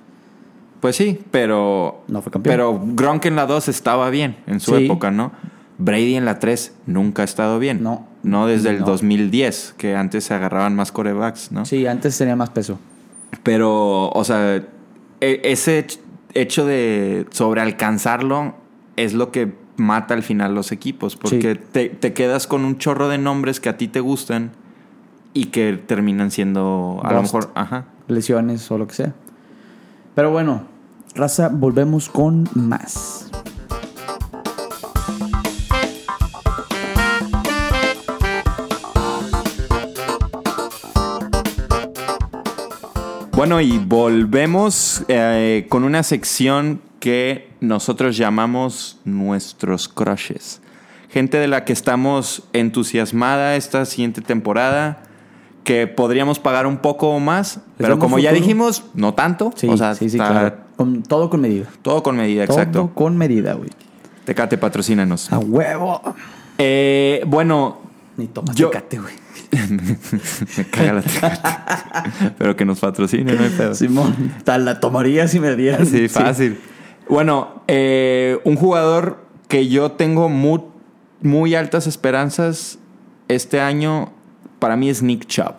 Pues 0.81 0.95
sí, 0.95 1.19
pero. 1.29 2.01
No 2.07 2.21
fue 2.21 2.31
campeón. 2.31 2.51
Pero 2.53 2.81
Gronk 2.95 3.25
en 3.25 3.35
la 3.35 3.45
2 3.45 3.67
estaba 3.67 4.09
bien 4.09 4.37
en 4.47 4.59
su 4.59 4.75
Sí. 4.75 4.85
época, 4.85 5.11
¿no? 5.11 5.31
Brady 5.77 6.15
en 6.15 6.25
la 6.25 6.39
3 6.39 6.73
nunca 6.87 7.21
ha 7.21 7.25
estado 7.25 7.59
bien. 7.59 7.83
No. 7.83 8.07
No 8.23 8.47
desde 8.47 8.71
el 8.71 8.79
No. 8.79 8.85
2010, 8.87 9.75
que 9.77 9.95
antes 9.95 10.23
se 10.25 10.33
agarraban 10.33 10.75
más 10.75 10.91
corebacks, 10.91 11.51
¿no? 11.51 11.65
Sí, 11.65 11.85
antes 11.85 12.17
tenía 12.17 12.35
más 12.35 12.49
peso. 12.49 12.79
Pero, 13.43 14.09
o 14.09 14.23
sea, 14.23 14.55
e- 15.21 15.41
ese 15.43 15.85
hech- 15.87 15.99
hecho 16.33 16.65
de 16.65 17.25
sobrealcanzarlo 17.31 18.55
es 18.95 19.13
lo 19.13 19.31
que 19.31 19.53
mata 19.77 20.13
al 20.13 20.23
final 20.23 20.55
los 20.55 20.71
equipos. 20.71 21.15
Porque 21.15 21.55
Sí. 21.55 21.61
te, 21.71 21.89
te 21.89 22.13
quedas 22.13 22.47
con 22.47 22.65
un 22.65 22.77
chorro 22.77 23.07
de 23.07 23.17
nombres 23.17 23.59
que 23.59 23.69
a 23.69 23.77
ti 23.77 23.87
te 23.87 23.99
gustan 24.01 24.51
y 25.33 25.45
que 25.45 25.73
terminan 25.73 26.31
siendo, 26.31 26.99
a 27.03 27.13
lo 27.13 27.21
mejor, 27.21 27.51
ajá. 27.55 27.85
lesiones 28.07 28.69
o 28.71 28.77
lo 28.77 28.87
que 28.87 28.95
sea. 28.95 29.13
Pero 30.15 30.31
bueno, 30.31 30.63
raza, 31.15 31.49
volvemos 31.49 32.09
con 32.09 32.49
más. 32.55 33.29
Bueno, 43.39 43.61
y 43.61 43.77
volvemos 43.77 45.05
eh, 45.07 45.65
con 45.69 45.85
una 45.85 46.03
sección 46.03 46.81
que 46.99 47.47
nosotros 47.61 48.17
llamamos 48.17 48.99
nuestros 49.05 49.87
crushes. 49.87 50.59
Gente 51.09 51.37
de 51.37 51.47
la 51.47 51.63
que 51.63 51.71
estamos 51.71 52.43
entusiasmada 52.51 53.55
esta 53.55 53.85
siguiente 53.85 54.19
temporada, 54.19 55.03
que 55.63 55.87
podríamos 55.87 56.37
pagar 56.37 56.67
un 56.67 56.79
poco 56.79 57.17
más, 57.21 57.61
pero 57.77 57.97
como 57.97 58.19
ya 58.19 58.33
dijimos, 58.33 58.83
no 58.93 59.13
tanto. 59.13 59.53
Sí, 59.55 59.69
o 59.69 59.77
sea, 59.77 59.95
sí, 59.95 60.09
sí, 60.09 60.17
claro. 60.17 60.57
Con, 60.75 61.01
todo 61.03 61.29
con 61.29 61.39
medida. 61.39 61.67
todo 61.81 62.03
con 62.03 62.17
medida, 62.17 62.45
Todo 62.45 62.57
exacto. 62.57 62.91
con 62.93 63.15
medida, 63.17 63.53
güey. 63.53 63.69
Tecate, 64.25 64.57
patrocínanos. 64.57 65.31
A 65.31 65.39
huevo. 65.39 66.01
Eh, 66.57 67.23
bueno, 67.25 67.77
Ni 68.17 68.27
tomas 68.27 68.53
Yo- 68.57 68.69
Tecate, 68.69 68.99
güey. 68.99 69.28
me 70.57 70.63
caga 70.65 70.93
la 70.93 71.01
Tecate. 71.01 72.33
pero 72.37 72.55
que 72.55 72.65
nos 72.65 72.79
patrocine, 72.79 73.33
no 73.33 73.43
hay 73.43 73.49
pedo. 73.49 73.73
Simón, 73.75 74.33
tal 74.43 74.65
la 74.65 74.79
tomaría 74.79 75.27
si 75.27 75.39
me 75.39 75.55
dieran. 75.55 75.85
Sí, 75.85 76.07
fácil. 76.07 76.59
Bueno, 77.09 77.63
eh, 77.67 78.39
un 78.43 78.55
jugador 78.55 79.25
que 79.47 79.67
yo 79.67 79.93
tengo 79.93 80.29
muy, 80.29 80.61
muy 81.21 81.55
altas 81.55 81.87
esperanzas 81.87 82.77
este 83.27 83.59
año 83.61 84.11
para 84.59 84.75
mí 84.75 84.89
es 84.89 85.01
Nick 85.01 85.25
Chubb. 85.25 85.55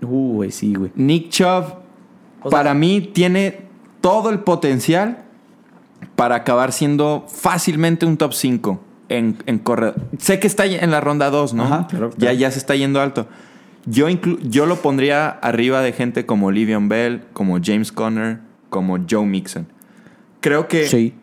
Uh, 0.00 0.34
güey, 0.34 0.50
sí, 0.50 0.74
güey. 0.74 0.90
Nick 0.94 1.28
Chubb 1.30 1.64
O 2.42 2.48
sea- 2.48 2.50
para 2.50 2.74
mí 2.74 3.00
tiene 3.12 3.60
todo 4.00 4.30
el 4.30 4.40
potencial 4.40 5.18
para 6.16 6.36
acabar 6.36 6.72
siendo 6.72 7.26
fácilmente 7.28 8.06
un 8.06 8.16
top 8.16 8.32
5 8.32 8.80
en, 9.16 9.36
en 9.46 9.58
corredor. 9.58 9.94
Sé 10.18 10.38
que 10.40 10.46
está 10.46 10.66
en 10.66 10.90
la 10.90 11.00
ronda 11.00 11.30
2, 11.30 11.54
¿no? 11.54 11.64
Ajá, 11.64 11.86
claro, 11.88 12.10
Ya, 12.10 12.16
claro. 12.16 12.36
ya 12.36 12.50
se 12.50 12.58
está 12.58 12.74
yendo 12.76 13.00
alto. 13.00 13.26
Yo, 13.86 14.08
inclu- 14.08 14.38
yo 14.42 14.66
lo 14.66 14.76
pondría 14.76 15.28
arriba 15.28 15.80
de 15.82 15.92
gente 15.92 16.24
como 16.26 16.50
Livion 16.50 16.88
Bell, 16.88 17.22
como 17.32 17.58
James 17.62 17.90
Conner, 17.92 18.38
como 18.70 18.98
Joe 19.08 19.26
Mixon. 19.26 19.66
Creo 20.40 20.68
que, 20.68 20.86
Sí. 20.86 21.14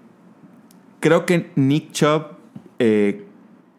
creo 0.99 1.25
que 1.25 1.51
Nick 1.55 1.91
Chubb, 1.91 2.23
eh, 2.79 3.25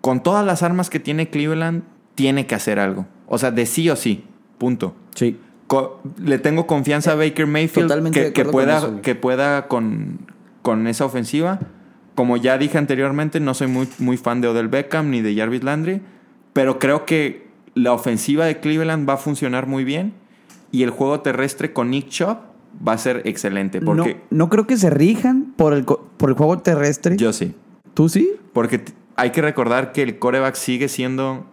con 0.01 0.23
todas 0.23 0.45
las 0.47 0.63
armas 0.63 0.89
que 0.91 0.99
tiene 1.01 1.29
Cleveland, 1.29 1.83
tiene 2.15 2.47
que 2.47 2.55
hacer 2.55 2.79
algo. 2.79 3.07
O 3.27 3.39
sea, 3.39 3.51
de 3.51 3.67
sí 3.67 3.89
o 3.91 3.97
sí. 3.97 4.25
Punto. 4.59 4.95
Sí. 5.15 5.39
Co- 5.67 6.01
le 6.23 6.39
tengo 6.39 6.67
confianza 6.67 7.13
a 7.13 7.15
Baker 7.15 7.47
Mayfield 7.47 7.89
Totalmente 7.89 8.33
que, 8.33 8.43
con 8.43 8.53
pueda, 8.53 9.01
que 9.03 9.15
pueda 9.15 9.69
con, 9.69 10.27
con 10.63 10.87
esa 10.87 11.05
ofensiva. 11.05 11.61
Como 12.21 12.37
ya 12.37 12.59
dije 12.59 12.77
anteriormente, 12.77 13.41
no 13.41 13.55
soy 13.55 13.69
muy, 13.69 13.89
muy 13.99 14.19
fan 14.19 14.43
de 14.43 14.49
Odell 14.49 14.69
Beckham 14.69 15.09
ni 15.09 15.23
de 15.23 15.35
Jarvis 15.35 15.65
Landry, 15.65 16.03
pero 16.53 16.79
creo 16.79 17.07
que 17.07 17.47
la 17.75 17.95
ofensiva 17.95 18.45
de 18.45 18.61
Cleveland 18.61 19.09
va 19.09 19.15
a 19.15 19.17
funcionar 19.17 19.67
muy 19.67 19.85
bien 19.85 20.13
y 20.71 20.83
el 20.83 20.91
juego 20.91 21.21
terrestre 21.21 21.73
con 21.73 21.89
Nick 21.89 22.11
Chubb 22.11 22.37
va 22.87 22.93
a 22.93 22.99
ser 22.99 23.23
excelente 23.25 23.81
porque 23.81 24.19
no, 24.29 24.37
no 24.37 24.49
creo 24.51 24.67
que 24.67 24.77
se 24.77 24.91
rijan 24.91 25.55
por 25.57 25.73
el, 25.73 25.87
por 25.87 26.29
el 26.29 26.37
juego 26.37 26.59
terrestre. 26.59 27.17
yo 27.17 27.33
sí. 27.33 27.55
¿Tú 27.95 28.11
sí? 28.11 28.33
Porque 28.53 28.85
hay 29.17 29.31
que 29.31 29.41
recordar 29.41 29.93
que 29.93 30.03
el 30.03 30.19
coreback 30.19 30.57
sigue 30.57 30.91
siendo 30.91 31.47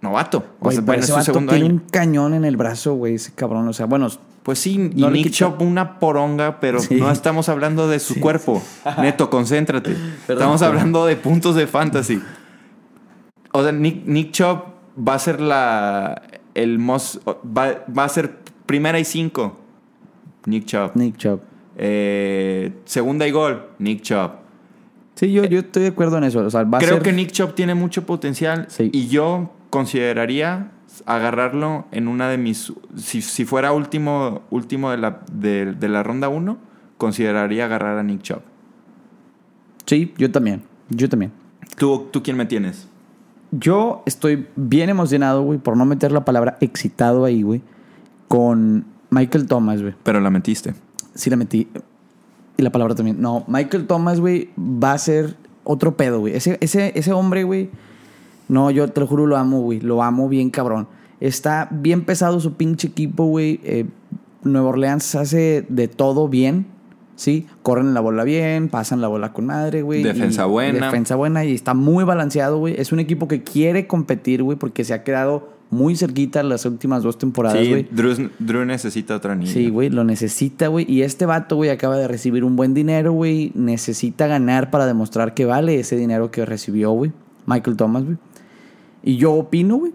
novato. 0.00 0.44
O 0.60 0.70
sea, 0.70 0.80
bueno, 0.80 1.00
es 1.00 1.06
ese 1.06 1.12
su 1.12 1.12
vato 1.14 1.24
segundo 1.24 1.52
tiene 1.54 1.66
año. 1.66 1.74
un 1.74 1.80
cañón 1.90 2.34
en 2.34 2.44
el 2.44 2.56
brazo, 2.56 2.94
güey, 2.94 3.14
ese 3.16 3.32
cabrón. 3.34 3.66
O 3.66 3.72
sea, 3.72 3.86
bueno, 3.86 4.06
Pues 4.46 4.60
sí, 4.60 4.78
No 4.94 5.10
Nick 5.10 5.32
Chubb 5.32 5.60
una 5.60 5.98
poronga, 5.98 6.60
pero 6.60 6.78
Sí. 6.78 6.94
no 6.94 7.10
estamos 7.10 7.48
hablando 7.48 7.88
de 7.88 7.98
su 7.98 8.20
cuerpo. 8.20 8.62
Neto, 9.02 9.28
concéntrate. 9.28 9.96
estamos 10.28 10.62
hablando 10.62 11.04
de 11.04 11.16
puntos 11.16 11.56
de 11.56 11.66
fantasy. 11.66 12.22
O 13.50 13.62
sea, 13.64 13.72
Nick, 13.72 14.06
Nick 14.06 14.30
Chubb 14.30 14.62
va 14.96 15.14
a 15.14 15.18
ser 15.18 15.40
la. 15.40 16.22
El 16.54 16.78
most, 16.78 17.16
va, 17.26 17.84
va 17.92 18.04
a 18.04 18.08
ser 18.08 18.38
primera 18.66 19.00
y 19.00 19.04
cinco. 19.04 19.58
Nick 20.46 20.64
Chubb. 20.66 20.92
Nick 20.94 21.16
Chubb. 21.16 21.40
Eh, 21.76 22.72
segunda 22.84 23.26
y 23.26 23.32
gol. 23.32 23.66
Nick 23.80 24.02
Chubb. 24.02 24.30
Sí, 25.16 25.32
yo, 25.32 25.44
yo 25.44 25.58
estoy 25.58 25.82
de 25.82 25.88
acuerdo 25.88 26.18
en 26.18 26.24
eso. 26.24 26.38
O 26.38 26.50
sea, 26.50 26.62
va 26.62 26.78
a 26.78 26.80
Creo 26.80 26.94
ser... 26.94 27.02
que 27.02 27.12
Nick 27.12 27.32
Chubb 27.32 27.54
tiene 27.54 27.74
mucho 27.74 28.06
potencial 28.06 28.66
Sí. 28.68 28.90
y 28.92 29.08
yo 29.08 29.50
consideraría 29.70 30.70
agarrarlo 31.06 31.86
en 31.92 32.08
una 32.08 32.28
de 32.28 32.38
mis... 32.38 32.72
Si, 32.96 33.22
si 33.22 33.44
fuera 33.44 33.72
último, 33.72 34.42
último 34.50 34.90
de, 34.90 34.98
la, 34.98 35.20
de, 35.32 35.72
de 35.72 35.88
la 35.88 36.02
ronda 36.02 36.28
1, 36.28 36.58
consideraría 36.98 37.64
agarrar 37.64 37.98
a 37.98 38.02
Nick 38.02 38.22
Chubb. 38.22 38.42
Sí, 39.86 40.12
yo 40.18 40.30
también. 40.30 40.62
Yo 40.90 41.08
también. 41.08 41.32
¿Tú, 41.76 42.08
¿Tú 42.10 42.22
quién 42.22 42.36
me 42.36 42.46
tienes? 42.46 42.88
Yo 43.52 44.02
estoy 44.06 44.48
bien 44.56 44.90
emocionado, 44.90 45.42
güey, 45.42 45.58
por 45.58 45.76
no 45.76 45.84
meter 45.84 46.12
la 46.12 46.24
palabra 46.24 46.58
excitado 46.60 47.24
ahí, 47.24 47.42
güey, 47.42 47.62
con 48.28 48.84
Michael 49.10 49.46
Thomas, 49.46 49.80
güey. 49.80 49.94
Pero 50.02 50.20
la 50.20 50.30
metiste. 50.30 50.74
Sí 51.14 51.30
la 51.30 51.36
metí. 51.36 51.68
Y 52.56 52.62
la 52.62 52.70
palabra 52.70 52.94
también. 52.94 53.20
No, 53.20 53.44
Michael 53.46 53.86
Thomas, 53.86 54.20
güey, 54.20 54.50
va 54.58 54.92
a 54.92 54.98
ser 54.98 55.36
otro 55.64 55.96
pedo, 55.96 56.20
güey. 56.20 56.34
Ese, 56.34 56.58
ese, 56.60 56.92
ese 56.98 57.12
hombre, 57.12 57.44
güey. 57.44 57.70
No, 58.48 58.70
yo 58.70 58.88
te 58.88 59.00
lo 59.00 59.06
juro, 59.06 59.26
lo 59.26 59.36
amo, 59.36 59.60
güey. 59.60 59.80
Lo 59.80 60.02
amo 60.02 60.28
bien, 60.28 60.50
cabrón. 60.50 60.86
Está 61.20 61.68
bien 61.70 62.04
pesado 62.04 62.40
su 62.40 62.54
pinche 62.54 62.88
equipo, 62.88 63.24
güey. 63.26 63.60
Eh, 63.64 63.86
Nueva 64.44 64.68
Orleans 64.68 65.14
hace 65.14 65.64
de 65.68 65.88
todo 65.88 66.28
bien. 66.28 66.66
Sí, 67.16 67.46
corren 67.62 67.94
la 67.94 68.00
bola 68.00 68.24
bien, 68.24 68.68
pasan 68.68 69.00
la 69.00 69.08
bola 69.08 69.32
con 69.32 69.46
madre, 69.46 69.80
güey. 69.80 70.02
Defensa 70.02 70.44
y- 70.46 70.50
buena. 70.50 70.86
Defensa 70.86 71.16
buena 71.16 71.44
y 71.46 71.54
está 71.54 71.72
muy 71.72 72.04
balanceado, 72.04 72.58
güey. 72.58 72.74
Es 72.78 72.92
un 72.92 73.00
equipo 73.00 73.26
que 73.26 73.42
quiere 73.42 73.86
competir, 73.86 74.42
güey, 74.42 74.58
porque 74.58 74.84
se 74.84 74.92
ha 74.92 75.02
quedado 75.02 75.48
muy 75.70 75.96
cerquita 75.96 76.42
las 76.42 76.66
últimas 76.66 77.02
dos 77.02 77.16
temporadas, 77.16 77.58
Sí, 77.58 77.70
güey. 77.70 77.88
Drew, 77.90 78.30
Drew 78.38 78.64
necesita 78.66 79.16
otro 79.16 79.32
anillo. 79.32 79.50
Sí, 79.50 79.70
güey, 79.70 79.88
lo 79.88 80.04
necesita, 80.04 80.68
güey. 80.68 80.84
Y 80.88 81.02
este 81.02 81.24
vato, 81.24 81.56
güey, 81.56 81.70
acaba 81.70 81.96
de 81.96 82.06
recibir 82.06 82.44
un 82.44 82.54
buen 82.54 82.74
dinero, 82.74 83.12
güey. 83.12 83.50
Necesita 83.54 84.26
ganar 84.26 84.70
para 84.70 84.84
demostrar 84.86 85.32
que 85.32 85.46
vale 85.46 85.80
ese 85.80 85.96
dinero 85.96 86.30
que 86.30 86.44
recibió, 86.44 86.92
güey. 86.92 87.12
Michael 87.46 87.76
Thomas, 87.78 88.04
güey. 88.04 88.18
Y 89.06 89.18
yo 89.18 89.32
opino, 89.34 89.76
güey, 89.76 89.92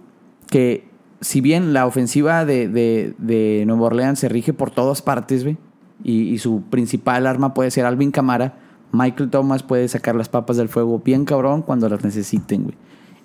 que 0.47 0.87
si 1.19 1.41
bien 1.41 1.73
la 1.73 1.85
ofensiva 1.85 2.45
de, 2.45 2.69
de, 2.69 3.13
de 3.17 3.65
Nueva 3.67 3.87
Orleans 3.87 4.17
se 4.17 4.29
rige 4.29 4.53
por 4.53 4.71
todas 4.71 5.01
partes, 5.01 5.43
güey, 5.43 5.57
y, 6.03 6.37
su 6.39 6.61
principal 6.63 7.27
arma 7.27 7.53
puede 7.53 7.71
ser 7.71 7.85
Alvin 7.85 8.11
Camara, 8.11 8.57
Michael 8.93 9.29
Thomas 9.29 9.63
puede 9.63 9.87
sacar 9.89 10.15
las 10.15 10.29
papas 10.29 10.55
del 10.57 10.69
fuego 10.69 10.99
bien 10.99 11.25
cabrón 11.25 11.61
cuando 11.61 11.87
las 11.89 12.03
necesiten, 12.03 12.63
güey. 12.63 12.75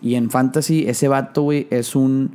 Y 0.03 0.17
en 0.17 0.29
Fantasy, 0.29 0.87
ese 0.89 1.07
vato, 1.07 1.43
güey, 1.43 1.69
es 1.71 1.97
un. 1.97 2.33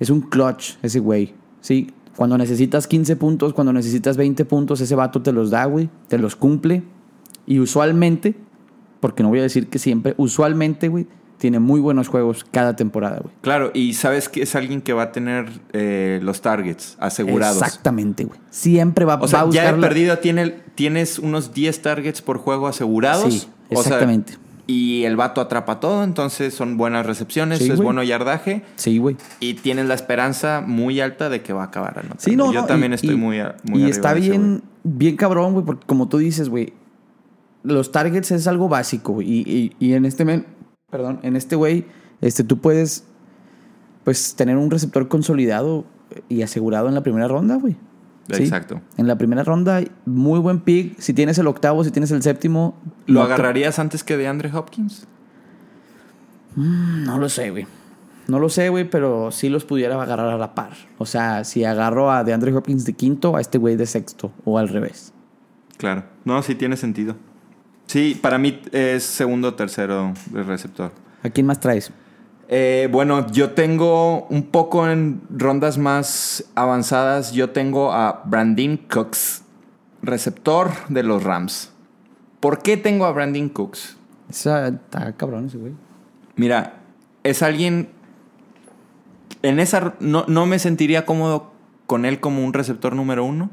Es 0.00 0.10
un 0.10 0.22
clutch, 0.22 0.76
ese 0.82 0.98
güey. 1.00 1.34
Sí, 1.60 1.92
cuando 2.16 2.36
necesitas 2.36 2.86
15 2.88 3.16
puntos, 3.16 3.52
cuando 3.54 3.72
necesitas 3.72 4.16
20 4.16 4.44
puntos, 4.46 4.80
ese 4.80 4.94
vato 4.94 5.22
te 5.22 5.32
los 5.32 5.50
da, 5.50 5.66
güey. 5.66 5.88
Te 6.08 6.18
los 6.18 6.34
cumple. 6.34 6.82
Y 7.46 7.60
usualmente, 7.60 8.34
porque 9.00 9.22
no 9.22 9.28
voy 9.28 9.38
a 9.38 9.42
decir 9.42 9.68
que 9.68 9.78
siempre, 9.78 10.14
usualmente, 10.16 10.88
güey, 10.88 11.06
tiene 11.38 11.58
muy 11.58 11.80
buenos 11.80 12.08
juegos 12.08 12.44
cada 12.50 12.76
temporada, 12.76 13.18
güey. 13.22 13.34
Claro, 13.42 13.70
y 13.74 13.94
sabes 13.94 14.28
que 14.28 14.42
es 14.42 14.54
alguien 14.54 14.80
que 14.80 14.92
va 14.92 15.02
a 15.04 15.12
tener 15.12 15.46
eh, 15.72 16.20
los 16.22 16.40
targets 16.40 16.96
asegurados. 17.00 17.60
Exactamente, 17.62 18.24
güey. 18.24 18.38
Siempre 18.50 19.04
va, 19.04 19.16
O 19.16 19.28
sea, 19.28 19.44
va 19.44 19.50
a 19.50 19.52
ya 19.52 19.62
buscar 19.62 19.74
he 19.74 19.78
la- 19.78 19.88
perdido, 19.88 20.18
tiene, 20.18 20.50
tienes 20.74 21.18
unos 21.18 21.52
10 21.52 21.82
targets 21.82 22.22
por 22.22 22.38
juego 22.38 22.66
asegurados. 22.68 23.32
Sí, 23.34 23.48
O 23.70 23.82
sea, 23.82 23.92
exactamente. 23.94 24.34
y 24.66 25.04
el 25.04 25.16
vato 25.16 25.40
atrapa 25.42 25.80
todo, 25.80 26.04
entonces 26.04 26.54
son 26.54 26.76
buenas 26.78 27.04
recepciones, 27.04 27.58
Sí, 27.58 27.70
es 27.70 27.78
bueno 27.78 28.02
yardaje. 28.02 28.62
Sí, 28.76 28.96
güey. 28.98 29.16
Y 29.40 29.54
tienes 29.54 29.86
la 29.86 29.94
esperanza 29.94 30.62
muy 30.66 31.00
alta 31.00 31.28
de 31.28 31.42
que 31.42 31.52
va 31.52 31.62
a 31.64 31.66
acabar 31.66 31.98
anotando. 31.98 32.22
Sí, 32.22 32.36
no, 32.36 32.52
Yo 32.52 32.62
no, 32.62 32.66
también 32.66 32.92
y- 32.92 32.94
estoy 32.94 33.14
y- 33.14 33.18
muy, 33.18 33.38
muy 33.64 33.82
Y 33.84 33.90
está 33.90 34.14
de 34.14 34.20
ese, 34.20 34.30
bien, 34.30 34.62
bien 34.84 35.16
cabrón, 35.16 35.52
güey, 35.52 35.66
porque 35.66 35.84
como 35.86 36.08
tú 36.08 36.16
dices, 36.18 36.48
güey, 36.48 36.72
los 37.62 37.92
targets 37.92 38.30
es 38.30 38.46
algo 38.46 38.68
básico, 38.68 39.14
güey. 39.14 39.26
Y- 39.30 39.72
y 39.78 39.92
en 39.94 40.04
este 40.04 40.24
men, 40.24 40.46
perdón, 40.94 41.18
en 41.24 41.34
este 41.34 41.56
güey, 41.56 41.86
este, 42.20 42.44
tú 42.44 42.58
puedes, 42.60 43.02
pues, 44.04 44.36
tener 44.36 44.56
un 44.56 44.70
receptor 44.70 45.08
consolidado 45.08 45.84
y 46.28 46.42
asegurado 46.42 46.86
en 46.86 46.94
la 46.94 47.02
primera 47.02 47.26
ronda, 47.26 47.56
güey. 47.56 47.74
¿Sí? 48.30 48.44
Exacto. 48.44 48.80
En 48.96 49.08
la 49.08 49.18
primera 49.18 49.42
ronda, 49.42 49.82
muy 50.06 50.38
buen 50.38 50.60
pick. 50.60 50.96
Si 51.00 51.12
tienes 51.12 51.36
el 51.38 51.48
octavo, 51.48 51.82
si 51.82 51.90
tienes 51.90 52.12
el 52.12 52.22
séptimo. 52.22 52.78
¿Lo 53.06 53.24
agarrarías 53.24 53.80
antes 53.80 54.04
que 54.04 54.16
de 54.16 54.28
Andre 54.28 54.52
Hopkins? 54.54 55.08
No 56.54 57.18
lo 57.18 57.28
sé, 57.28 57.50
güey. 57.50 57.66
No 58.28 58.38
lo 58.38 58.48
sé, 58.48 58.68
güey, 58.68 58.88
pero 58.88 59.32
sí 59.32 59.48
los 59.48 59.64
pudiera 59.64 60.00
agarrar 60.00 60.28
a 60.28 60.38
la 60.38 60.54
par. 60.54 60.74
O 60.98 61.06
sea, 61.06 61.42
si 61.42 61.64
agarro 61.64 62.12
a 62.12 62.22
DeAndre 62.22 62.54
Hopkins 62.54 62.84
de 62.84 62.92
quinto, 62.92 63.34
a 63.34 63.40
este 63.40 63.58
güey 63.58 63.74
de 63.74 63.86
sexto, 63.86 64.30
o 64.44 64.58
al 64.58 64.68
revés. 64.68 65.12
Claro. 65.76 66.04
No, 66.24 66.40
sí 66.44 66.54
tiene 66.54 66.76
sentido. 66.76 67.16
Sí, 67.86 68.18
para 68.20 68.38
mí 68.38 68.60
es 68.72 69.04
segundo 69.04 69.48
o 69.48 69.54
tercero 69.54 70.12
de 70.30 70.42
receptor. 70.42 70.92
¿A 71.22 71.30
quién 71.30 71.46
más 71.46 71.60
traes? 71.60 71.92
Eh, 72.48 72.88
bueno, 72.90 73.26
yo 73.30 73.52
tengo 73.52 74.26
un 74.26 74.44
poco 74.44 74.88
en 74.88 75.22
rondas 75.30 75.78
más 75.78 76.44
avanzadas. 76.54 77.32
Yo 77.32 77.50
tengo 77.50 77.92
a 77.92 78.22
Brandon 78.24 78.76
Cooks, 78.76 79.42
receptor 80.02 80.70
de 80.88 81.02
los 81.02 81.22
Rams. 81.22 81.70
¿Por 82.40 82.62
qué 82.62 82.76
tengo 82.76 83.06
a 83.06 83.12
Brandon 83.12 83.48
Cooks? 83.48 83.96
Esa, 84.28 84.68
está 84.68 85.12
cabrón 85.12 85.46
ese 85.46 85.58
güey. 85.58 85.72
Mira, 86.36 86.80
es 87.22 87.42
alguien. 87.42 87.88
En 89.42 89.60
esa. 89.60 89.94
No, 90.00 90.24
no 90.28 90.46
me 90.46 90.58
sentiría 90.58 91.06
cómodo 91.06 91.52
con 91.86 92.04
él 92.04 92.20
como 92.20 92.44
un 92.44 92.52
receptor 92.52 92.94
número 92.94 93.24
uno. 93.24 93.50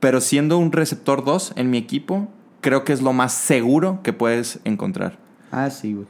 Pero 0.00 0.20
siendo 0.20 0.58
un 0.58 0.70
receptor 0.70 1.24
dos 1.24 1.52
en 1.56 1.70
mi 1.70 1.78
equipo, 1.78 2.28
creo 2.64 2.82
que 2.82 2.94
es 2.94 3.02
lo 3.02 3.12
más 3.12 3.34
seguro 3.34 4.00
que 4.02 4.14
puedes 4.14 4.58
encontrar. 4.64 5.18
Ah, 5.52 5.68
sí, 5.68 5.92
güey. 5.92 6.06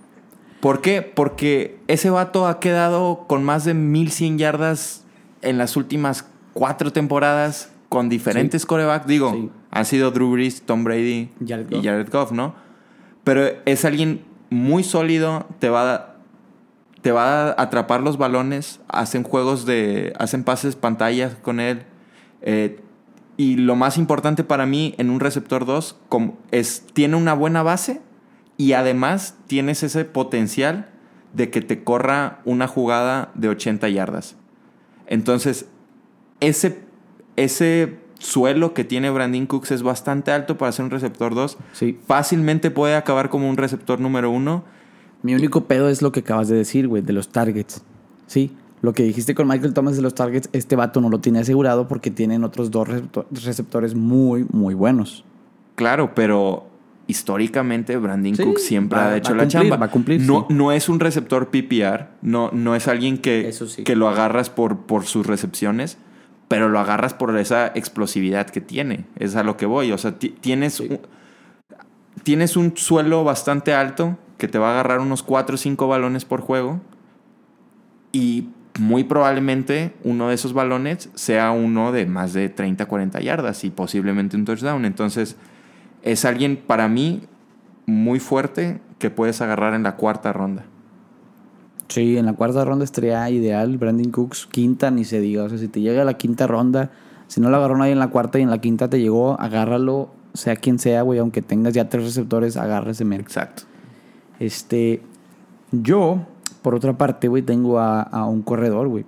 ¿Por 0.60 0.80
qué? 0.80 1.02
Porque 1.02 1.80
ese 1.88 2.10
vato 2.10 2.46
ha 2.46 2.60
quedado 2.60 3.24
con 3.26 3.42
más 3.42 3.64
de 3.64 3.74
1100 3.74 4.38
yardas 4.38 5.04
en 5.42 5.58
las 5.58 5.76
últimas 5.76 6.24
cuatro 6.52 6.92
temporadas 6.92 7.70
con 7.88 8.08
diferentes 8.08 8.64
corebacks. 8.66 9.08
Digo, 9.08 9.32
Sí. 9.32 9.50
han 9.72 9.84
sido 9.84 10.12
Drew 10.12 10.30
Brees, 10.30 10.62
Tom 10.62 10.84
Brady 10.84 11.28
Jared 11.44 11.66
y. 11.72 11.82
Jared 11.82 12.08
Goff, 12.08 12.30
¿no? 12.30 12.54
Pero 13.24 13.42
es 13.64 13.84
alguien 13.84 14.22
muy 14.48 14.84
sólido, 14.84 15.46
te 15.58 15.68
va 15.70 15.92
a, 15.94 16.14
te 17.02 17.10
va 17.10 17.48
a 17.48 17.60
atrapar 17.60 18.00
los 18.00 18.16
balones, 18.16 18.78
hacen 18.88 19.24
juegos 19.24 19.66
de, 19.66 20.12
hacen 20.20 20.44
pases 20.44 20.76
pantallas 20.76 21.34
con 21.42 21.58
él. 21.58 21.82
eh, 22.42 22.78
y 23.36 23.56
lo 23.56 23.76
más 23.76 23.98
importante 23.98 24.44
para 24.44 24.66
mí 24.66 24.94
en 24.98 25.10
un 25.10 25.20
receptor 25.20 25.66
2 25.66 25.96
como 26.08 26.38
es, 26.50 26.84
tiene 26.92 27.16
una 27.16 27.34
buena 27.34 27.62
base 27.62 28.00
y 28.56 28.72
además 28.72 29.36
tienes 29.46 29.82
ese 29.82 30.04
potencial 30.04 30.90
de 31.32 31.50
que 31.50 31.60
te 31.60 31.82
corra 31.82 32.40
una 32.44 32.68
jugada 32.68 33.32
de 33.34 33.48
80 33.48 33.88
yardas. 33.88 34.36
Entonces, 35.06 35.66
ese, 36.40 36.80
ese 37.36 37.98
suelo 38.18 38.72
que 38.72 38.84
tiene 38.84 39.10
Brandon 39.10 39.46
Cooks 39.46 39.72
es 39.72 39.82
bastante 39.82 40.30
alto 40.30 40.56
para 40.56 40.72
ser 40.72 40.84
un 40.84 40.90
receptor 40.92 41.34
2. 41.34 41.58
Sí. 41.72 41.98
Fácilmente 42.06 42.70
puede 42.70 42.94
acabar 42.94 43.30
como 43.30 43.50
un 43.50 43.56
receptor 43.56 44.00
número 44.00 44.30
1. 44.30 44.64
Mi 45.22 45.34
único 45.34 45.64
pedo 45.64 45.88
es 45.88 46.02
lo 46.02 46.12
que 46.12 46.20
acabas 46.20 46.48
de 46.48 46.56
decir, 46.56 46.86
güey, 46.86 47.02
de 47.02 47.12
los 47.12 47.28
targets. 47.30 47.82
Sí. 48.26 48.56
Lo 48.84 48.92
que 48.92 49.02
dijiste 49.02 49.34
con 49.34 49.48
Michael 49.48 49.72
Thomas 49.72 49.96
de 49.96 50.02
los 50.02 50.14
targets, 50.14 50.50
este 50.52 50.76
vato 50.76 51.00
no 51.00 51.08
lo 51.08 51.18
tiene 51.20 51.38
asegurado 51.38 51.88
porque 51.88 52.10
tienen 52.10 52.44
otros 52.44 52.70
dos 52.70 52.86
recepto- 52.86 53.24
receptores 53.30 53.94
muy, 53.94 54.44
muy 54.52 54.74
buenos. 54.74 55.24
Claro, 55.74 56.14
pero 56.14 56.66
históricamente 57.06 57.96
Brandon 57.96 58.36
Sí, 58.36 58.42
Cooks 58.42 58.62
siempre 58.62 58.98
va- 58.98 59.06
ha 59.08 59.16
hecho 59.16 59.34
la 59.34 59.48
chamba. 59.48 59.76
va 59.78 59.86
a 59.86 59.90
cumplir, 59.90 60.20
no, 60.20 60.46
sí. 60.48 60.54
no 60.54 60.70
es 60.70 60.90
un 60.90 61.00
receptor 61.00 61.48
PPR, 61.50 62.08
no, 62.20 62.50
no 62.52 62.74
es 62.74 62.86
alguien 62.86 63.16
que, 63.16 63.50
sí. 63.52 63.84
que 63.84 63.96
lo 63.96 64.06
agarras 64.08 64.50
por, 64.50 64.80
por 64.80 65.04
sus 65.06 65.26
recepciones, 65.26 65.96
pero 66.48 66.68
lo 66.68 66.78
agarras 66.78 67.14
por 67.14 67.34
esa 67.38 67.68
explosividad 67.68 68.50
que 68.50 68.60
tiene. 68.60 69.06
Es 69.18 69.34
a 69.34 69.42
lo 69.44 69.56
que 69.56 69.64
voy. 69.64 69.92
O 69.92 69.98
sea, 69.98 70.18
ti- 70.18 70.34
tienes, 70.42 70.80
un, 70.80 71.00
tienes 72.22 72.54
un 72.56 72.76
suelo 72.76 73.24
bastante 73.24 73.72
alto 73.72 74.18
que 74.36 74.46
te 74.46 74.58
va 74.58 74.68
a 74.68 74.70
agarrar 74.72 75.00
unos 75.00 75.22
4 75.22 75.54
o 75.54 75.58
5 75.58 75.88
balones 75.88 76.26
por 76.26 76.42
juego 76.42 76.80
y 78.12 78.48
muy 78.78 79.04
probablemente 79.04 79.94
uno 80.02 80.28
de 80.28 80.34
esos 80.34 80.52
balones 80.52 81.10
sea 81.14 81.52
uno 81.52 81.92
de 81.92 82.06
más 82.06 82.32
de 82.32 82.48
30, 82.48 82.86
40 82.86 83.20
yardas 83.20 83.64
y 83.64 83.70
posiblemente 83.70 84.36
un 84.36 84.44
touchdown. 84.44 84.84
Entonces, 84.84 85.36
es 86.02 86.24
alguien 86.24 86.56
para 86.56 86.88
mí 86.88 87.22
muy 87.86 88.20
fuerte 88.20 88.80
que 88.98 89.10
puedes 89.10 89.40
agarrar 89.40 89.74
en 89.74 89.82
la 89.82 89.96
cuarta 89.96 90.32
ronda. 90.32 90.64
Sí, 91.88 92.16
en 92.16 92.26
la 92.26 92.32
cuarta 92.32 92.64
ronda 92.64 92.84
estaría 92.84 93.28
ideal. 93.30 93.76
Brandon 93.78 94.10
Cooks, 94.10 94.46
quinta, 94.46 94.90
ni 94.90 95.04
se 95.04 95.20
diga. 95.20 95.44
O 95.44 95.48
sea, 95.48 95.58
si 95.58 95.68
te 95.68 95.80
llega 95.80 96.02
a 96.02 96.04
la 96.04 96.14
quinta 96.14 96.46
ronda, 96.46 96.90
si 97.28 97.40
no 97.40 97.50
lo 97.50 97.56
agarró 97.56 97.76
nadie 97.76 97.92
en 97.92 97.98
la 97.98 98.08
cuarta 98.08 98.38
y 98.38 98.42
en 98.42 98.50
la 98.50 98.58
quinta 98.58 98.88
te 98.88 99.00
llegó, 99.00 99.38
agárralo, 99.40 100.10
sea 100.32 100.56
quien 100.56 100.78
sea, 100.78 101.02
güey. 101.02 101.18
Aunque 101.18 101.42
tengas 101.42 101.74
ya 101.74 101.88
tres 101.88 102.04
receptores, 102.04 102.56
agarra 102.56 102.90
ese 102.90 103.04
men. 103.04 103.20
Exacto. 103.20 103.64
Este, 104.40 105.02
yo, 105.70 106.26
por 106.64 106.74
otra 106.74 106.96
parte, 106.96 107.28
güey, 107.28 107.42
tengo 107.42 107.78
a, 107.78 108.26
un 108.26 108.40
corredor, 108.40 108.88
güey. 108.88 109.04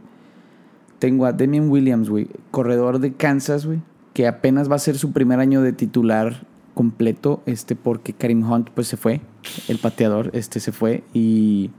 Tengo 0.99 1.25
a 1.25 1.33
Demian 1.33 1.71
Williams, 1.71 2.11
güey, 2.11 2.29
corredor 2.51 2.99
de 2.99 3.15
Kansas, 3.15 3.65
güey, 3.65 3.81
que 4.13 4.27
apenas 4.29 4.71
va 4.71 4.77
a 4.77 4.79
ser 4.79 4.99
su 4.99 5.13
primer 5.13 5.41
año 5.41 5.63
de 5.63 5.73
titular 5.73 6.47
completo, 6.75 7.43
este, 7.47 7.75
porque 7.75 8.13
Karim 8.13 8.49
Hunt, 8.49 8.69
pues, 8.75 8.89
se 8.89 8.99
fue, 8.99 9.23
el 9.69 9.79
pateador, 9.79 10.31
este, 10.35 10.61
se 10.61 10.71
fue, 10.71 11.03
y... 11.15 11.71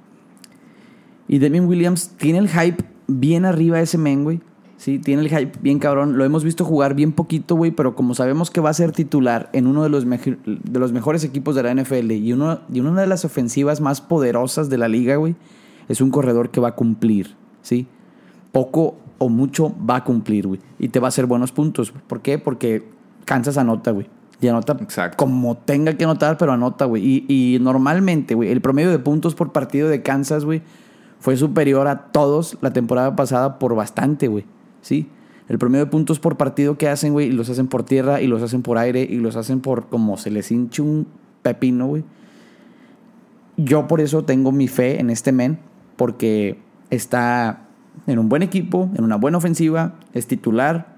Y 1.27 1.37
Demian 1.39 1.67
Williams 1.67 2.13
tiene 2.17 2.39
el 2.39 2.49
hype 2.49 2.83
bien 3.05 3.45
arriba 3.45 3.79
ese 3.79 3.99
men, 3.99 4.23
güey. 4.23 4.39
Sí, 4.77 4.97
tiene 4.97 5.23
el 5.23 5.29
hype 5.29 5.59
bien 5.61 5.77
cabrón. 5.77 6.17
Lo 6.17 6.23
hemos 6.23 6.43
visto 6.45 6.63
jugar 6.63 6.95
bien 6.95 7.11
poquito, 7.11 7.55
güey, 7.55 7.71
pero 7.71 7.95
como 7.95 8.15
sabemos 8.15 8.49
que 8.49 8.61
va 8.61 8.69
a 8.69 8.73
ser 8.73 8.93
titular 8.93 9.49
en 9.51 9.67
uno 9.67 9.83
de 9.83 9.89
los, 9.89 10.05
de 10.07 10.79
los 10.79 10.93
mejores 10.93 11.25
equipos 11.25 11.53
de 11.53 11.63
la 11.63 11.75
NFL 11.75 12.11
y, 12.11 12.31
uno, 12.31 12.61
y 12.71 12.79
una 12.79 13.01
de 13.01 13.07
las 13.07 13.25
ofensivas 13.25 13.81
más 13.81 13.99
poderosas 13.99 14.69
de 14.69 14.77
la 14.77 14.87
liga, 14.87 15.17
güey, 15.17 15.35
es 15.89 16.01
un 16.01 16.09
corredor 16.09 16.49
que 16.49 16.59
va 16.59 16.69
a 16.69 16.75
cumplir, 16.75 17.35
¿sí? 17.61 17.87
Poco 18.51 18.95
o 19.17 19.29
mucho 19.29 19.73
va 19.87 19.97
a 19.97 20.03
cumplir, 20.03 20.47
güey. 20.47 20.59
Y 20.79 20.89
te 20.89 20.99
va 20.99 21.07
a 21.07 21.09
hacer 21.09 21.25
buenos 21.25 21.51
puntos. 21.51 21.91
¿Por 21.91 22.21
qué? 22.21 22.37
Porque 22.37 22.87
Kansas 23.25 23.57
anota, 23.57 23.91
güey. 23.91 24.07
Y 24.39 24.47
anota 24.47 24.77
Exacto. 24.79 25.17
como 25.17 25.57
tenga 25.57 25.93
que 25.95 26.03
anotar, 26.03 26.37
pero 26.37 26.51
anota, 26.51 26.85
güey. 26.85 27.25
Y, 27.27 27.55
y 27.55 27.59
normalmente, 27.59 28.35
güey, 28.35 28.51
el 28.51 28.61
promedio 28.61 28.91
de 28.91 28.99
puntos 28.99 29.33
por 29.33 29.51
partido 29.51 29.89
de 29.89 30.03
Kansas, 30.03 30.45
güey, 30.45 30.61
fue 31.19 31.37
superior 31.37 31.87
a 31.87 32.11
todos 32.11 32.57
la 32.61 32.71
temporada 32.71 33.15
pasada 33.15 33.57
por 33.57 33.75
bastante, 33.75 34.27
güey. 34.27 34.45
¿Sí? 34.81 35.09
El 35.47 35.57
promedio 35.57 35.85
de 35.85 35.91
puntos 35.91 36.19
por 36.19 36.37
partido 36.37 36.77
que 36.77 36.89
hacen, 36.89 37.13
güey, 37.13 37.27
y 37.27 37.31
los 37.31 37.49
hacen 37.49 37.67
por 37.67 37.83
tierra, 37.83 38.21
y 38.21 38.27
los 38.27 38.41
hacen 38.43 38.61
por 38.61 38.77
aire, 38.77 39.07
y 39.09 39.15
los 39.15 39.35
hacen 39.35 39.61
por 39.61 39.87
como 39.87 40.17
se 40.17 40.29
les 40.29 40.51
hinche 40.51 40.81
un 40.81 41.07
pepino, 41.41 41.87
güey. 41.87 42.03
Yo 43.55 43.87
por 43.87 44.01
eso 44.01 44.23
tengo 44.23 44.51
mi 44.51 44.67
fe 44.67 44.99
en 44.99 45.09
este 45.09 45.31
men, 45.31 45.57
porque 45.97 46.59
está 46.89 47.67
en 48.05 48.19
un 48.19 48.29
buen 48.29 48.43
equipo, 48.43 48.89
en 48.95 49.03
una 49.03 49.17
buena 49.17 49.39
ofensiva, 49.39 49.95
es 50.13 50.27
titular, 50.27 50.97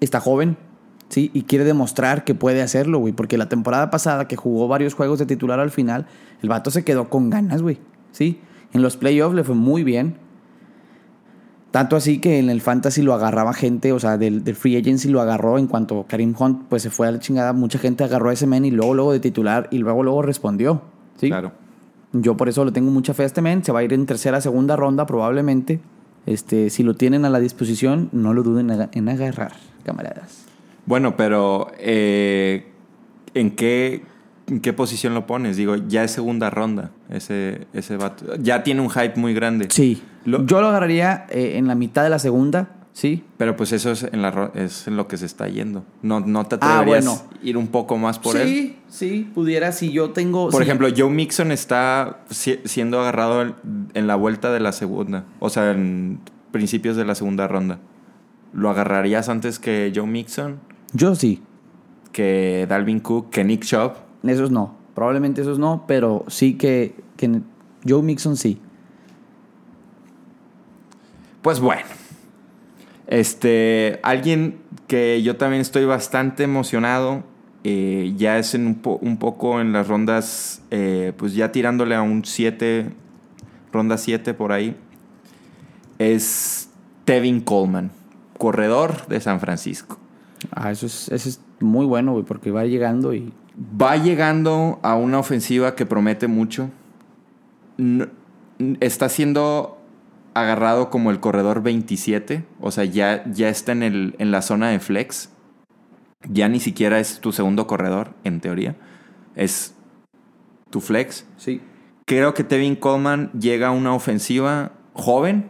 está 0.00 0.20
joven, 0.20 0.56
¿sí? 1.08 1.30
Y 1.34 1.42
quiere 1.42 1.64
demostrar 1.64 2.24
que 2.24 2.34
puede 2.34 2.62
hacerlo, 2.62 2.98
güey. 2.98 3.12
Porque 3.12 3.36
la 3.36 3.48
temporada 3.48 3.90
pasada, 3.90 4.28
que 4.28 4.36
jugó 4.36 4.68
varios 4.68 4.94
juegos 4.94 5.18
de 5.18 5.26
titular 5.26 5.60
al 5.60 5.70
final, 5.70 6.06
el 6.42 6.48
vato 6.48 6.70
se 6.70 6.84
quedó 6.84 7.10
con 7.10 7.30
ganas, 7.30 7.62
güey, 7.62 7.78
¿sí? 8.12 8.40
En 8.72 8.82
los 8.82 8.96
playoffs 8.96 9.34
le 9.34 9.44
fue 9.44 9.54
muy 9.54 9.84
bien. 9.84 10.16
Tanto 11.70 11.96
así 11.96 12.20
que 12.20 12.38
en 12.38 12.48
el 12.48 12.62
fantasy 12.62 13.02
lo 13.02 13.12
agarraba 13.12 13.52
gente, 13.52 13.92
o 13.92 13.98
sea, 13.98 14.16
del, 14.16 14.42
free 14.54 14.76
agency 14.76 15.08
lo 15.08 15.20
agarró 15.20 15.58
en 15.58 15.66
cuanto 15.66 16.06
Karim 16.08 16.34
Hunt 16.38 16.62
pues 16.70 16.82
se 16.82 16.88
fue 16.88 17.06
a 17.06 17.10
la 17.10 17.18
chingada, 17.18 17.52
mucha 17.52 17.78
gente 17.78 18.02
agarró 18.02 18.30
a 18.30 18.32
ese 18.32 18.46
men 18.46 18.64
y 18.64 18.70
luego 18.70 18.94
luego 18.94 19.12
de 19.12 19.20
titular 19.20 19.68
y 19.70 19.78
luego 19.78 20.02
luego 20.02 20.22
respondió, 20.22 20.80
¿sí? 21.16 21.28
Claro. 21.28 21.52
Yo 22.12 22.36
por 22.36 22.48
eso 22.48 22.64
le 22.64 22.72
tengo 22.72 22.90
mucha 22.90 23.14
fe 23.14 23.24
a 23.24 23.26
este 23.26 23.42
men. 23.42 23.64
Se 23.64 23.72
va 23.72 23.80
a 23.80 23.84
ir 23.84 23.92
en 23.92 24.06
tercera, 24.06 24.40
segunda 24.40 24.76
ronda 24.76 25.06
probablemente. 25.06 25.80
Este, 26.26 26.70
si 26.70 26.82
lo 26.82 26.94
tienen 26.94 27.24
a 27.24 27.30
la 27.30 27.38
disposición, 27.40 28.08
no 28.12 28.34
lo 28.34 28.42
duden 28.42 28.70
en 28.70 28.80
aga- 28.80 28.88
en 28.92 29.08
agarrar, 29.08 29.52
camaradas. 29.84 30.44
Bueno, 30.86 31.16
pero 31.16 31.68
eh, 31.78 32.66
¿en 33.34 33.50
qué 33.52 34.02
¿en 34.48 34.60
qué 34.60 34.72
posición 34.72 35.12
lo 35.14 35.26
pones? 35.26 35.56
Digo, 35.56 35.74
ya 35.74 36.04
es 36.04 36.12
segunda 36.12 36.50
ronda. 36.50 36.90
Ese, 37.10 37.66
ese 37.72 37.96
vato. 37.96 38.36
Ya 38.36 38.62
tiene 38.62 38.80
un 38.80 38.90
hype 38.90 39.14
muy 39.16 39.34
grande. 39.34 39.66
Sí. 39.70 40.02
Lo- 40.24 40.46
Yo 40.46 40.60
lo 40.60 40.68
agarraría 40.68 41.26
eh, 41.30 41.54
en 41.56 41.66
la 41.66 41.74
mitad 41.74 42.04
de 42.04 42.10
la 42.10 42.18
segunda, 42.20 42.68
¿sí? 42.96 43.22
Pero 43.36 43.56
pues 43.56 43.72
eso 43.72 43.90
es 43.90 44.04
en, 44.04 44.22
la, 44.22 44.30
ro- 44.30 44.52
es 44.54 44.86
en 44.88 44.96
lo 44.96 45.06
que 45.06 45.18
se 45.18 45.26
está 45.26 45.48
yendo. 45.48 45.84
No, 46.00 46.20
no 46.20 46.46
te 46.46 46.56
Ah, 46.62 46.78
atreverías 46.80 47.04
bueno. 47.04 47.22
a 47.30 47.46
ir 47.46 47.56
un 47.58 47.66
poco 47.68 47.98
más 47.98 48.18
por 48.18 48.36
él. 48.38 48.48
sí, 48.48 48.76
sí, 48.88 49.30
pudiera. 49.34 49.70
Si 49.72 49.92
yo 49.92 50.10
tengo. 50.12 50.48
Por 50.48 50.62
ejemplo, 50.62 50.88
Joe 50.96 51.10
Mixon 51.10 51.52
está 51.52 52.20
si- 52.30 52.58
siendo 52.64 52.98
agarrado 53.00 53.42
en, 53.42 53.54
en 53.92 54.06
la 54.06 54.16
vuelta 54.16 54.50
de 54.50 54.60
la 54.60 54.72
segunda. 54.72 55.24
O 55.40 55.50
sea, 55.50 55.72
en 55.72 56.20
principios 56.52 56.96
de 56.96 57.04
la 57.04 57.14
segunda 57.14 57.46
ronda. 57.48 57.78
¿Lo 58.54 58.70
agarrarías 58.70 59.28
antes 59.28 59.58
que 59.58 59.92
Joe 59.94 60.06
Mixon? 60.06 60.58
Yo 60.94 61.14
sí. 61.14 61.42
Que 62.12 62.64
Dalvin 62.66 63.00
Cook, 63.00 63.28
que 63.28 63.44
Nick 63.44 63.64
Chubb. 63.64 63.92
Esos 64.22 64.50
no. 64.50 64.74
Probablemente 64.94 65.42
esos 65.42 65.58
no, 65.58 65.84
pero 65.86 66.24
sí 66.28 66.54
que, 66.54 66.94
que 67.18 67.42
Joe 67.86 68.00
Mixon 68.00 68.36
sí. 68.38 68.58
Pues 71.42 71.60
bueno. 71.60 71.82
Este, 73.06 74.00
alguien 74.02 74.58
que 74.88 75.22
yo 75.22 75.36
también 75.36 75.60
estoy 75.62 75.84
bastante 75.84 76.42
emocionado, 76.44 77.22
eh, 77.64 78.12
ya 78.16 78.38
es 78.38 78.54
en 78.54 78.66
un, 78.66 78.74
po- 78.76 78.98
un 79.02 79.16
poco 79.18 79.60
en 79.60 79.72
las 79.72 79.88
rondas, 79.88 80.62
eh, 80.70 81.12
pues 81.16 81.34
ya 81.34 81.52
tirándole 81.52 81.94
a 81.94 82.02
un 82.02 82.24
7, 82.24 82.90
ronda 83.72 83.96
7 83.98 84.34
por 84.34 84.52
ahí, 84.52 84.76
es 85.98 86.68
Tevin 87.04 87.40
Coleman, 87.40 87.90
corredor 88.38 89.06
de 89.06 89.20
San 89.20 89.40
Francisco. 89.40 89.98
Ah, 90.50 90.70
eso 90.70 90.86
es, 90.86 91.08
eso 91.10 91.28
es 91.28 91.40
muy 91.60 91.86
bueno, 91.86 92.12
güey, 92.12 92.24
porque 92.24 92.50
va 92.50 92.64
llegando 92.64 93.14
y. 93.14 93.32
Va 93.80 93.96
llegando 93.96 94.78
a 94.82 94.96
una 94.96 95.18
ofensiva 95.18 95.74
que 95.74 95.86
promete 95.86 96.26
mucho. 96.28 96.68
No- 97.78 98.06
está 98.80 99.08
siendo 99.08 99.75
agarrado 100.40 100.90
como 100.90 101.10
el 101.10 101.20
corredor 101.20 101.62
27. 101.62 102.44
O 102.60 102.70
sea, 102.70 102.84
ya, 102.84 103.24
ya 103.30 103.48
está 103.48 103.72
en, 103.72 103.82
el, 103.82 104.14
en 104.18 104.30
la 104.30 104.42
zona 104.42 104.68
de 104.70 104.78
flex. 104.80 105.30
Ya 106.28 106.48
ni 106.48 106.60
siquiera 106.60 106.98
es 106.98 107.20
tu 107.20 107.32
segundo 107.32 107.66
corredor, 107.66 108.14
en 108.24 108.40
teoría. 108.40 108.76
Es 109.34 109.74
tu 110.70 110.80
flex. 110.80 111.26
Sí. 111.36 111.60
Creo 112.06 112.34
que 112.34 112.44
Tevin 112.44 112.76
Coleman 112.76 113.30
llega 113.32 113.68
a 113.68 113.70
una 113.72 113.94
ofensiva 113.94 114.72
joven. 114.92 115.48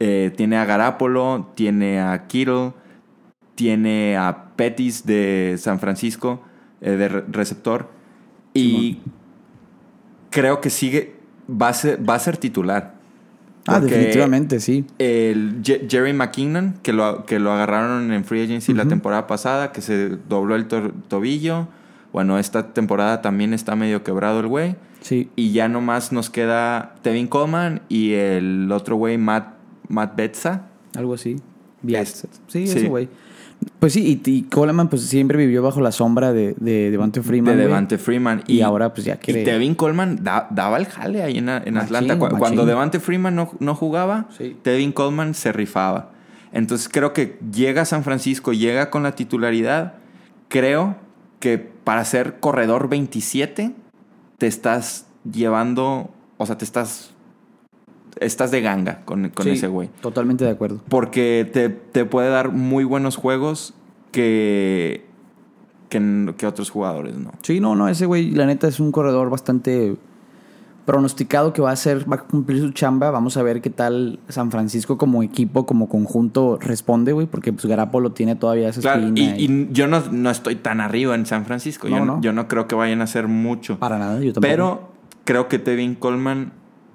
Eh, 0.00 0.32
tiene 0.36 0.56
a 0.56 0.64
Garapolo, 0.64 1.52
tiene 1.54 2.00
a 2.00 2.26
Kittle, 2.26 2.72
tiene 3.54 4.16
a 4.16 4.48
Pettis 4.56 5.06
de 5.06 5.54
San 5.58 5.78
Francisco, 5.78 6.42
eh, 6.80 6.90
de 6.92 7.08
re- 7.08 7.24
receptor. 7.28 7.90
Y 8.52 8.98
creo 10.30 10.60
que 10.60 10.70
sigue, 10.70 11.14
va 11.48 11.68
a 11.68 11.72
ser, 11.74 12.08
va 12.08 12.14
a 12.14 12.18
ser 12.18 12.36
titular. 12.36 12.93
Ah, 13.66 13.80
definitivamente, 13.80 14.60
sí. 14.60 14.84
El 14.98 15.62
Je- 15.62 15.86
Jerry 15.88 16.12
McKinnon, 16.12 16.74
que 16.82 16.92
lo, 16.92 17.24
que 17.24 17.38
lo 17.38 17.52
agarraron 17.52 18.12
en 18.12 18.24
Free 18.24 18.42
Agency 18.44 18.74
la 18.74 18.84
temporada 18.86 19.26
pasada, 19.26 19.72
que 19.72 19.80
se 19.80 20.10
dobló 20.28 20.54
el 20.54 20.66
to- 20.66 20.92
tobillo. 21.08 21.68
Bueno, 22.12 22.38
esta 22.38 22.72
temporada 22.74 23.22
también 23.22 23.54
está 23.54 23.74
medio 23.74 24.02
quebrado 24.04 24.40
el 24.40 24.46
güey. 24.48 24.76
Sí. 25.00 25.30
Y 25.36 25.52
ya 25.52 25.68
nomás 25.68 26.12
nos 26.12 26.30
queda 26.30 26.94
Tevin 27.02 27.26
Coleman 27.26 27.82
y 27.88 28.12
el 28.12 28.70
otro 28.70 28.96
güey, 28.96 29.18
Matt, 29.18 29.54
Matt 29.88 30.16
Betza. 30.16 30.66
Algo 30.96 31.14
así. 31.14 31.36
Sí, 32.48 32.66
sí. 32.66 32.76
ese 32.78 32.88
güey. 32.88 33.08
Pues 33.80 33.92
sí, 33.94 34.20
y, 34.24 34.30
y 34.30 34.42
Coleman 34.42 34.88
pues 34.88 35.02
siempre 35.02 35.36
vivió 35.38 35.62
bajo 35.62 35.80
la 35.80 35.92
sombra 35.92 36.32
de, 36.32 36.54
de 36.58 36.90
Devante 36.90 37.22
Freeman. 37.22 37.56
de. 37.56 37.62
Devante 37.64 37.98
Freeman. 37.98 38.42
Y 38.46 38.60
ahora, 38.62 38.92
pues, 38.94 39.04
ya 39.06 39.16
quiere- 39.16 39.42
Y 39.42 39.44
Tevin 39.44 39.74
Coleman 39.74 40.22
da- 40.22 40.48
daba 40.50 40.76
el 40.78 40.86
jale 40.86 41.22
ahí 41.22 41.38
en, 41.38 41.48
en 41.48 41.76
Atlanta. 41.76 42.18
Cuando 42.18 42.66
Devante 42.66 43.00
Freeman 43.00 43.34
no, 43.34 43.50
no 43.60 43.74
jugaba, 43.74 44.26
Sí. 44.36 44.56
Tevin 44.62 44.92
Coleman 44.92 45.34
se 45.34 45.52
rifaba. 45.52 46.10
Entonces 46.52 46.88
creo 46.90 47.12
que 47.12 47.38
llega 47.52 47.82
a 47.82 47.84
San 47.84 48.04
Francisco, 48.04 48.52
llega 48.52 48.90
con 48.90 49.02
la 49.02 49.14
titularidad. 49.14 49.94
Creo 50.48 50.96
que 51.40 51.58
para 51.58 52.04
ser 52.04 52.38
corredor 52.40 52.88
27 52.88 53.72
te 54.38 54.46
estás 54.46 55.06
llevando, 55.30 56.10
o 56.36 56.46
sea, 56.46 56.56
te 56.58 56.64
estás 56.64 57.10
estás 58.24 58.50
de 58.50 58.60
ganga 58.60 59.02
con, 59.04 59.28
con 59.30 59.44
Sí, 59.44 59.50
ese 59.52 59.66
güey. 59.68 59.88
Totalmente 60.00 60.44
de 60.44 60.50
acuerdo. 60.50 60.80
Porque 60.88 61.48
te, 61.52 61.68
te 61.68 62.04
puede 62.04 62.28
dar 62.30 62.50
muy 62.52 62.84
buenos 62.84 63.16
juegos 63.16 63.74
que, 64.12 65.04
que, 65.88 66.34
que 66.36 66.46
otros 66.46 66.70
jugadores, 66.70 67.16
¿no? 67.16 67.32
Sí, 67.42 67.60
no, 67.60 67.74
no, 67.74 67.88
ese 67.88 68.06
güey, 68.06 68.30
la 68.30 68.46
neta, 68.46 68.68
es 68.68 68.80
un 68.80 68.92
corredor 68.92 69.30
bastante 69.30 69.96
pronosticado 70.84 71.54
que 71.54 71.62
va 71.62 71.70
a 71.70 71.76
ser, 71.76 72.10
va 72.10 72.16
a 72.16 72.20
cumplir 72.20 72.60
su 72.60 72.70
chamba. 72.72 73.10
Vamos 73.10 73.36
a 73.38 73.42
ver 73.42 73.62
qué 73.62 73.70
tal 73.70 74.18
San 74.28 74.50
Francisco 74.50 74.98
como 74.98 75.22
equipo, 75.22 75.64
como 75.64 75.88
conjunto 75.88 76.58
responde, 76.60 77.12
güey, 77.12 77.26
porque 77.26 77.52
pues 77.54 77.64
Garapolo 77.64 78.12
tiene 78.12 78.36
todavía 78.36 78.68
esa 78.68 78.82
Claro, 78.82 79.00
y, 79.00 79.04
espina 79.06 79.36
y- 79.38 79.44
y 79.44 79.68
yo 79.72 79.86
no, 79.86 80.02
no 80.12 80.30
estoy 80.30 80.56
tan 80.56 80.80
arriba 80.82 81.14
en 81.14 81.24
San 81.24 81.46
Francisco. 81.46 81.88
No, 81.88 81.96
yo, 81.98 82.04
no. 82.04 82.20
yo 82.20 82.32
no 82.34 82.48
creo 82.48 82.68
que 82.68 82.74
vayan 82.74 83.00
a 83.00 83.04
hacer 83.04 83.28
mucho. 83.28 83.78
Para 83.78 83.98
nada, 83.98 84.20
yo 84.20 84.34
tampoco. 84.34 84.40
Pero 84.42 84.88
creo 85.24 85.48
que 85.48 85.58
Tevin 85.58 85.94
Coleman 85.94 86.52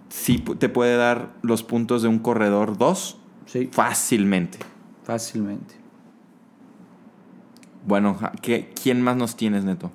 sí 0.09 0.39
te 0.59 0.69
puede 0.69 0.97
dar 0.97 1.33
los 1.41 1.63
puntos 1.63 2.01
de 2.01 2.07
un 2.07 2.19
corredor 2.19 2.77
2 2.77 3.17
Sí, 3.45 3.69
fácilmente. 3.71 4.59
fácilmente. 5.03 5.75
Bueno, 7.87 8.17
¿qué, 8.41 8.71
¿quién 8.81 9.01
más 9.01 9.15
nos 9.17 9.35
tienes, 9.35 9.63
Neto? 9.63 9.91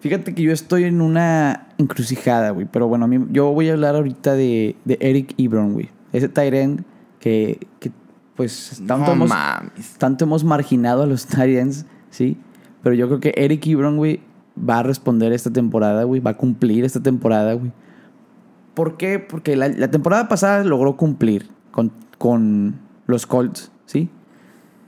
Fíjate 0.00 0.34
que 0.34 0.42
yo 0.42 0.52
estoy 0.52 0.84
en 0.84 1.00
una 1.00 1.68
encrucijada, 1.78 2.50
güey. 2.50 2.66
Pero 2.70 2.86
bueno, 2.86 3.06
a 3.06 3.08
mí, 3.08 3.18
yo 3.30 3.50
voy 3.52 3.68
a 3.68 3.72
hablar 3.72 3.96
ahorita 3.96 4.34
de, 4.34 4.76
de 4.84 4.98
Eric 5.00 5.34
Ebron, 5.38 5.72
güey. 5.72 5.88
Ese 6.12 6.28
Tyrant 6.28 6.82
que, 7.18 7.66
que, 7.80 7.90
pues, 8.36 8.80
tanto, 8.86 9.06
no 9.06 9.12
hemos, 9.14 9.28
mames. 9.30 9.94
tanto 9.98 10.24
hemos 10.24 10.44
marginado 10.44 11.02
a 11.02 11.06
los 11.06 11.26
Tyrants, 11.26 11.86
¿sí? 12.10 12.36
Pero 12.82 12.94
yo 12.94 13.08
creo 13.08 13.18
que 13.20 13.32
Eric 13.36 13.66
Ebron, 13.66 13.96
güey, 13.96 14.20
va 14.56 14.78
a 14.78 14.82
responder 14.84 15.32
esta 15.32 15.50
temporada, 15.52 16.04
güey. 16.04 16.20
Va 16.20 16.32
a 16.32 16.36
cumplir 16.36 16.84
esta 16.84 17.02
temporada, 17.02 17.54
güey. 17.54 17.72
¿Por 18.76 18.98
qué? 18.98 19.18
Porque 19.18 19.56
la, 19.56 19.68
la 19.68 19.90
temporada 19.90 20.28
pasada 20.28 20.62
logró 20.62 20.96
cumplir 20.98 21.48
con, 21.72 21.90
con 22.18 22.78
los 23.06 23.26
Colts, 23.26 23.72
¿sí? 23.86 24.10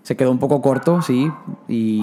Se 0.03 0.15
quedó 0.15 0.31
un 0.31 0.39
poco 0.39 0.61
corto, 0.61 1.01
sí. 1.01 1.31
Y 1.69 2.03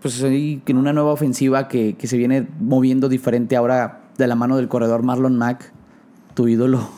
pues 0.00 0.22
ahí 0.22 0.62
en 0.66 0.78
una 0.78 0.94
nueva 0.94 1.12
ofensiva 1.12 1.68
que, 1.68 1.96
que 1.96 2.06
se 2.06 2.16
viene 2.16 2.48
moviendo 2.60 3.10
diferente 3.10 3.56
ahora 3.56 4.04
de 4.16 4.26
la 4.26 4.34
mano 4.36 4.56
del 4.56 4.68
corredor 4.68 5.02
Marlon 5.02 5.36
Mack, 5.36 5.70
tu 6.32 6.48
ídolo, 6.48 6.88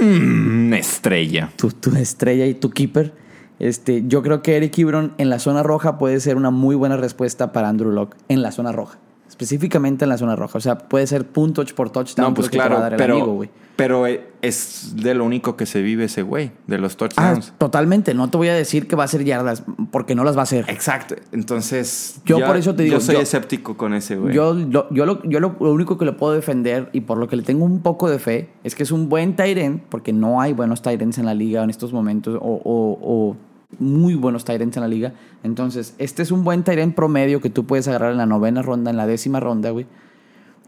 Una 0.00 0.78
estrella. 0.78 1.50
tu, 1.56 1.68
tu 1.70 1.94
estrella 1.96 2.46
y 2.46 2.54
tu 2.54 2.70
keeper. 2.70 3.12
Este, 3.58 4.04
yo 4.06 4.22
creo 4.22 4.42
que 4.42 4.56
Eric 4.56 4.78
Ebron 4.78 5.12
en 5.18 5.28
la 5.28 5.38
zona 5.38 5.62
roja 5.62 5.98
puede 5.98 6.18
ser 6.20 6.36
una 6.36 6.50
muy 6.50 6.76
buena 6.76 6.96
respuesta 6.96 7.52
para 7.52 7.68
Andrew 7.68 7.92
Locke 7.92 8.16
en 8.28 8.40
la 8.40 8.52
zona 8.52 8.72
roja. 8.72 8.98
Específicamente 9.34 10.04
en 10.04 10.10
la 10.10 10.16
zona 10.16 10.36
roja. 10.36 10.58
O 10.58 10.60
sea, 10.60 10.78
puede 10.78 11.08
ser 11.08 11.26
punto 11.26 11.62
touch 11.64 11.74
por 11.74 11.90
touchdown. 11.90 12.28
No, 12.30 12.34
pues 12.34 12.48
claro, 12.48 12.78
dar 12.78 12.92
el 12.92 12.98
pero, 12.98 13.14
amigo, 13.14 13.44
pero 13.74 14.06
eh, 14.06 14.28
es 14.42 14.92
de 14.94 15.12
lo 15.14 15.24
único 15.24 15.56
que 15.56 15.66
se 15.66 15.82
vive 15.82 16.04
ese 16.04 16.22
güey, 16.22 16.52
de 16.68 16.78
los 16.78 16.92
Ah, 16.94 16.96
touchdowns. 16.98 17.52
totalmente. 17.58 18.14
No 18.14 18.30
te 18.30 18.36
voy 18.36 18.46
a 18.48 18.54
decir 18.54 18.86
que 18.86 18.94
va 18.94 19.02
a 19.02 19.08
ser 19.08 19.24
yardas, 19.24 19.64
porque 19.90 20.14
no 20.14 20.22
las 20.22 20.36
va 20.36 20.40
a 20.40 20.42
hacer. 20.44 20.66
Exacto. 20.68 21.16
Entonces, 21.32 22.20
Yo 22.24 22.38
por 22.46 22.56
eso 22.56 22.76
te 22.76 22.84
digo, 22.84 22.94
Yo 22.94 23.00
soy 23.00 23.16
yo- 23.16 23.20
escéptico 23.22 23.76
con 23.76 23.92
ese 23.94 24.14
güey. 24.16 24.32
Yo, 24.34 24.54
lo, 24.54 24.88
yo, 24.90 25.04
lo, 25.04 25.20
yo 25.24 25.40
lo, 25.40 25.56
lo 25.58 25.72
único 25.72 25.98
que 25.98 26.04
le 26.04 26.12
puedo 26.12 26.32
defender 26.32 26.88
y 26.92 27.00
por 27.00 27.18
lo 27.18 27.26
que 27.26 27.34
le 27.34 27.42
tengo 27.42 27.64
un 27.64 27.80
poco 27.82 28.08
de 28.08 28.20
fe 28.20 28.50
es 28.62 28.76
que 28.76 28.84
es 28.84 28.92
un 28.92 29.08
buen 29.08 29.34
Tyrant, 29.34 29.82
porque 29.88 30.12
no 30.12 30.40
hay 30.40 30.52
buenos 30.52 30.80
Tyrants 30.80 31.18
en 31.18 31.26
la 31.26 31.34
liga 31.34 31.64
en 31.64 31.70
estos 31.70 31.92
momentos, 31.92 32.36
o, 32.40 32.60
o- 32.64 32.98
o 33.02 33.36
muy 33.78 34.14
buenos 34.14 34.44
Tyrants 34.44 34.76
en 34.76 34.82
la 34.82 34.88
liga. 34.88 35.12
Entonces, 35.42 35.94
este 35.98 36.22
es 36.22 36.30
un 36.30 36.44
buen 36.44 36.62
Tyrant 36.64 36.94
promedio 36.94 37.40
que 37.40 37.50
tú 37.50 37.64
puedes 37.66 37.86
agarrar 37.88 38.12
en 38.12 38.18
la 38.18 38.26
novena 38.26 38.62
ronda, 38.62 38.90
en 38.90 38.96
la 38.96 39.06
décima 39.06 39.40
ronda, 39.40 39.70
güey, 39.70 39.86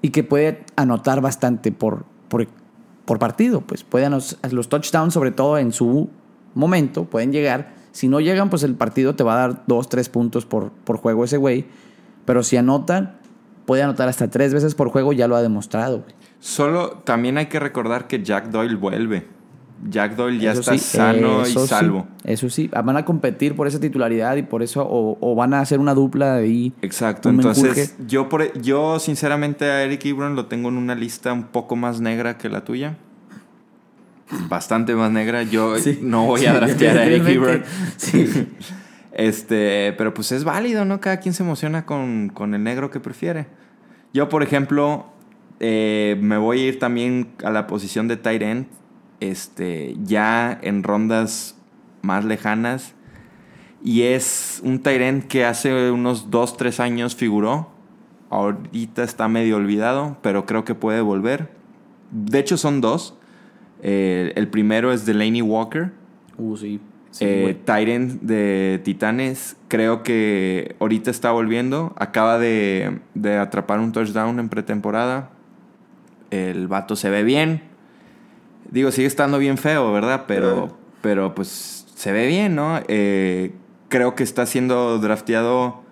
y 0.02 0.10
que 0.10 0.24
puede 0.24 0.64
anotar 0.76 1.20
bastante 1.20 1.72
por, 1.72 2.04
por, 2.28 2.46
partido. 3.18 3.60
Pues 3.60 3.84
puede 3.84 4.06
anos- 4.06 4.38
los 4.50 4.68
touchdowns, 4.68 5.14
sobre 5.14 5.30
todo 5.30 5.58
en 5.58 5.72
su 5.72 6.08
momento, 6.54 7.04
pueden 7.04 7.32
llegar. 7.32 7.74
Si 7.92 8.08
no 8.08 8.20
llegan, 8.20 8.50
pues 8.50 8.62
el 8.62 8.74
partido 8.74 9.14
te 9.14 9.24
va 9.24 9.34
a 9.34 9.48
dar 9.48 9.62
dos, 9.66 9.88
tres 9.88 10.08
puntos 10.08 10.44
por, 10.44 10.70
por 10.70 10.98
juego 10.98 11.24
ese 11.24 11.36
güey. 11.38 11.66
Pero 12.26 12.42
si 12.42 12.56
anotan, 12.56 13.16
puede 13.64 13.82
anotar 13.82 14.08
hasta 14.08 14.28
tres 14.28 14.52
veces 14.52 14.74
por 14.74 14.90
juego, 14.90 15.12
ya 15.12 15.28
lo 15.28 15.36
ha 15.36 15.42
demostrado. 15.42 16.00
güey. 16.00 16.14
Solo 16.40 16.90
también 17.04 17.38
hay 17.38 17.46
que 17.46 17.58
recordar 17.58 18.06
que 18.06 18.22
Jack 18.22 18.50
Doyle 18.50 18.76
vuelve. 18.76 19.35
Jack 19.88 20.16
Doyle 20.16 20.38
ya 20.40 20.52
Eso 20.52 20.60
está 20.60 20.72
sí, 20.72 20.78
sano 20.78 21.42
y 21.42 21.52
sí, 21.52 21.66
salvo. 21.66 22.06
eso 22.24 22.48
sí, 22.48 22.68
van 22.68 22.96
a 22.96 23.04
competir 23.04 23.54
por 23.54 23.66
esa 23.66 23.78
titularidad 23.78 24.36
y 24.36 24.42
por 24.42 24.62
eso, 24.62 24.82
o, 24.82 25.18
o 25.20 25.34
van 25.34 25.54
a 25.54 25.60
hacer 25.60 25.78
una 25.80 25.94
dupla 25.94 26.36
de 26.36 26.44
ahí. 26.44 26.72
Exacto. 26.82 27.28
Entonces, 27.28 27.94
yo, 28.06 28.28
por, 28.28 28.58
yo 28.60 28.98
sinceramente 28.98 29.66
a 29.66 29.82
Eric 29.82 30.04
Ebron 30.06 30.34
lo 30.34 30.46
tengo 30.46 30.68
en 30.70 30.76
una 30.78 30.94
lista 30.94 31.32
un 31.32 31.44
poco 31.44 31.76
más 31.76 32.00
negra 32.00 32.38
que 32.38 32.48
la 32.48 32.64
tuya. 32.64 32.96
Bastante 34.48 34.94
más 34.94 35.10
negra. 35.12 35.42
Yo 35.42 35.76
Sí. 35.78 35.98
no 36.02 36.26
voy 36.26 36.46
a 36.46 36.54
draftear 36.54 36.98
a 36.98 37.04
Eric 37.04 37.28
Ebron. 37.28 37.62
Sí. 37.96 38.48
Este, 39.18 39.94
pero 39.96 40.12
pues 40.12 40.30
es 40.30 40.44
válido, 40.44 40.84
¿no? 40.84 41.00
Cada 41.00 41.20
quien 41.20 41.32
se 41.32 41.42
emociona 41.42 41.86
con, 41.86 42.28
con 42.28 42.52
el 42.54 42.62
negro 42.62 42.90
que 42.90 43.00
prefiere. 43.00 43.46
Yo, 44.12 44.28
por 44.28 44.42
ejemplo, 44.42 45.06
eh, 45.58 46.18
me 46.20 46.36
voy 46.36 46.60
a 46.60 46.66
ir 46.66 46.78
también 46.78 47.28
a 47.42 47.50
la 47.50 47.66
posición 47.66 48.08
de 48.08 48.18
tight 48.18 48.42
end. 48.42 48.66
Este, 49.20 49.96
ya 50.02 50.58
en 50.62 50.82
rondas 50.82 51.56
más 52.02 52.24
lejanas. 52.24 52.94
Y 53.82 54.02
es 54.02 54.60
un 54.64 54.80
end 54.84 55.28
que 55.28 55.44
hace 55.44 55.90
unos 55.90 56.30
2, 56.30 56.56
3 56.56 56.80
años 56.80 57.14
figuró. 57.14 57.70
Ahorita 58.30 59.04
está 59.04 59.28
medio 59.28 59.56
olvidado, 59.56 60.16
pero 60.22 60.46
creo 60.46 60.64
que 60.64 60.74
puede 60.74 61.00
volver. 61.00 61.50
De 62.10 62.38
hecho, 62.38 62.56
son 62.56 62.80
dos. 62.80 63.16
Eh, 63.82 64.32
el 64.34 64.48
primero 64.48 64.92
es 64.92 65.06
Delaney 65.06 65.42
Walker. 65.42 65.92
Uh, 66.36 66.56
sí. 66.56 66.80
Sí, 67.10 67.24
eh. 67.26 67.58
Tyrant 67.64 68.20
de 68.20 68.80
Titanes, 68.84 69.56
creo 69.68 70.02
que 70.02 70.76
ahorita 70.80 71.10
está 71.10 71.30
volviendo. 71.30 71.94
Acaba 71.96 72.38
de, 72.38 72.98
de 73.14 73.38
atrapar 73.38 73.80
un 73.80 73.92
touchdown 73.92 74.38
en 74.38 74.48
pretemporada. 74.48 75.30
El 76.30 76.68
vato 76.68 76.96
se 76.96 77.08
ve 77.08 77.22
bien. 77.22 77.62
Digo, 78.70 78.90
sigue 78.90 79.06
estando 79.06 79.38
bien 79.38 79.58
feo, 79.58 79.92
¿verdad? 79.92 80.24
Pero, 80.26 80.76
pero 81.02 81.34
pues 81.34 81.86
se 81.94 82.12
ve 82.12 82.26
bien, 82.26 82.54
¿no? 82.54 82.80
Eh, 82.88 83.52
creo 83.88 84.14
que 84.14 84.22
está 84.22 84.46
siendo 84.46 84.98
drafteado 84.98 85.82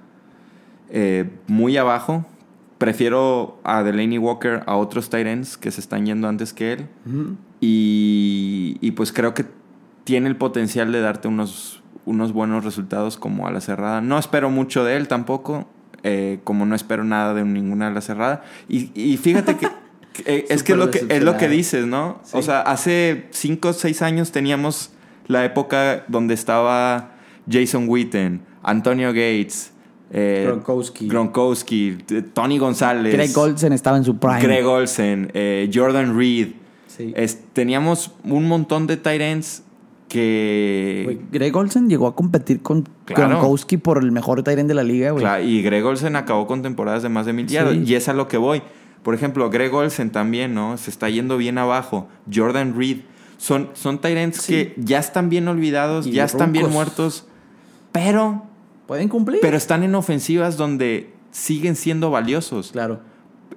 eh, 0.90 1.30
muy 1.46 1.76
abajo. 1.76 2.26
Prefiero 2.78 3.58
a 3.64 3.82
Delaney 3.82 4.18
Walker 4.18 4.62
a 4.66 4.76
otros 4.76 5.08
Tyrants 5.08 5.56
que 5.56 5.70
se 5.70 5.80
están 5.80 6.06
yendo 6.06 6.28
antes 6.28 6.52
que 6.52 6.72
él. 6.72 6.88
Y, 7.60 8.76
y 8.80 8.90
pues 8.92 9.12
creo 9.12 9.32
que 9.32 9.46
tiene 10.04 10.28
el 10.28 10.36
potencial 10.36 10.92
de 10.92 11.00
darte 11.00 11.28
unos, 11.28 11.82
unos 12.04 12.32
buenos 12.32 12.64
resultados 12.64 13.16
como 13.16 13.46
a 13.46 13.50
la 13.50 13.60
cerrada. 13.60 14.00
No 14.00 14.18
espero 14.18 14.50
mucho 14.50 14.84
de 14.84 14.96
él 14.96 15.08
tampoco, 15.08 15.66
eh, 16.02 16.40
como 16.44 16.66
no 16.66 16.74
espero 16.74 17.04
nada 17.04 17.32
de 17.32 17.44
ninguna 17.44 17.88
a 17.88 17.90
la 17.90 18.00
cerrada. 18.00 18.42
Y, 18.68 18.90
y 18.94 19.16
fíjate 19.16 19.56
que, 19.56 19.68
eh, 20.26 20.46
es 20.48 20.62
que 20.62 20.72
es 20.72 20.78
lo 20.78 20.90
que 20.90 21.04
es 21.08 21.22
lo 21.22 21.36
que 21.36 21.48
dices, 21.48 21.86
¿no? 21.86 22.20
Sí. 22.24 22.36
O 22.36 22.42
sea, 22.42 22.60
hace 22.60 23.26
5 23.30 23.68
o 23.68 23.72
6 23.72 24.02
años 24.02 24.32
teníamos 24.32 24.90
la 25.26 25.44
época 25.44 26.04
donde 26.08 26.34
estaba 26.34 27.12
Jason 27.50 27.86
Witten, 27.88 28.42
Antonio 28.62 29.08
Gates, 29.08 29.72
eh, 30.10 30.44
Gronkowski. 30.46 31.08
Gronkowski, 31.08 31.98
eh, 32.10 32.22
Tony 32.32 32.58
González, 32.58 33.12
Greg 33.12 33.36
Olsen 33.36 33.72
estaba 33.72 33.96
en 33.96 34.04
su 34.04 34.18
prime. 34.18 34.40
Greg 34.40 34.66
Olsen, 34.66 35.30
eh, 35.34 35.70
Jordan 35.72 36.16
Reed. 36.16 36.48
Sí. 36.86 37.12
Es- 37.16 37.40
teníamos 37.52 38.12
un 38.24 38.46
montón 38.46 38.86
de 38.86 38.96
tight 38.96 39.20
ends 39.20 39.62
que... 40.08 41.18
Greg 41.32 41.56
Olsen 41.56 41.88
llegó 41.88 42.06
a 42.06 42.14
competir 42.14 42.60
con 42.62 42.88
Claro. 43.04 43.28
Gronkowski 43.40 43.76
por 43.76 43.98
el 44.02 44.12
mejor 44.12 44.42
tight 44.42 44.58
end 44.58 44.68
de 44.68 44.74
la 44.74 44.82
liga, 44.84 45.10
güey. 45.10 45.26
Y 45.50 45.62
Greg 45.62 45.84
Olsen 45.84 46.16
acabó 46.16 46.46
con 46.46 46.62
temporadas 46.62 47.02
de 47.02 47.08
más 47.08 47.26
de 47.26 47.32
mil 47.32 47.48
Sí. 47.48 47.54
yardas. 47.54 47.76
Y 47.76 47.94
es 47.94 48.08
a 48.08 48.12
lo 48.14 48.28
que 48.28 48.36
voy. 48.38 48.62
Por 49.04 49.14
ejemplo, 49.14 49.48
Greg 49.50 49.72
Olsen 49.72 50.10
también, 50.10 50.52
¿no? 50.54 50.76
Se 50.78 50.90
está 50.90 51.08
yendo 51.08 51.36
bien 51.36 51.58
abajo. 51.58 52.08
Jordan 52.32 52.74
Reed. 52.76 53.02
Son, 53.36 53.70
son 53.74 54.00
Sí. 54.40 54.52
que 54.52 54.74
ya 54.78 54.98
están 54.98 55.28
bien 55.28 55.46
olvidados, 55.46 56.06
Y 56.06 56.12
ya 56.12 56.24
están 56.24 56.50
bien 56.52 56.70
muertos. 56.70 57.26
Pero, 57.92 58.44
¿Pueden 58.86 59.08
cumplir? 59.08 59.38
pero 59.42 59.56
están 59.56 59.82
en 59.84 59.94
ofensivas 59.94 60.56
donde 60.56 61.12
siguen 61.30 61.76
siendo 61.76 62.10
valiosos. 62.10 62.72
Claro. 62.72 63.00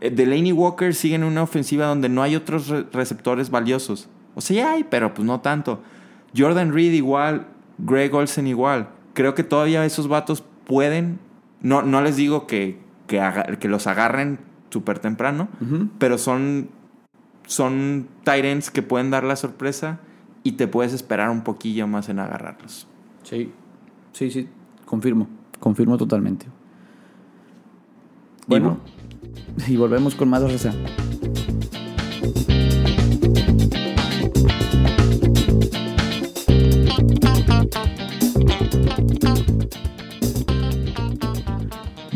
Eh, 0.02 0.10
Delaney 0.12 0.52
Walker 0.52 0.94
sigue 0.94 1.16
en 1.16 1.24
una 1.24 1.42
ofensiva 1.44 1.86
donde 1.88 2.10
no 2.10 2.22
hay 2.22 2.36
otros 2.36 2.68
re- 2.68 2.86
receptores 2.92 3.50
valiosos. 3.50 4.10
O 4.36 4.42
sea, 4.42 4.56
ya 4.58 4.72
hay, 4.74 4.84
pero 4.84 5.14
pues 5.14 5.26
no 5.26 5.40
tanto. 5.42 5.82
Jordan 6.36 6.74
Reed 6.74 6.92
igual, 6.94 7.48
Greg 7.80 8.14
Olsen 8.14 8.46
igual. 8.48 8.90
Creo 9.14 9.34
que 9.34 9.44
todavía 9.44 9.86
esos 9.86 10.08
vatos 10.08 10.44
pueden. 10.66 11.20
No, 11.62 11.82
no 11.82 12.02
les 12.02 12.16
digo 12.18 12.46
que, 12.46 12.80
que 13.08 13.68
los 13.68 13.88
agarren 13.88 14.40
súper 14.70 15.00
temprano, 15.00 15.48
pero 16.00 16.18
son, 16.18 16.70
son 17.46 18.08
ends 18.26 18.72
que 18.72 18.82
pueden 18.82 19.12
dar 19.12 19.24
la 19.24 19.36
sorpresa 19.36 20.00
y 20.44 20.54
te 20.54 20.68
puedes 20.68 20.94
esperar 20.94 21.30
un 21.30 21.44
poquillo 21.44 21.88
más 21.88 22.10
en 22.10 22.20
agarrarlos. 22.20 22.88
Sí. 23.24 23.52
Sí, 24.14 24.32
sí. 24.32 24.48
Confirmo. 24.86 25.28
Confirmo 25.60 25.98
totalmente. 25.98 26.46
Bueno. 28.48 28.80
Y 29.68 29.76
volvemos 29.76 30.16
con 30.16 30.30
más 30.30 30.42
reza. 30.44 30.74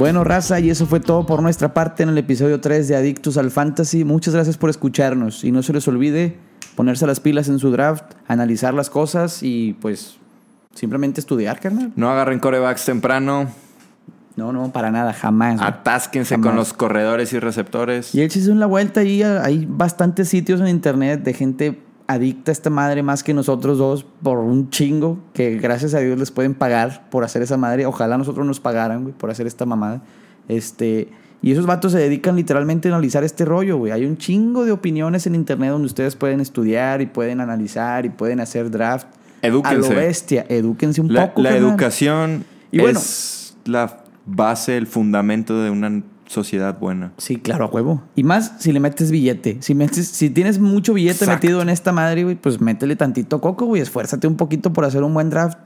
Bueno, 0.01 0.23
raza, 0.23 0.59
y 0.59 0.71
eso 0.71 0.87
fue 0.87 0.99
todo 0.99 1.27
por 1.27 1.43
nuestra 1.43 1.75
parte 1.75 2.01
en 2.01 2.09
el 2.09 2.17
episodio 2.17 2.59
3 2.59 2.87
de 2.87 2.95
Adictos 2.95 3.37
al 3.37 3.51
Fantasy. 3.51 4.03
Muchas 4.03 4.33
gracias 4.33 4.57
por 4.57 4.71
escucharnos 4.71 5.43
y 5.43 5.51
no 5.51 5.61
se 5.61 5.73
les 5.73 5.87
olvide 5.87 6.39
ponerse 6.75 7.05
las 7.05 7.19
pilas 7.19 7.49
en 7.49 7.59
su 7.59 7.69
draft, 7.69 8.05
analizar 8.27 8.73
las 8.73 8.89
cosas 8.89 9.43
y 9.43 9.73
pues 9.79 10.17
simplemente 10.73 11.19
estudiar, 11.21 11.59
carnal. 11.59 11.91
No 11.95 12.09
agarren 12.09 12.39
corebacks 12.39 12.83
temprano, 12.83 13.45
No, 14.35 14.51
no, 14.51 14.71
para 14.71 14.89
nada, 14.89 15.13
jamás. 15.13 15.57
güey. 15.57 15.67
atásquense 15.67 16.33
Jamás. 16.33 16.47
con 16.47 16.55
los 16.55 16.73
corredores 16.73 17.31
y 17.33 17.37
receptores. 17.39 18.15
Y 18.15 18.21
él 18.21 18.31
se 18.31 18.39
hizo 18.39 18.55
la 18.55 18.65
vuelta 18.65 19.01
ahí. 19.01 19.21
Hay 19.21 19.67
bastantes 19.69 20.29
sitios 20.29 20.61
en 20.61 20.67
internet 20.69 21.21
de 21.21 21.33
gente 21.35 21.79
adicta 22.11 22.51
a 22.51 22.53
esta 22.53 22.69
madre 22.69 23.03
más 23.03 23.23
que 23.23 23.33
nosotros 23.33 23.77
dos 23.77 24.05
por 24.23 24.39
un 24.39 24.69
chingo 24.69 25.19
que 25.33 25.57
gracias 25.57 25.93
a 25.93 25.99
Dios 25.99 26.17
les 26.19 26.31
pueden 26.31 26.53
pagar 26.53 27.07
por 27.09 27.23
hacer 27.23 27.41
esa 27.41 27.57
madre. 27.57 27.85
Ojalá 27.85 28.17
nosotros 28.17 28.45
nos 28.45 28.59
pagaran, 28.59 29.03
güey, 29.03 29.13
por 29.15 29.29
hacer 29.29 29.47
esta 29.47 29.65
mamada. 29.65 30.01
Este, 30.47 31.09
y 31.41 31.51
esos 31.51 31.65
vatos 31.65 31.91
se 31.93 31.97
dedican 31.97 32.35
literalmente 32.35 32.89
a 32.89 32.91
analizar 32.91 33.23
este 33.23 33.45
rollo, 33.45 33.77
güey. 33.77 33.91
Hay 33.91 34.05
un 34.05 34.17
chingo 34.17 34.65
de 34.65 34.71
opiniones 34.71 35.25
en 35.27 35.35
internet 35.35 35.71
donde 35.71 35.85
ustedes 35.87 36.15
pueden 36.15 36.39
estudiar 36.39 37.01
y 37.01 37.05
pueden 37.07 37.39
analizar 37.41 38.05
y 38.05 38.09
pueden 38.09 38.39
hacer 38.39 38.69
draft. 38.69 39.07
A 39.43 39.47
Edúquense. 39.47 39.89
lo 39.89 39.95
bestia, 39.95 40.45
edúquense 40.49 41.01
un 41.01 41.11
La, 41.13 41.27
poco. 41.29 41.41
la 41.41 41.55
educación 41.57 42.43
Y 42.71 42.79
bueno. 42.79 42.99
es 42.99 43.57
la 43.65 44.03
base, 44.25 44.77
el 44.77 44.85
fundamento 44.85 45.63
de 45.63 45.71
una 45.71 46.03
sociedad 46.31 46.79
buena. 46.79 47.13
Sí, 47.17 47.37
claro, 47.37 47.65
a 47.65 47.67
huevo. 47.67 48.01
Y 48.15 48.23
más 48.23 48.53
si 48.59 48.71
le 48.71 48.79
metes 48.79 49.11
billete. 49.11 49.57
Si, 49.61 49.75
metes, 49.75 50.07
si 50.07 50.29
tienes 50.29 50.59
mucho 50.59 50.93
billete 50.93 51.25
Exacto. 51.25 51.45
metido 51.45 51.61
en 51.61 51.69
esta 51.69 51.91
madre, 51.91 52.23
güey, 52.23 52.35
pues 52.35 52.59
métele 52.61 52.95
tantito 52.95 53.39
coco, 53.41 53.65
güey. 53.65 53.81
Esfuérzate 53.81 54.27
un 54.27 54.35
poquito 54.37 54.73
por 54.73 54.85
hacer 54.85 55.03
un 55.03 55.13
buen 55.13 55.29
draft. 55.29 55.57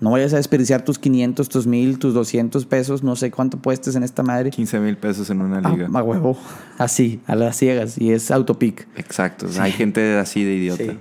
No 0.00 0.10
vayas 0.10 0.34
a 0.34 0.36
desperdiciar 0.36 0.82
tus 0.82 0.98
500, 0.98 1.48
tus 1.48 1.66
1000, 1.66 1.98
tus 1.98 2.12
200 2.12 2.66
pesos. 2.66 3.02
No 3.02 3.16
sé 3.16 3.30
cuánto 3.30 3.58
puestes 3.58 3.94
en 3.96 4.02
esta 4.02 4.22
madre. 4.22 4.50
15 4.50 4.78
mil 4.80 4.96
pesos 4.98 5.30
en 5.30 5.40
una 5.40 5.60
Ah, 5.64 5.70
liga. 5.70 5.88
a 5.92 6.02
huevo. 6.02 6.36
Así, 6.76 7.20
a 7.26 7.34
las 7.34 7.56
ciegas. 7.56 7.96
Y 7.98 8.12
es 8.12 8.30
autopic. 8.30 8.86
Exacto. 8.96 9.46
Hay 9.58 9.72
gente 9.72 10.18
así 10.18 10.44
de 10.44 10.54
idiota. 10.54 10.84
Sí. 10.84 10.98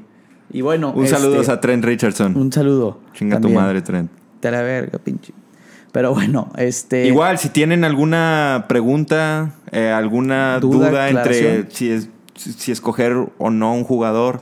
Y 0.52 0.62
bueno. 0.62 0.94
Un 0.96 1.04
este, 1.04 1.18
saludo 1.18 1.52
a 1.52 1.60
Trent 1.60 1.84
Richardson. 1.84 2.38
Un 2.38 2.52
saludo. 2.54 3.02
Chinga 3.14 3.42
tu 3.42 3.50
madre, 3.50 3.82
Trent. 3.82 4.10
Te 4.40 4.50
la 4.52 4.62
verga, 4.62 4.98
pinche. 5.00 5.34
Pero 5.96 6.14
bueno, 6.14 6.52
este. 6.58 7.08
Igual, 7.08 7.38
si 7.40 7.48
tienen 7.48 7.86
alguna 7.86 8.66
pregunta, 8.68 9.52
eh, 9.72 9.92
alguna 9.92 10.60
Duda, 10.60 10.90
duda, 10.90 11.10
entre 11.10 11.72
si, 11.72 11.90
es- 11.90 12.10
si 12.36 12.74
escoger 12.74 13.16
o 13.38 13.50
no 13.50 13.74
un 13.74 13.86
jugador, 13.86 14.42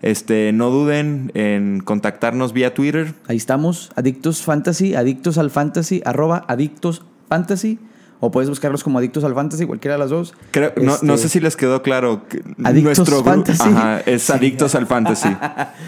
este, 0.00 0.50
no 0.54 0.70
duden 0.70 1.30
en 1.34 1.80
contactarnos 1.80 2.54
vía 2.54 2.72
Twitter. 2.72 3.12
Ahí 3.28 3.36
estamos, 3.36 3.92
Adictos 3.96 4.40
Fantasy, 4.40 4.94
Adictos 4.94 5.36
al 5.36 5.50
Fantasy, 5.50 6.00
arroba 6.06 6.42
Adictos 6.48 7.02
Fantasy. 7.28 7.78
O 8.20 8.30
puedes 8.30 8.48
buscarlos 8.48 8.82
como 8.82 8.96
Adictos 8.98 9.24
al 9.24 9.34
Fantasy, 9.34 9.66
cualquiera 9.66 9.96
de 9.96 9.98
las 9.98 10.08
dos. 10.08 10.32
Creo- 10.52 10.72
no, 10.80 10.94
Este, 10.94 11.04
no 11.06 11.18
sé 11.18 11.28
si 11.28 11.40
les 11.40 11.54
quedó 11.54 11.82
claro. 11.82 12.22
Adictos 12.64 12.96
nuestro 12.96 13.16
grupo 13.16 13.24
Fantasy. 13.28 13.68
ajá, 13.68 14.00
es 14.06 14.30
Adictos 14.30 14.74
al 14.74 14.86
Fantasy. 14.86 15.36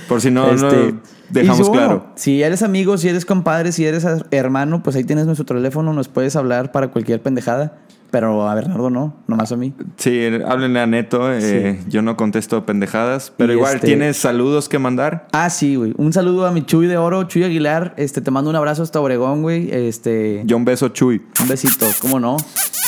Por 0.08 0.20
si 0.20 0.30
no, 0.30 0.52
no 0.52 0.68
este, 0.68 0.94
dejamos 1.30 1.68
bueno, 1.68 1.72
claro. 1.86 2.06
si 2.16 2.42
eres 2.42 2.62
amigo, 2.62 2.96
si 2.98 3.08
eres 3.08 3.24
compadre, 3.24 3.72
si 3.72 3.84
eres 3.84 4.06
hermano, 4.30 4.82
pues 4.82 4.96
ahí 4.96 5.04
tienes 5.04 5.26
nuestro 5.26 5.44
teléfono, 5.46 5.92
nos 5.92 6.08
puedes 6.08 6.36
hablar 6.36 6.72
para 6.72 6.88
cualquier 6.88 7.20
pendejada. 7.22 7.78
Pero 8.08 8.48
a 8.48 8.54
Bernardo 8.54 8.88
no, 8.88 9.16
nomás 9.26 9.50
a 9.50 9.56
mí. 9.56 9.74
Sí, 9.96 10.20
háblenle 10.46 10.80
a 10.80 10.86
Neto. 10.86 11.32
eh, 11.34 11.80
Yo 11.88 12.02
no 12.02 12.16
contesto 12.16 12.64
pendejadas. 12.64 13.32
Pero 13.36 13.52
Y 13.52 13.56
igual, 13.56 13.74
este- 13.74 13.88
¿tienes 13.88 14.16
saludos 14.16 14.68
que 14.68 14.78
mandar? 14.78 15.26
Ah, 15.32 15.50
sí, 15.50 15.74
güey. 15.74 15.92
Un 15.98 16.12
saludo 16.12 16.46
a 16.46 16.52
mi 16.52 16.64
Chuy 16.64 16.86
de 16.86 16.96
Oro, 16.98 17.24
Chuy 17.24 17.42
Aguilar. 17.42 17.94
Este, 17.96 18.20
te 18.20 18.30
mando 18.30 18.48
un 18.48 18.54
abrazo 18.56 18.84
hasta 18.84 19.00
Obregón, 19.00 19.42
güey. 19.42 19.70
Este, 19.72 20.42
Yo 20.46 20.56
un 20.56 20.64
beso, 20.64 20.88
Chuy. 20.90 21.20
Un 21.42 21.48
besito, 21.48 21.84
¿cómo 22.00 22.20
no? 22.20 22.36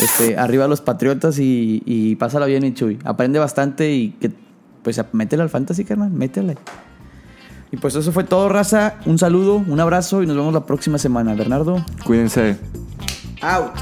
Este, 0.01 0.39
arriba 0.39 0.68
los 0.68 0.80
patriotas 0.82 1.41
y, 1.41 1.82
y 1.84 2.14
pásala 2.14 2.47
bien, 2.47 2.62
mi 2.62 2.72
Chuy. 2.72 2.99
Aprende 3.05 3.41
bastante 3.41 3.93
y 3.93 4.11
que, 4.20 4.30
pues, 4.84 5.03
métele 5.12 5.43
al 5.43 5.51
fantasy, 5.51 5.84
carnal, 5.84 6.11
métele. 6.11 6.57
Y 7.70 7.76
pues 7.76 7.94
eso 7.94 8.12
fue 8.12 8.24
todo, 8.24 8.48
raza. 8.48 8.94
Un 9.04 9.18
saludo, 9.18 9.56
un 9.66 9.80
abrazo 9.80 10.22
y 10.22 10.26
nos 10.26 10.36
vemos 10.36 10.52
la 10.54 10.64
próxima 10.64 10.98
semana. 10.98 11.34
Bernardo. 11.34 11.84
Cuídense. 12.04 12.58
Out. 13.42 13.72